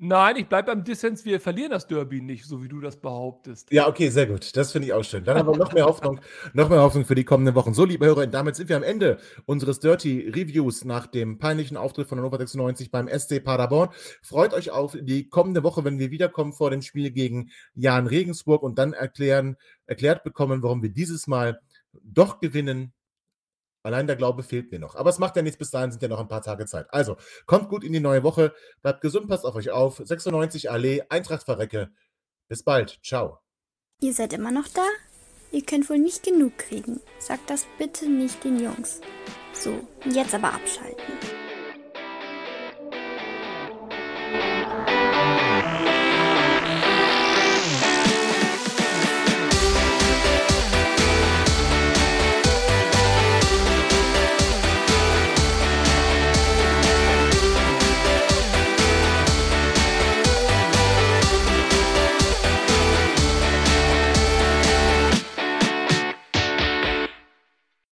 Nein, 0.00 0.36
ich 0.36 0.46
bleibe 0.46 0.66
beim 0.66 0.84
Dissens. 0.84 1.24
Wir 1.24 1.40
verlieren 1.40 1.72
das 1.72 1.88
Derby 1.88 2.20
nicht, 2.20 2.44
so 2.44 2.62
wie 2.62 2.68
du 2.68 2.80
das 2.80 3.00
behauptest. 3.00 3.72
Ja, 3.72 3.88
okay, 3.88 4.10
sehr 4.10 4.26
gut. 4.26 4.56
Das 4.56 4.70
finde 4.70 4.86
ich 4.86 4.94
auch 4.94 5.02
schön. 5.02 5.24
Dann 5.24 5.36
haben 5.36 5.48
wir 5.48 5.56
noch 5.56 5.72
mehr 5.72 5.86
Hoffnung, 5.86 6.20
noch 6.52 6.68
mehr 6.68 6.82
Hoffnung 6.82 7.04
für 7.04 7.16
die 7.16 7.24
kommenden 7.24 7.56
Wochen. 7.56 7.74
So, 7.74 7.84
liebe 7.84 8.06
Hörer, 8.06 8.28
damit 8.28 8.54
sind 8.54 8.68
wir 8.68 8.76
am 8.76 8.84
Ende 8.84 9.18
unseres 9.44 9.80
Dirty 9.80 10.28
Reviews 10.28 10.84
nach 10.84 11.08
dem 11.08 11.40
peinlichen 11.40 11.76
Auftritt 11.76 12.08
von 12.08 12.18
Hannover 12.18 12.38
96 12.38 12.92
beim 12.92 13.08
SC 13.08 13.42
Paderborn. 13.42 13.88
Freut 14.22 14.54
euch 14.54 14.70
auf 14.70 14.96
die 15.00 15.28
kommende 15.28 15.64
Woche, 15.64 15.84
wenn 15.84 15.98
wir 15.98 16.12
wiederkommen 16.12 16.52
vor 16.52 16.70
dem 16.70 16.82
Spiel 16.82 17.10
gegen 17.10 17.50
Jan 17.74 18.06
Regensburg 18.06 18.62
und 18.62 18.78
dann 18.78 18.92
erklären, 18.92 19.56
erklärt 19.86 20.22
bekommen, 20.22 20.62
warum 20.62 20.80
wir 20.80 20.90
dieses 20.90 21.26
Mal 21.26 21.58
doch 22.04 22.40
gewinnen. 22.40 22.92
Allein 23.82 24.06
der 24.06 24.16
Glaube 24.16 24.42
fehlt 24.42 24.70
mir 24.70 24.78
noch. 24.78 24.96
Aber 24.96 25.10
es 25.10 25.18
macht 25.18 25.36
ja 25.36 25.42
nichts, 25.42 25.58
bis 25.58 25.70
dahin 25.70 25.90
sind 25.90 26.02
ja 26.02 26.08
noch 26.08 26.20
ein 26.20 26.28
paar 26.28 26.42
Tage 26.42 26.66
Zeit. 26.66 26.92
Also, 26.92 27.16
kommt 27.46 27.68
gut 27.68 27.84
in 27.84 27.92
die 27.92 28.00
neue 28.00 28.22
Woche, 28.22 28.52
bleibt 28.82 29.00
gesund, 29.00 29.28
passt 29.28 29.44
auf 29.44 29.54
euch 29.54 29.70
auf. 29.70 30.00
96 30.04 30.70
Allee, 30.70 31.02
Eintracht 31.08 31.44
Verrecke. 31.44 31.90
Bis 32.48 32.62
bald. 32.62 32.98
Ciao. 33.02 33.38
Ihr 34.00 34.12
seid 34.12 34.32
immer 34.32 34.50
noch 34.50 34.68
da? 34.68 34.84
Ihr 35.50 35.64
könnt 35.64 35.88
wohl 35.88 35.98
nicht 35.98 36.22
genug 36.22 36.58
kriegen. 36.58 37.00
Sagt 37.18 37.48
das 37.48 37.66
bitte 37.78 38.08
nicht 38.08 38.44
den 38.44 38.60
Jungs. 38.60 39.00
So, 39.52 39.86
jetzt 40.04 40.34
aber 40.34 40.52
abschalten. 40.52 41.14